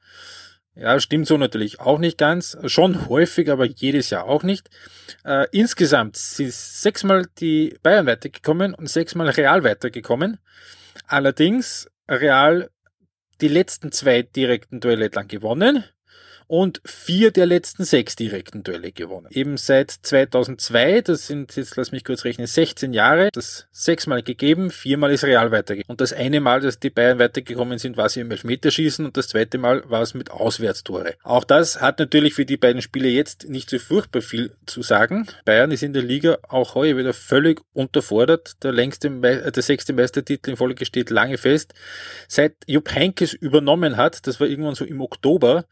Ja, 0.75 0.99
stimmt 0.99 1.25
so 1.25 1.38
natürlich 1.38 1.79
auch 1.79 1.99
nicht 1.99 2.17
ganz. 2.17 2.57
Schon 2.65 3.07
häufig, 3.07 3.49
aber 3.49 3.65
jedes 3.65 4.09
Jahr 4.09 4.25
auch 4.25 4.43
nicht. 4.43 4.69
Äh, 5.23 5.47
insgesamt 5.51 6.17
sind 6.17 6.51
sechsmal 6.51 7.27
die 7.39 7.77
Bayern 7.81 8.05
weitergekommen 8.05 8.73
und 8.73 8.89
sechsmal 8.89 9.29
Real 9.29 9.63
weitergekommen. 9.63 10.38
Allerdings 11.07 11.89
Real 12.09 12.69
die 13.39 13.47
letzten 13.47 13.93
zwei 13.93 14.21
direkten 14.21 14.81
Duelle 14.81 15.09
dann 15.09 15.27
gewonnen 15.27 15.85
und 16.47 16.81
vier 16.86 17.31
der 17.31 17.45
letzten 17.45 17.84
sechs 17.84 18.15
direkten 18.15 18.63
Duelle 18.63 18.91
gewonnen. 18.91 19.27
Eben 19.31 19.58
seit 19.58 19.91
2002, 19.91 21.01
das 21.01 21.27
sind 21.27 21.55
jetzt, 21.55 21.75
lass 21.75 21.91
mich 21.91 22.03
kurz 22.03 22.23
rechnen, 22.25 22.47
16 22.47 22.93
Jahre, 22.93 23.29
das 23.34 23.67
sechsmal 23.71 24.23
gegeben, 24.23 24.69
viermal 24.69 25.12
ist 25.12 25.23
Real 25.23 25.51
weitergekommen. 25.51 25.93
Und 25.93 26.01
das 26.01 26.13
eine 26.13 26.39
Mal, 26.39 26.62
dass 26.62 26.79
die 26.79 26.89
Bayern 26.89 27.19
weitergekommen 27.19 27.77
sind, 27.77 27.97
war 27.97 28.10
sie 28.10 28.21
im 28.21 28.31
Elfmeterschießen 28.31 29.05
und 29.05 29.17
das 29.17 29.27
zweite 29.27 29.58
Mal 29.58 29.84
war 29.89 30.01
es 30.01 30.13
mit 30.13 30.31
Auswärtstore. 30.31 31.15
Auch 31.23 31.43
das 31.43 31.81
hat 31.81 31.99
natürlich 31.99 32.34
für 32.34 32.45
die 32.45 32.58
beiden 32.58 32.81
Spiele 32.81 33.10
jetzt 33.10 33.49
nicht 33.49 33.69
so 33.69 33.79
furchtbar 33.79 34.21
viel 34.21 34.51
zu 34.65 34.81
sagen. 34.81 35.27
Bayern 35.45 35.71
ist 35.71 35.84
in 35.84 35.93
der 35.93 36.03
Liga 36.03 36.38
auch 36.47 36.75
heuer 36.75 36.97
wieder 36.97 37.13
völlig 37.13 37.62
unterfordert. 37.73 38.63
Der 38.63 38.71
längste, 38.71 39.08
äh, 39.08 39.51
der 39.51 39.63
sechste 39.63 39.93
Meistertitel 39.93 40.51
in 40.51 40.58
Folge 40.58 40.86
steht 40.86 41.10
lange 41.10 41.38
fest. 41.38 41.73
Seit 42.27 42.53
Jupp 42.67 42.93
Heynckes 42.93 43.34
übernommen 43.34 43.97
hat, 43.97 44.27
das 44.27 44.39
war 44.39 44.47
irgendwann 44.47 44.75
so 44.75 44.86
im 44.86 45.01
Oktober, 45.01 45.65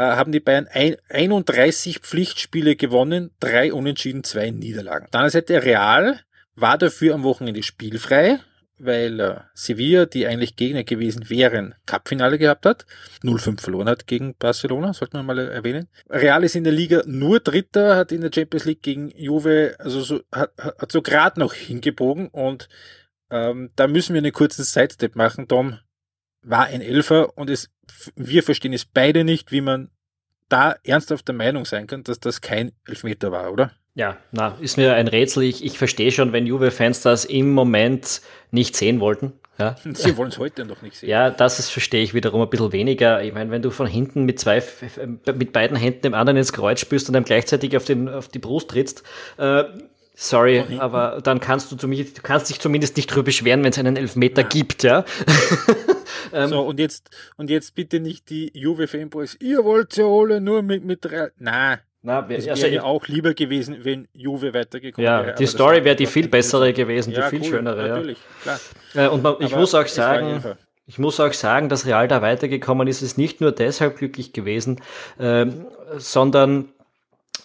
haben 0.00 0.32
die 0.32 0.40
Bayern 0.40 0.68
ein, 0.70 0.96
31 1.08 2.00
Pflichtspiele 2.00 2.76
gewonnen, 2.76 3.30
drei 3.40 3.72
Unentschieden, 3.72 4.24
zwei 4.24 4.50
Niederlagen. 4.50 5.08
Dann 5.10 5.30
Seite 5.30 5.62
Real 5.62 6.20
war 6.54 6.78
dafür 6.78 7.14
am 7.14 7.22
Wochenende 7.22 7.62
spielfrei, 7.62 8.40
weil 8.78 9.20
äh, 9.20 9.40
Sevilla, 9.54 10.06
die 10.06 10.26
eigentlich 10.26 10.56
Gegner 10.56 10.84
gewesen 10.84 11.30
wären, 11.30 11.74
Cupfinale 11.86 12.38
gehabt 12.38 12.66
hat, 12.66 12.84
0-5 13.22 13.60
verloren 13.60 13.88
hat 13.88 14.06
gegen 14.06 14.34
Barcelona, 14.34 14.92
sollte 14.92 15.16
man 15.16 15.26
mal 15.26 15.38
erwähnen. 15.38 15.88
Real 16.10 16.44
ist 16.44 16.56
in 16.56 16.64
der 16.64 16.72
Liga 16.72 17.02
nur 17.06 17.40
Dritter, 17.40 17.96
hat 17.96 18.12
in 18.12 18.20
der 18.20 18.30
Champions 18.34 18.64
League 18.64 18.82
gegen 18.82 19.10
Juve, 19.10 19.76
also 19.78 20.00
so, 20.02 20.20
hat, 20.32 20.52
hat 20.58 20.92
so 20.92 21.00
gerade 21.00 21.40
noch 21.40 21.54
hingebogen 21.54 22.28
und 22.28 22.68
ähm, 23.30 23.70
da 23.76 23.86
müssen 23.86 24.14
wir 24.14 24.18
einen 24.18 24.32
kurzen 24.32 24.64
Sidestep 24.64 25.16
machen, 25.16 25.48
Tom 25.48 25.78
war 26.46 26.66
ein 26.66 26.80
Elfer 26.80 27.36
und 27.36 27.50
es, 27.50 27.68
wir 28.14 28.42
verstehen 28.42 28.72
es 28.72 28.84
beide 28.84 29.24
nicht, 29.24 29.52
wie 29.52 29.60
man 29.60 29.90
da 30.48 30.76
ernsthaft 30.84 31.26
der 31.28 31.34
Meinung 31.34 31.64
sein 31.64 31.86
kann, 31.86 32.04
dass 32.04 32.20
das 32.20 32.40
kein 32.40 32.72
Elfmeter 32.86 33.32
war, 33.32 33.52
oder? 33.52 33.72
Ja, 33.94 34.18
na, 34.30 34.56
ist 34.60 34.76
mir 34.76 34.94
ein 34.94 35.08
Rätsel. 35.08 35.42
Ich, 35.42 35.64
ich 35.64 35.78
verstehe 35.78 36.12
schon, 36.12 36.32
wenn 36.32 36.46
Juve-Fans 36.46 37.00
das 37.00 37.24
im 37.24 37.52
Moment 37.52 38.20
nicht 38.50 38.76
sehen 38.76 39.00
wollten. 39.00 39.32
Ja. 39.58 39.74
Sie 39.94 40.16
wollen 40.16 40.28
es 40.28 40.38
heute 40.38 40.66
noch 40.66 40.82
nicht 40.82 40.98
sehen. 40.98 41.08
Ja, 41.08 41.30
das 41.30 41.58
ist, 41.58 41.70
verstehe 41.70 42.02
ich 42.02 42.12
wiederum 42.14 42.42
ein 42.42 42.50
bisschen 42.50 42.72
weniger. 42.72 43.22
Ich 43.22 43.32
meine, 43.32 43.50
wenn 43.50 43.62
du 43.62 43.70
von 43.70 43.86
hinten 43.86 44.24
mit 44.24 44.38
zwei, 44.38 44.62
mit 45.34 45.52
beiden 45.52 45.76
Händen 45.76 46.02
dem 46.02 46.14
anderen 46.14 46.36
ins 46.36 46.52
Kreuz 46.52 46.78
spürst 46.78 47.08
und 47.08 47.14
dann 47.14 47.24
gleichzeitig 47.24 47.76
auf, 47.76 47.86
den, 47.86 48.08
auf 48.08 48.28
die 48.28 48.38
Brust 48.38 48.70
trittst, 48.70 49.02
äh, 49.38 49.64
sorry, 50.16 50.64
aber 50.78 51.20
dann 51.22 51.38
kannst 51.38 51.70
du 51.70 51.76
zumindest, 51.76 52.18
du 52.18 52.22
kannst 52.22 52.50
dich 52.50 52.58
zumindest 52.58 52.96
nicht 52.96 53.06
drüber 53.06 53.24
beschweren, 53.24 53.62
wenn 53.62 53.70
es 53.70 53.78
einen 53.78 53.96
Elfmeter 53.96 54.42
ja. 54.42 54.48
gibt, 54.48 54.82
ja. 54.82 55.04
ähm, 56.32 56.48
so, 56.48 56.62
und 56.62 56.80
jetzt, 56.80 57.10
und 57.36 57.50
jetzt 57.50 57.74
bitte 57.76 58.00
nicht 58.00 58.30
die 58.30 58.50
Juve-Fanboys, 58.52 59.36
ihr 59.40 59.62
wollt 59.64 59.96
ja 59.96 60.06
alle 60.06 60.40
nur 60.40 60.62
mit, 60.62 60.84
mit 60.84 61.04
drei. 61.04 61.28
Nein, 61.38 61.78
na, 62.02 62.26
es 62.30 62.46
wäre 62.46 62.68
ja 62.68 62.82
auch 62.84 63.06
lieber 63.08 63.34
gewesen, 63.34 63.78
wenn 63.82 64.08
Juve 64.12 64.54
weitergekommen 64.54 65.04
ja, 65.04 65.18
wäre. 65.18 65.28
Ja, 65.30 65.34
die 65.34 65.46
Story 65.46 65.84
wäre 65.84 65.96
die 65.96 66.06
viel 66.06 66.28
bessere 66.28 66.72
gewesen, 66.72 67.12
ja, 67.12 67.28
die 67.28 67.36
viel 67.36 67.40
cool, 67.40 67.58
schönere. 67.58 67.88
Natürlich, 67.88 68.18
ja. 68.44 68.58
klar. 68.92 69.06
Äh, 69.06 69.08
und 69.08 69.22
man, 69.22 69.36
ich 69.40 69.54
muss 69.54 69.74
auch 69.74 69.86
sagen, 69.86 70.40
ich 70.86 71.00
muss 71.00 71.18
auch 71.18 71.32
sagen, 71.32 71.68
dass 71.68 71.84
Real 71.84 72.06
da 72.06 72.22
weitergekommen 72.22 72.86
ist, 72.86 73.02
ist 73.02 73.18
nicht 73.18 73.40
nur 73.40 73.50
deshalb 73.50 73.98
glücklich 73.98 74.32
gewesen, 74.32 74.80
äh, 75.18 75.46
sondern 75.96 76.68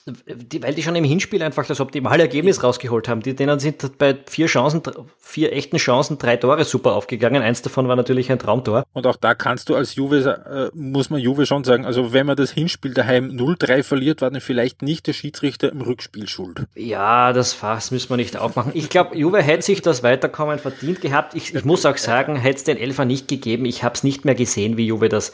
weil 0.06 0.74
die 0.74 0.84
schon 0.84 0.96
im 0.96 1.04
Hinspiel 1.04 1.44
einfach 1.44 1.66
das 1.68 1.80
optimale 1.80 2.24
Ergebnis 2.24 2.64
rausgeholt 2.64 3.08
haben. 3.08 3.22
Die, 3.22 3.36
denen 3.36 3.60
sind 3.60 3.98
bei 3.98 4.18
vier 4.26 4.48
Chancen, 4.48 4.82
vier 5.20 5.54
echten 5.54 5.78
Chancen, 5.78 6.18
drei 6.18 6.38
Tore 6.38 6.64
super 6.66 6.94
aufgegangen. 6.94 7.44
Eins 7.44 7.62
davon 7.62 7.88
war 7.88 7.96
natürlich 7.96 8.32
ein 8.32 8.39
Traumtor. 8.39 8.84
Und 8.94 9.06
auch 9.06 9.16
da 9.16 9.36
kannst 9.36 9.70
du 9.70 9.76
als 9.76 9.96
Juve, 9.96 10.72
äh, 10.74 10.76
muss 10.78 11.10
man 11.10 11.20
Juve 11.20 11.46
schon 11.46 11.64
sagen, 11.64 11.86
also 11.86 12.14
wenn 12.14 12.26
man 12.26 12.36
das 12.36 12.52
Hinspiel 12.52 12.94
daheim 12.94 13.30
0-3 13.30 13.84
verliert, 13.84 14.22
war 14.22 14.32
dann 14.32 14.42
vielleicht 14.42 14.82
nicht 14.82 15.06
der 15.06 15.14
Schiedsrichter 15.14 15.72
im 15.72 15.82
Rückspiel 15.82 16.28
schuld. 16.28 16.66
Ja, 16.76 17.32
das 17.32 17.54
Fass 17.54 17.92
müssen 17.92 18.10
wir 18.10 18.18
nicht 18.18 18.38
aufmachen. 18.38 18.72
Ich 18.76 18.89
glaube, 18.89 19.16
Juve 19.18 19.42
hätte 19.42 19.64
sich 19.64 19.82
das 19.82 20.02
Weiterkommen 20.02 20.58
verdient 20.58 21.02
gehabt. 21.02 21.36
Ich, 21.36 21.54
ich 21.54 21.66
muss 21.66 21.86
auch 21.86 21.98
sagen, 21.98 22.36
hätte 22.36 22.58
es 22.58 22.64
den 22.64 22.78
Elfer 22.78 23.06
nicht 23.06 23.28
gegeben, 23.28 23.66
ich 23.66 23.84
habe 23.84 23.94
es 23.94 24.04
nicht 24.04 24.26
mehr 24.26 24.36
gesehen, 24.36 24.78
wie 24.78 24.88
Juve 24.88 25.10
das 25.10 25.32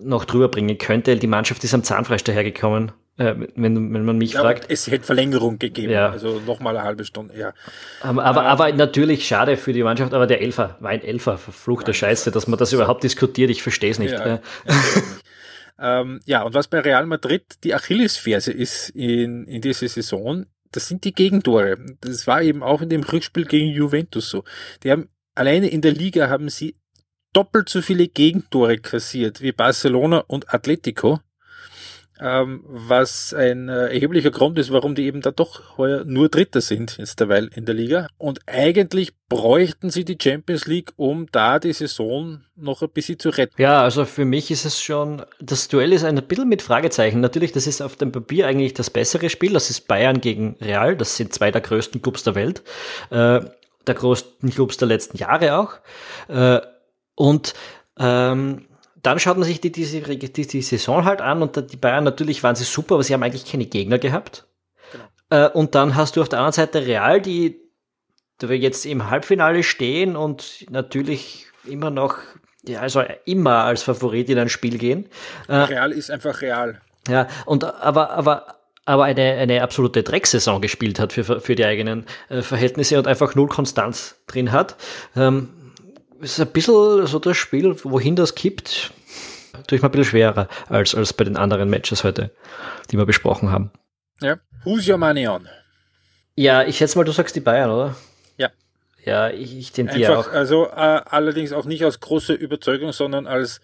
noch 0.00 0.24
drüber 0.24 0.48
bringen 0.48 0.78
könnte. 0.78 1.16
Die 1.16 1.26
Mannschaft 1.26 1.64
ist 1.64 1.74
am 1.74 1.82
Zahnfleisch 1.82 2.24
dahergekommen. 2.24 2.92
Äh, 3.16 3.34
wenn, 3.54 3.94
wenn 3.94 4.04
man 4.04 4.18
mich 4.18 4.32
ja, 4.32 4.40
fragt. 4.40 4.66
Es 4.68 4.88
hätte 4.88 5.04
Verlängerung 5.04 5.60
gegeben, 5.60 5.92
ja. 5.92 6.10
also 6.10 6.40
nochmal 6.40 6.76
eine 6.76 6.84
halbe 6.84 7.04
Stunde, 7.04 7.38
ja. 7.38 7.52
Aber, 8.00 8.24
aber, 8.24 8.42
aber, 8.42 8.72
natürlich 8.72 9.28
schade 9.28 9.56
für 9.56 9.72
die 9.72 9.84
Mannschaft, 9.84 10.12
aber 10.12 10.26
der 10.26 10.40
Elfer, 10.40 10.76
war 10.80 10.90
ein 10.90 11.00
Elfer, 11.00 11.38
verfluchte 11.38 11.92
ja, 11.92 11.94
Scheiße, 11.94 12.32
dass 12.32 12.48
man 12.48 12.58
das 12.58 12.72
überhaupt 12.72 13.04
diskutiert, 13.04 13.50
ich 13.50 13.62
verstehe 13.62 13.92
es 13.92 14.00
nicht. 14.00 14.10
Ja, 14.10 14.40
ähm, 15.78 16.22
ja, 16.24 16.42
und 16.42 16.54
was 16.54 16.66
bei 16.66 16.80
Real 16.80 17.06
Madrid 17.06 17.44
die 17.62 17.72
Achillesferse 17.72 18.50
ist 18.50 18.90
in, 18.90 19.44
in 19.44 19.60
dieser 19.60 19.86
Saison, 19.86 20.46
das 20.72 20.88
sind 20.88 21.04
die 21.04 21.12
Gegentore. 21.12 21.76
Das 22.00 22.26
war 22.26 22.42
eben 22.42 22.64
auch 22.64 22.82
in 22.82 22.88
dem 22.88 23.04
Rückspiel 23.04 23.44
gegen 23.44 23.68
Juventus 23.68 24.28
so. 24.28 24.42
Die 24.82 24.90
haben, 24.90 25.08
alleine 25.36 25.68
in 25.68 25.82
der 25.82 25.92
Liga 25.92 26.28
haben 26.28 26.48
sie 26.48 26.74
doppelt 27.34 27.68
so 27.68 27.82
viele 27.82 28.08
Gegentore 28.08 28.78
kassiert 28.78 29.42
wie 29.42 29.52
Barcelona 29.52 30.24
und 30.26 30.54
Atletico 30.54 31.20
ähm, 32.20 32.62
was 32.66 33.34
ein 33.34 33.68
äh, 33.68 33.88
erheblicher 33.88 34.30
Grund 34.30 34.58
ist, 34.58 34.70
warum 34.70 34.94
die 34.94 35.04
eben 35.04 35.20
da 35.20 35.30
doch 35.30 35.76
heuer 35.78 36.04
nur 36.04 36.28
Dritter 36.28 36.60
sind, 36.60 36.96
jetzt 36.98 37.18
derweil 37.18 37.50
in 37.54 37.64
der 37.64 37.74
Liga. 37.74 38.06
Und 38.18 38.40
eigentlich 38.46 39.12
bräuchten 39.28 39.90
sie 39.90 40.04
die 40.04 40.16
Champions 40.20 40.66
League, 40.66 40.92
um 40.96 41.26
da 41.32 41.58
die 41.58 41.72
Saison 41.72 42.40
noch 42.54 42.82
ein 42.82 42.90
bisschen 42.90 43.18
zu 43.18 43.30
retten. 43.30 43.60
Ja, 43.60 43.82
also 43.82 44.04
für 44.04 44.24
mich 44.24 44.50
ist 44.50 44.64
es 44.64 44.80
schon, 44.80 45.22
das 45.40 45.68
Duell 45.68 45.92
ist 45.92 46.04
ein 46.04 46.14
bisschen 46.22 46.48
mit 46.48 46.62
Fragezeichen. 46.62 47.20
Natürlich, 47.20 47.52
das 47.52 47.66
ist 47.66 47.82
auf 47.82 47.96
dem 47.96 48.12
Papier 48.12 48.46
eigentlich 48.46 48.74
das 48.74 48.90
bessere 48.90 49.28
Spiel. 49.28 49.52
Das 49.52 49.70
ist 49.70 49.88
Bayern 49.88 50.20
gegen 50.20 50.56
Real. 50.60 50.96
Das 50.96 51.16
sind 51.16 51.34
zwei 51.34 51.50
der 51.50 51.62
größten 51.62 52.00
Clubs 52.00 52.22
der 52.22 52.36
Welt. 52.36 52.62
Äh, 53.10 53.40
der 53.86 53.94
größten 53.94 54.50
Clubs 54.50 54.76
der 54.76 54.88
letzten 54.88 55.18
Jahre 55.18 55.58
auch. 55.58 55.74
Äh, 56.28 56.60
und 57.14 57.54
ähm, 57.98 58.66
dann 59.02 59.18
schaut 59.18 59.36
man 59.36 59.46
sich 59.46 59.60
die, 59.60 59.70
diese, 59.70 60.00
die, 60.00 60.46
die 60.46 60.62
Saison 60.62 61.04
halt 61.04 61.20
an 61.20 61.42
und 61.42 61.70
die 61.70 61.76
Bayern 61.76 62.04
natürlich 62.04 62.42
waren 62.42 62.56
sie 62.56 62.64
super, 62.64 62.94
aber 62.94 63.04
sie 63.04 63.12
haben 63.12 63.22
eigentlich 63.22 63.44
keine 63.44 63.66
Gegner 63.66 63.98
gehabt. 63.98 64.46
Genau. 64.92 65.04
Äh, 65.30 65.50
und 65.50 65.74
dann 65.74 65.94
hast 65.94 66.16
du 66.16 66.22
auf 66.22 66.28
der 66.28 66.38
anderen 66.38 66.54
Seite 66.54 66.86
Real, 66.86 67.20
die, 67.20 67.60
die 68.40 68.48
wir 68.48 68.58
jetzt 68.58 68.86
im 68.86 69.10
Halbfinale 69.10 69.62
stehen 69.62 70.16
und 70.16 70.66
natürlich 70.70 71.46
immer 71.64 71.90
noch, 71.90 72.16
ja, 72.62 72.80
also 72.80 73.04
immer 73.26 73.64
als 73.64 73.82
Favorit 73.82 74.30
in 74.30 74.38
ein 74.38 74.48
Spiel 74.48 74.78
gehen. 74.78 75.08
Äh, 75.48 75.56
real 75.56 75.92
ist 75.92 76.10
einfach 76.10 76.40
real. 76.40 76.80
Ja, 77.06 77.28
und 77.44 77.62
aber, 77.64 78.10
aber 78.10 78.46
aber 78.86 79.04
eine, 79.04 79.22
eine 79.22 79.62
absolute 79.62 80.02
Drecksaison 80.02 80.60
gespielt 80.60 81.00
hat 81.00 81.14
für, 81.14 81.40
für 81.40 81.54
die 81.54 81.64
eigenen 81.64 82.04
äh, 82.28 82.42
Verhältnisse 82.42 82.98
und 82.98 83.06
einfach 83.06 83.34
null 83.34 83.48
Konstanz 83.48 84.16
drin 84.26 84.52
hat. 84.52 84.76
Ähm, 85.16 85.48
ist 86.20 86.40
ein 86.40 86.48
bisschen 86.48 87.06
so 87.06 87.18
das 87.18 87.36
Spiel, 87.36 87.76
wohin 87.84 88.16
das 88.16 88.34
kippt, 88.34 88.92
tue 89.66 89.76
ich 89.76 89.82
mal 89.82 89.88
ein 89.88 89.92
bisschen 89.92 90.10
schwerer 90.10 90.48
als, 90.68 90.94
als 90.94 91.12
bei 91.12 91.24
den 91.24 91.36
anderen 91.36 91.70
Matches 91.70 92.04
heute, 92.04 92.30
die 92.90 92.98
wir 92.98 93.06
besprochen 93.06 93.50
haben. 93.50 93.70
Ja. 94.20 94.38
Who's 94.64 94.88
your 94.88 94.98
money 94.98 95.26
on? 95.28 95.48
Ja, 96.36 96.62
ich 96.64 96.78
schätze 96.78 96.98
mal, 96.98 97.04
du 97.04 97.12
sagst 97.12 97.36
die 97.36 97.40
Bayern, 97.40 97.70
oder? 97.70 97.96
Ja. 98.36 98.50
Ja, 99.04 99.30
ich, 99.30 99.56
ich 99.56 99.72
tendiere 99.72 100.18
auch. 100.18 100.32
Also 100.32 100.66
äh, 100.66 100.70
allerdings 100.70 101.52
auch 101.52 101.66
nicht 101.66 101.84
aus 101.84 102.00
großer 102.00 102.34
Überzeugung, 102.34 102.92
sondern 102.92 103.26
als 103.26 103.60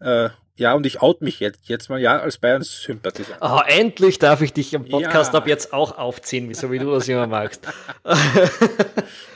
äh, 0.00 0.30
ja, 0.56 0.74
und 0.74 0.84
ich 0.84 1.00
out 1.00 1.22
mich 1.22 1.40
jetzt, 1.40 1.68
jetzt 1.68 1.88
mal 1.88 1.98
ja 1.98 2.18
als 2.18 2.36
Bayern-Sympathisant. 2.36 3.38
Oh, 3.40 3.60
endlich 3.66 4.18
darf 4.18 4.42
ich 4.42 4.52
dich 4.52 4.74
im 4.74 4.86
Podcast 4.86 5.32
ja. 5.32 5.38
ab 5.38 5.46
jetzt 5.46 5.72
auch 5.72 5.96
aufziehen, 5.96 6.52
so 6.52 6.70
wie 6.70 6.78
du 6.78 6.90
das 6.90 7.08
immer 7.08 7.26
magst. 7.26 7.66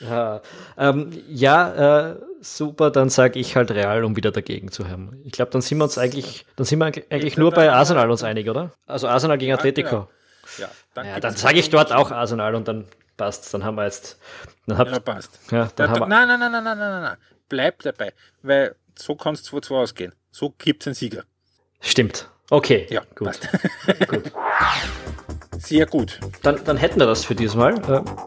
Ja, 0.00 0.42
ähm, 0.76 1.10
ja 1.28 2.10
äh, 2.10 2.16
super, 2.40 2.90
dann 2.90 3.10
sage 3.10 3.38
ich 3.38 3.56
halt 3.56 3.70
Real, 3.70 4.04
um 4.04 4.16
wieder 4.16 4.30
dagegen 4.30 4.70
zu 4.70 4.88
haben. 4.88 5.20
Ich 5.24 5.32
glaube, 5.32 5.50
dann 5.50 5.60
sind 5.60 5.78
wir 5.78 5.84
uns 5.84 5.98
eigentlich, 5.98 6.46
dann 6.56 6.66
sind 6.66 6.78
wir 6.78 6.86
eigentlich 6.86 7.36
nur 7.36 7.50
bei 7.50 7.70
Arsenal 7.70 8.10
uns 8.10 8.22
einig, 8.22 8.48
oder? 8.48 8.72
Also 8.86 9.08
Arsenal 9.08 9.38
gegen 9.38 9.52
Atletico. 9.52 10.08
Ja, 10.58 10.68
dann, 10.94 11.06
ja, 11.06 11.20
dann 11.20 11.36
sage 11.36 11.58
ich 11.58 11.70
dort 11.70 11.92
auch 11.92 12.10
Arsenal 12.10 12.54
und 12.54 12.68
dann 12.68 12.86
passt. 13.16 13.52
Dann 13.52 13.64
haben 13.64 13.76
wir 13.76 13.84
jetzt. 13.84 14.18
Dann 14.66 14.78
habt, 14.78 14.90
ja, 14.90 15.00
passt. 15.00 15.38
Ja, 15.50 15.68
dann 15.76 15.88
da, 15.88 15.88
haben 15.88 16.00
wir, 16.00 16.06
nein, 16.06 16.28
nein, 16.28 16.40
nein, 16.40 16.52
nein, 16.52 16.64
nein, 16.64 16.78
nein, 16.78 17.02
nein. 17.02 17.16
Bleib 17.48 17.82
dabei, 17.82 18.12
weil 18.42 18.76
so 18.98 19.14
kann 19.14 19.34
es 19.34 19.44
2-2 19.50 19.74
ausgehen. 19.74 20.14
So 20.30 20.54
gibt 20.56 20.82
es 20.82 20.86
einen 20.88 20.94
Sieger. 20.94 21.24
Stimmt. 21.80 22.28
Okay. 22.50 22.86
Ja, 22.90 23.02
gut. 23.14 23.38
gut. 24.08 24.32
Sehr 25.58 25.86
gut. 25.86 26.20
Dann, 26.42 26.62
dann 26.64 26.76
hätten 26.76 26.98
wir 26.98 27.06
das 27.06 27.24
für 27.24 27.34
diesmal. 27.34 27.74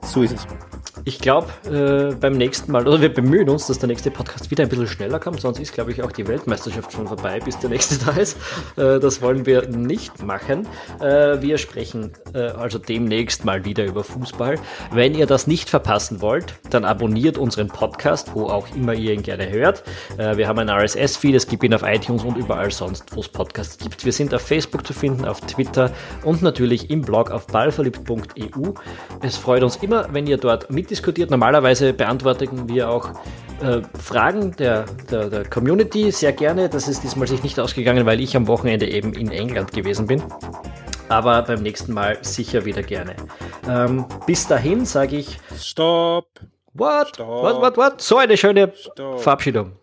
So 0.04 0.22
ist 0.24 0.34
es. 0.34 0.48
Ich 1.04 1.18
glaube, 1.18 1.48
äh, 1.66 2.14
beim 2.14 2.34
nächsten 2.34 2.72
Mal, 2.72 2.88
oder 2.88 3.02
wir 3.02 3.12
bemühen 3.12 3.50
uns, 3.50 3.66
dass 3.66 3.80
der 3.80 3.88
nächste 3.88 4.12
Podcast 4.12 4.52
wieder 4.52 4.64
ein 4.64 4.70
bisschen 4.70 4.86
schneller 4.86 5.20
kommt, 5.20 5.42
sonst 5.42 5.60
ist, 5.60 5.74
glaube 5.74 5.92
ich, 5.92 6.04
auch 6.04 6.12
die 6.12 6.28
Weltmeisterschaft 6.28 6.94
schon 6.94 7.08
vorbei, 7.08 7.40
bis 7.40 7.58
der 7.58 7.72
nächste 7.72 8.06
da 8.06 8.12
ist. 8.12 8.38
Äh, 8.78 9.00
das 9.00 9.20
wollen 9.20 9.48
wir 9.48 9.68
nicht 9.68 10.24
machen. 10.24 10.68
Äh, 11.00 11.42
wir 11.42 11.58
sprechen 11.58 12.12
äh, 12.36 12.40
also 12.40 12.78
demnächst 12.78 13.46
mal 13.46 13.66
wieder 13.66 13.84
über 13.86 14.04
Fußball. 14.04 14.60
Wenn 14.92 15.16
ihr 15.16 15.26
das 15.26 15.48
nicht 15.48 15.72
verpassen 15.72 16.22
wollt, 16.22 16.54
dann 16.70 16.86
abonniert 16.86 17.40
unseren 17.40 17.70
Podcast, 17.70 18.36
wo 18.36 18.46
auch 18.46 18.68
immer 18.76 18.94
ihr 18.94 19.14
ihn 19.14 19.24
gerne 19.24 19.50
hört. 19.50 19.84
Äh, 20.20 20.38
wir 20.38 20.48
haben 20.48 20.60
einen 20.60 20.70
RSS-Feed, 20.70 21.34
es 21.34 21.48
gibt 21.48 21.64
ihn 21.64 21.74
auf 21.74 21.82
iTunes 21.82 22.24
und 22.24 22.38
überall 22.38 22.70
sonst, 22.70 23.16
wo 23.16 23.22
es 23.22 23.28
Podcasts 23.28 23.80
gibt. 23.80 24.06
Wir 24.06 24.14
sind 24.14 24.36
auf 24.36 24.44
Facebook 24.44 24.86
zu 24.86 24.94
finden, 24.94 25.26
auf 25.26 25.42
Twitter 25.42 25.92
und 26.24 26.44
natürlich 26.44 26.92
im 26.92 27.02
Blog 27.02 27.32
auf 27.32 27.48
ballverliebt.eu. 27.48 28.74
Es 29.22 29.38
freut 29.38 29.64
uns 29.64 29.78
immer, 29.78 30.08
wenn 30.12 30.28
ihr 30.28 30.38
dort 30.38 30.70
mit 30.70 30.91
diskutiert. 30.92 31.32
Normalerweise 31.32 31.94
beantworten 31.94 32.70
wir 32.70 32.90
auch 32.90 33.10
äh, 33.62 33.82
Fragen 33.98 34.56
der, 34.58 34.86
der, 35.10 35.30
der, 35.30 35.50
Community 35.50 36.12
sehr 36.12 36.34
gerne. 36.34 36.70
Das 36.70 36.88
ist 36.88 37.04
diesmal 37.04 37.28
sich 37.28 37.42
nicht 37.44 37.60
ausgegangen, 37.60 38.06
weil 38.06 38.20
ich 38.20 38.36
am 38.36 38.48
Wochenende 38.48 38.88
eben 38.88 39.14
in 39.14 39.32
England 39.32 39.72
gewesen 39.72 40.08
bin. 40.08 40.22
Aber 41.10 41.42
beim 41.42 41.62
nächsten 41.62 41.94
Mal 41.94 42.18
sicher 42.22 42.66
wieder 42.66 42.84
gerne. 42.84 43.16
Ähm, 43.68 44.06
bis 44.26 44.48
dahin 44.48 44.86
sage 44.86 45.18
ich 45.18 45.40
Stopp. 45.58 46.28
What? 46.74 47.10
Stopp. 47.10 47.28
What, 47.28 47.62
what, 47.62 47.78
what? 47.78 48.02
So 48.02 48.18
eine 48.18 48.38
schöne 48.38 48.72
Stopp. 48.76 49.22
Verabschiedung. 49.22 49.74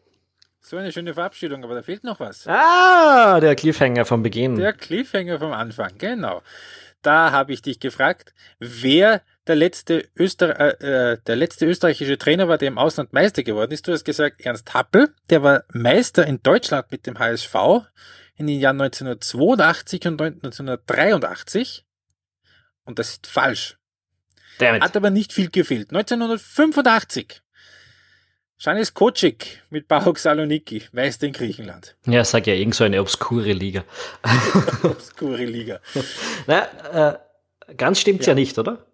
So 0.60 0.76
eine 0.76 0.92
schöne 0.92 1.14
Verabschiedung, 1.14 1.64
aber 1.64 1.76
da 1.76 1.82
fehlt 1.82 2.04
noch 2.04 2.20
was. 2.20 2.46
Ah, 2.46 3.40
der 3.40 3.54
Cliffhanger 3.54 4.04
vom 4.04 4.22
Beginn. 4.22 4.56
Der 4.56 4.74
Cliffhanger 4.74 5.38
vom 5.38 5.52
Anfang, 5.52 5.92
genau. 5.96 6.42
Da 7.00 7.30
habe 7.30 7.52
ich 7.52 7.62
dich 7.62 7.80
gefragt, 7.80 8.34
wer 8.58 9.22
der 9.48 9.56
letzte, 9.56 10.08
Öster 10.18 10.60
äh, 10.60 11.12
äh, 11.12 11.18
der 11.26 11.36
letzte 11.36 11.66
österreichische 11.66 12.18
Trainer 12.18 12.48
war, 12.48 12.58
der 12.58 12.68
im 12.68 12.78
Ausland 12.78 13.12
Meister 13.12 13.42
geworden 13.42 13.72
ist. 13.72 13.88
Du 13.88 13.92
hast 13.92 14.04
gesagt, 14.04 14.42
Ernst 14.42 14.74
Happel, 14.74 15.14
der 15.30 15.42
war 15.42 15.64
Meister 15.72 16.26
in 16.26 16.42
Deutschland 16.42 16.90
mit 16.90 17.06
dem 17.06 17.18
HSV 17.18 17.54
in 18.36 18.46
den 18.46 18.60
Jahren 18.60 18.80
1982 18.80 20.06
und 20.06 20.20
1983. 20.20 21.84
Und 22.84 22.98
das 22.98 23.10
ist 23.10 23.26
falsch. 23.26 23.78
Damit. 24.58 24.82
Hat 24.82 24.96
aber 24.96 25.10
nicht 25.10 25.32
viel 25.32 25.50
gefehlt. 25.50 25.90
1985. 25.90 27.42
Janis 28.60 28.92
Kocic 28.92 29.62
mit 29.70 29.86
Bauk 29.86 30.18
Saloniki, 30.18 30.82
Meister 30.90 31.28
in 31.28 31.32
Griechenland. 31.32 31.96
Ja, 32.06 32.24
sag 32.24 32.48
ja, 32.48 32.54
irgend 32.54 32.74
so 32.74 32.82
eine 32.82 33.00
obskure 33.00 33.52
Liga. 33.52 33.84
obskure 34.82 35.44
Liga. 35.44 35.80
Na, 36.48 37.12
äh, 37.12 37.18
ganz 37.76 38.00
stimmt's 38.00 38.26
ja. 38.26 38.32
ja 38.32 38.34
nicht, 38.34 38.58
oder? 38.58 38.87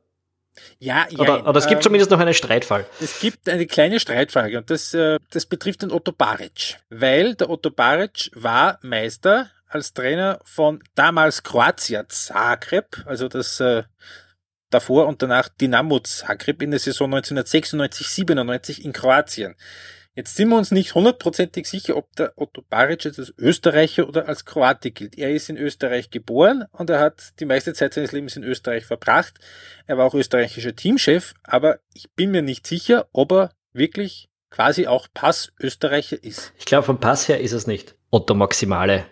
Ja, 0.78 1.07
ja. 1.11 1.18
Oder, 1.18 1.46
oder 1.46 1.59
es 1.59 1.66
gibt 1.66 1.80
ähm, 1.80 1.82
zumindest 1.82 2.11
noch 2.11 2.20
einen 2.20 2.34
Streitfall. 2.34 2.86
Es 3.00 3.18
gibt 3.20 3.48
eine 3.48 3.66
kleine 3.66 3.98
Streitfrage 4.00 4.59
und 4.59 4.70
das, 4.70 4.94
äh, 4.94 5.18
das 5.30 5.46
betrifft 5.46 5.82
den 5.82 5.90
Otto 5.90 6.12
Baric, 6.12 6.78
weil 6.90 7.34
der 7.34 7.50
Otto 7.50 7.70
Baric 7.70 8.30
war 8.34 8.78
Meister 8.82 9.50
als 9.68 9.92
Trainer 9.92 10.38
von 10.44 10.82
damals 10.94 11.42
Kroatia 11.42 12.09
Zagreb, 12.09 13.02
also 13.07 13.28
das 13.28 13.59
äh, 13.61 13.82
davor 14.70 15.07
und 15.07 15.22
danach 15.22 15.48
Dinamo 15.48 16.00
Zagreb 16.00 16.62
in 16.62 16.70
der 16.70 16.80
Saison 16.80 17.12
1996-97 17.14 18.80
in 18.80 18.92
Kroatien. 18.92 19.55
Jetzt 20.17 20.37
sind 20.37 20.49
wir 20.49 20.57
uns 20.57 20.71
nicht 20.71 20.95
hundertprozentig 20.95 21.67
sicher, 21.67 21.97
ob 21.97 22.15
der 22.15 22.35
Otto 22.37 22.62
Baric 22.62 23.05
jetzt 23.05 23.19
als 23.19 23.35
Österreicher 23.37 24.09
oder 24.09 24.29
als 24.29 24.45
Kroate 24.45 24.93
gilt. 24.93 25.19
Er 25.19 25.33
ist 25.33 25.51
in 25.51 25.57
Österreich 25.57 26.11
geboren 26.11 26.67
und 26.71 26.89
er 26.89 27.01
hat 27.01 27.41
die 27.41 27.45
meiste 27.45 27.73
Zeit 27.73 27.95
seines 27.95 28.12
Lebens 28.12 28.37
in 28.37 28.45
Österreich 28.45 28.87
verbracht. 28.87 29.35
Er 29.87 29.99
war 29.99 30.07
auch 30.07 30.15
österreichischer 30.15 30.77
Teamchef, 30.77 31.35
aber 31.43 31.81
ich 31.95 32.12
bin 32.12 32.31
mir 32.31 32.43
nicht 32.43 32.65
sicher, 32.65 33.09
ob 33.12 33.33
er 33.33 33.51
wirklich 33.73 34.29
quasi 34.51 34.87
auch 34.87 35.09
Pass-Österreicher 35.12 36.23
ist. 36.23 36.53
Ich 36.59 36.65
glaube, 36.65 36.85
vom 36.85 37.01
Pass 37.01 37.27
her 37.27 37.41
ist 37.41 37.53
es 37.53 37.67
nicht. 37.67 37.97
Otto 38.11 38.35
Maximale. 38.35 39.07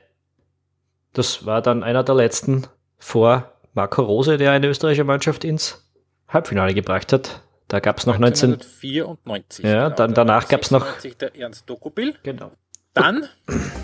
Das 1.14 1.44
war 1.44 1.62
dann 1.62 1.82
einer 1.82 2.04
der 2.04 2.14
letzten 2.14 2.68
vor 2.96 3.52
Marco 3.74 4.02
Rose, 4.02 4.36
der 4.36 4.52
eine 4.52 4.68
österreichische 4.68 5.02
Mannschaft 5.02 5.42
ins 5.42 5.84
Halbfinale 6.28 6.74
gebracht 6.74 7.12
hat. 7.12 7.42
Da 7.72 7.80
gab 7.80 7.98
es 7.98 8.04
noch 8.04 8.18
19. 8.18 8.50
1994. 8.52 9.64
Ja, 9.64 9.84
genau. 9.84 9.96
dann, 9.96 10.10
Da 10.10 10.24
danach 10.24 10.46
gab 10.46 10.60
es 10.60 10.70
noch. 10.70 10.82
96 10.82 11.16
Der 11.16 11.34
Ernst 11.36 11.70
Dokopil. 11.70 12.14
Genau. 12.22 12.52
Dann 12.92 13.26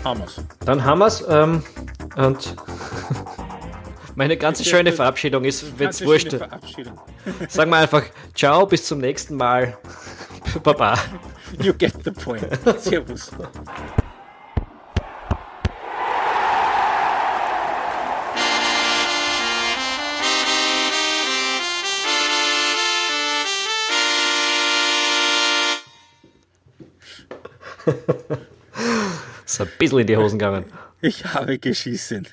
haben 0.03 0.19
wir's. 0.19 0.39
Dann 0.63 0.85
haben 0.85 0.99
wir's. 0.99 1.25
Ähm, 1.27 1.63
und 2.15 2.55
meine 4.15 4.37
ganze 4.37 4.61
Bitte, 4.61 4.75
schöne. 4.75 4.91
Verabschiedung 4.93 5.43
ist, 5.43 5.79
wenn's 5.79 6.01
Ganz 6.01 6.07
wurscht. 6.07 6.29
Sagen 7.49 7.71
wir 7.71 7.77
einfach 7.77 8.03
Ciao, 8.35 8.67
bis 8.67 8.85
zum 8.85 8.99
nächsten 8.99 9.35
Mal. 9.35 9.75
Baba. 10.63 10.95
You 11.59 11.73
get 11.73 11.93
the 12.03 12.11
point. 12.11 12.47
Servus. 12.79 13.31
Ist 29.45 29.61
ein 29.61 29.67
bisschen 29.77 29.99
in 29.99 30.07
die 30.07 30.17
Hosen 30.17 30.39
gegangen. 30.39 30.65
Ich 31.01 31.25
habe 31.25 31.57
geschissen. 31.57 32.27